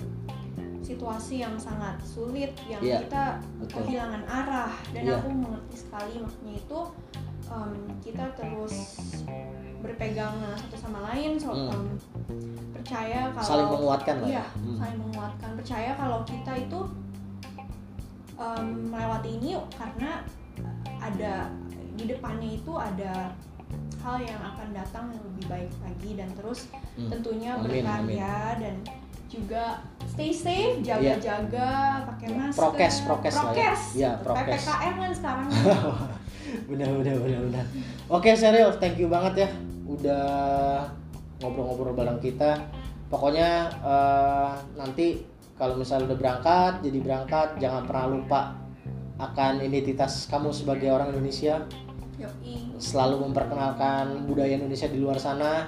situasi 0.82 1.46
yang 1.46 1.54
sangat 1.54 2.02
sulit, 2.02 2.50
yang 2.66 2.82
Iya, 2.82 3.06
kita 3.06 3.24
betul. 3.62 3.86
kehilangan 3.86 4.26
arah 4.26 4.74
dan 4.90 5.02
Iya. 5.06 5.22
aku 5.22 5.28
mengerti 5.30 5.76
sekali 5.86 6.18
maksudnya 6.18 6.54
itu 6.58 6.80
um, 7.46 7.72
kita 8.02 8.24
terus 8.34 8.74
berpegang 9.84 10.32
satu 10.56 10.76
sama 10.80 10.98
lain, 11.06 11.36
so, 11.36 11.52
Hmm. 11.52 11.68
um, 11.68 11.84
percaya 12.72 13.28
kalau 13.30 13.44
saling 13.46 13.68
menguatkan 13.70 14.16
lah 14.18 14.28
Iya, 14.28 14.36
ya. 14.40 14.46
Hmm. 14.56 14.76
saling 14.76 14.98
menguatkan. 14.98 15.50
Percaya 15.54 15.90
kalau 15.94 16.18
kita 16.24 16.52
itu 16.58 16.80
em, 18.34 18.66
melewati 18.88 19.30
ini 19.36 19.50
karena 19.70 20.24
ada 20.98 21.34
di 21.94 22.04
depannya 22.04 22.50
itu 22.52 22.72
ada 22.74 23.30
hal 24.00 24.16
yang 24.18 24.40
akan 24.42 24.68
datang 24.72 25.04
yang 25.08 25.22
lebih 25.24 25.44
baik 25.46 25.72
lagi 25.80 26.10
dan 26.14 26.28
terus 26.34 26.60
Hmm. 26.94 27.08
tentunya 27.08 27.54
Amin, 27.54 27.64
berkarya 27.80 28.36
dan 28.58 28.74
juga 29.26 29.82
stay 30.06 30.30
safe, 30.30 30.78
jaga-jaga, 30.80 31.70
pakai 32.06 32.28
Ya, 32.28 32.36
masker, 32.36 32.58
prokes, 32.60 32.96
prokes 33.02 33.34
lah 33.34 33.42
ya. 33.44 33.50
prokes, 33.50 33.82
Ya, 33.94 34.10
prokes. 34.16 34.62
PPKM 34.62 34.94
kan 34.96 35.12
sekarang. 35.12 35.48
benar 36.70 36.86
benar 36.94 37.16
benar 37.18 37.40
benar 37.42 37.64
oke 38.06 38.30
serial 38.32 38.70
thank 38.76 38.94
you 38.94 39.08
banget 39.08 39.42
ya 39.42 39.48
udah 39.84 40.26
ngobrol-ngobrol 41.40 41.94
bareng 41.96 42.20
kita. 42.20 42.60
Pokoknya 43.12 43.70
eh, 43.84 44.52
nanti 44.80 45.22
kalau 45.54 45.78
misalnya 45.78 46.10
udah 46.10 46.18
berangkat 46.18 46.72
jadi 46.82 46.98
berangkat 46.98 47.48
jangan 47.62 47.86
pernah 47.86 48.06
lupa 48.10 48.40
akan 49.22 49.62
identitas 49.62 50.26
kamu 50.26 50.50
sebagai 50.50 50.90
orang 50.90 51.14
Indonesia. 51.14 51.62
Yoi. 52.14 52.78
selalu 52.78 53.26
memperkenalkan 53.26 54.22
budaya 54.30 54.54
Indonesia 54.54 54.86
di 54.86 55.02
luar 55.02 55.18
sana. 55.18 55.66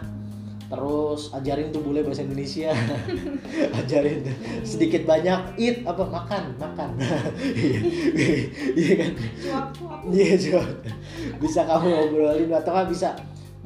Terus 0.66 1.30
ajarin 1.34 1.74
tuh 1.74 1.82
bule 1.82 2.06
bahasa 2.06 2.22
Indonesia. 2.22 2.70
Ajarin 3.82 4.26
sedikit 4.62 5.06
banyak 5.06 5.58
eat 5.58 5.82
apa 5.86 6.06
makan 6.06 6.54
makan. 6.58 6.88
Iya 8.78 8.94
kan. 8.94 9.12
Iya 10.10 10.34
bisa 11.42 11.66
kamu 11.66 11.86
ngobrolin 11.86 12.50
atau 12.50 12.70
nggak 12.74 12.90
bisa 12.94 13.14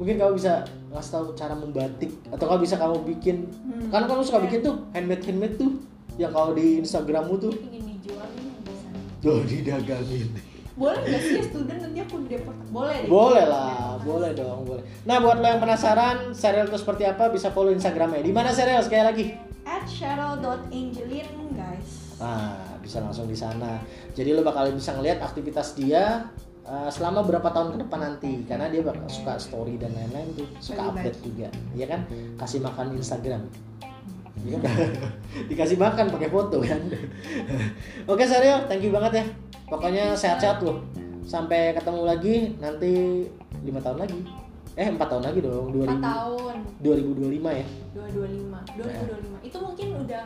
mungkin 0.01 0.17
kamu 0.17 0.33
bisa 0.33 0.65
ngasih 0.89 1.11
tahu 1.13 1.25
cara 1.31 1.53
membatik 1.53 2.09
atau 2.27 2.43
nggak 2.43 2.61
bisa 2.61 2.75
kamu 2.75 2.97
bikin 3.07 3.45
Hmm. 3.61 3.93
kan 3.93 4.03
kamu 4.03 4.21
suka 4.21 4.41
bikin 4.41 4.59
tuh 4.59 4.81
handmade 4.89 5.21
handmade 5.21 5.55
tuh 5.55 5.77
yang 6.17 6.29
kalau 6.29 6.51
di 6.51 6.81
Instagrammu 6.81 7.37
tuh 7.37 7.53
Ingin 7.61 7.85
dijual 7.93 8.25
ini 8.33 8.49
bisa. 8.59 8.89
tuh 9.19 9.39
didagangin 9.43 10.29
Boleh 10.71 10.97
nggak 10.97 11.21
sih 11.21 11.33
ya 11.33 11.43
student 11.43 11.79
nanti 11.79 11.99
aku 11.99 12.15
deport? 12.25 12.57
Boleh 12.67 12.97
deh. 12.97 13.07
boleh 13.07 13.45
lah 13.45 13.95
boleh 13.99 14.31
dong 14.31 14.65
boleh 14.65 14.81
nah 15.03 15.19
buat 15.19 15.37
lo 15.37 15.45
yang 15.45 15.59
penasaran 15.59 16.33
serial 16.33 16.65
itu 16.65 16.75
seperti 16.75 17.05
apa 17.05 17.29
bisa 17.29 17.47
follow 17.47 17.69
Instagramnya 17.69 18.19
di 18.19 18.33
mana 18.33 18.49
serial 18.49 18.81
sekali 18.81 19.03
lagi 19.03 19.25
At 19.61 19.85
cheryl.angelin 19.85 21.29
guys. 21.53 22.17
Nah, 22.17 22.53
bisa 22.77 22.97
langsung 22.97 23.25
di 23.25 23.33
sana. 23.33 23.77
Jadi 24.11 24.29
lo 24.31 24.41
bakal 24.41 24.69
bisa 24.71 24.89
ngeliat 24.91 25.17
aktivitas 25.19 25.73
dia 25.73 26.25
uh, 26.63 26.89
selama 26.89 27.21
berapa 27.21 27.45
tahun 27.45 27.73
ke 27.73 27.77
depan 27.83 27.99
nanti 27.99 28.31
karena 28.45 28.67
dia 28.67 28.81
bakal 28.81 29.05
suka 29.05 29.37
story 29.37 29.77
dan 29.77 29.91
lain-lain 29.91 30.29
tuh, 30.33 30.47
suka 30.57 30.89
update 30.89 31.19
juga. 31.21 31.47
Iya 31.73 31.85
kan? 31.87 32.01
Kasih 32.37 32.59
makan 32.61 32.95
Instagram. 32.95 33.41
Iya 34.41 34.57
kan? 34.57 34.75
Dikasih 35.49 35.77
makan 35.77 36.05
pakai 36.09 36.29
foto 36.29 36.57
kan. 36.61 36.79
Oke, 38.11 38.23
Sario, 38.25 38.65
thank 38.65 38.81
you 38.81 38.89
banget 38.89 39.21
ya. 39.21 39.25
Pokoknya 39.67 40.13
sehat-sehat 40.13 40.61
loh. 40.61 40.81
Sampai 41.21 41.71
ketemu 41.71 42.01
lagi 42.03 42.35
nanti 42.57 43.23
lima 43.61 43.79
tahun 43.79 44.03
lagi. 44.03 44.19
Eh, 44.71 44.87
empat 44.87 45.11
tahun 45.11 45.27
lagi 45.27 45.43
dong, 45.43 45.67
4 45.67 45.83
2000, 45.83 45.99
tahun 45.99 46.55
2025 46.79 47.51
ya. 47.51 47.65
225 47.91 48.55
2025 48.79 49.43
itu 49.43 49.57
mungkin 49.59 49.87
udah 49.99 50.23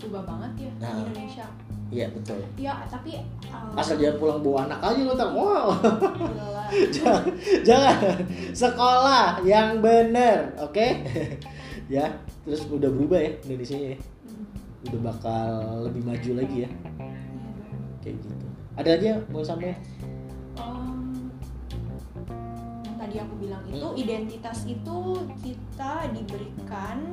berubah 0.00 0.22
banget 0.24 0.52
ya 0.56 0.70
di 0.72 0.80
Nah. 0.80 0.96
Indonesia 1.04 1.46
Iya, 1.86 2.10
betul. 2.10 2.42
ya 2.56 2.82
tapi 2.84 3.22
uh, 3.46 3.78
Asal 3.78 3.94
jangan 3.96 4.18
pulang 4.18 4.40
bawa 4.40 4.66
anak 4.66 4.80
aja 4.82 5.00
lo 5.00 5.14
tak 5.14 5.30
wow. 5.30 5.70
gila. 5.70 6.64
jangan, 6.94 7.22
jangan 7.62 7.96
sekolah 8.50 9.38
yang 9.40 9.78
bener 9.78 10.50
oke 10.56 10.86
ya 11.88 12.10
terus 12.42 12.66
udah 12.66 12.90
berubah 12.90 13.18
ya 13.18 13.30
Indonesia 13.40 13.78
ya 13.78 13.96
Hmm, 13.96 14.42
udah 14.84 15.00
bakal 15.04 15.50
lebih 15.84 16.02
maju 16.02 16.30
lagi 16.36 16.56
ya 16.60 16.70
iya 16.70 17.06
kayak 18.02 18.16
gitu 18.18 18.46
ada 18.74 18.88
lagi 18.92 19.06
ya 19.06 19.16
mau 19.28 19.42
sampai 19.42 19.74
Um, 20.56 21.30
yang 22.82 22.96
tadi 22.96 23.16
aku 23.20 23.34
bilang 23.36 23.62
itu 23.64 23.78
Hmm. 23.78 23.94
identitas 23.94 24.64
itu 24.64 24.98
kita 25.38 25.92
diberikan 26.10 27.12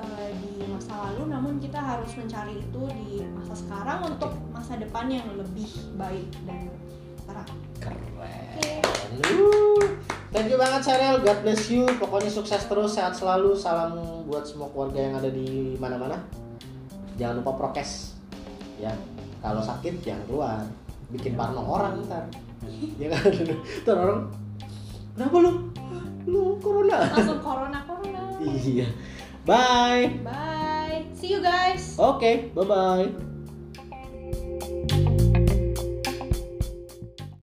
uh, 0.00 0.30
di 0.40 0.64
masa 0.66 0.92
lalu 1.08 1.22
namun 1.30 1.52
kita 1.60 1.76
harus 1.76 2.10
mencari 2.16 2.60
itu 2.60 2.82
di 2.88 3.24
masa 3.36 3.54
sekarang 3.56 4.16
untuk 4.16 4.32
masa 4.50 4.80
depan 4.80 5.06
yang 5.12 5.28
lebih 5.36 5.68
baik 5.96 6.28
dan 6.48 6.72
terang. 7.28 7.50
Keren. 7.80 8.82
Lu. 9.30 9.76
thank 10.30 10.46
you 10.46 10.58
banget 10.60 10.80
Sarel 10.84 11.20
God 11.20 11.38
bless 11.44 11.68
you. 11.68 11.84
Pokoknya 12.00 12.30
sukses 12.32 12.62
terus 12.64 12.96
sehat 12.96 13.14
selalu. 13.16 13.56
Salam 13.56 14.24
buat 14.26 14.44
semua 14.46 14.68
keluarga 14.72 15.00
yang 15.00 15.14
ada 15.16 15.30
di 15.30 15.76
mana-mana. 15.76 16.18
Jangan 17.20 17.44
lupa 17.44 17.52
prokes. 17.56 18.16
Ya 18.80 18.92
kalau 19.44 19.60
sakit 19.60 20.00
jangan 20.04 20.24
keluar. 20.28 20.60
Bikin 21.10 21.34
parno 21.34 21.64
orang 21.66 22.00
ntar. 22.06 22.24
Ya 23.00 23.08
kan? 23.12 23.24
Ntar 23.84 23.96
orang 23.96 24.20
kenapa 25.16 25.36
lu? 25.40 25.50
Lu 26.28 26.42
corona. 26.62 26.96
Langsung 27.10 27.40
corona 27.42 27.78
corona. 27.84 28.20
Iya 28.40 28.88
bye. 29.46 30.18
Bye. 30.24 31.04
See 31.14 31.28
you 31.28 31.42
guys. 31.42 31.98
Okay. 31.98 32.50
bye 32.54 32.64
bye 32.64 33.29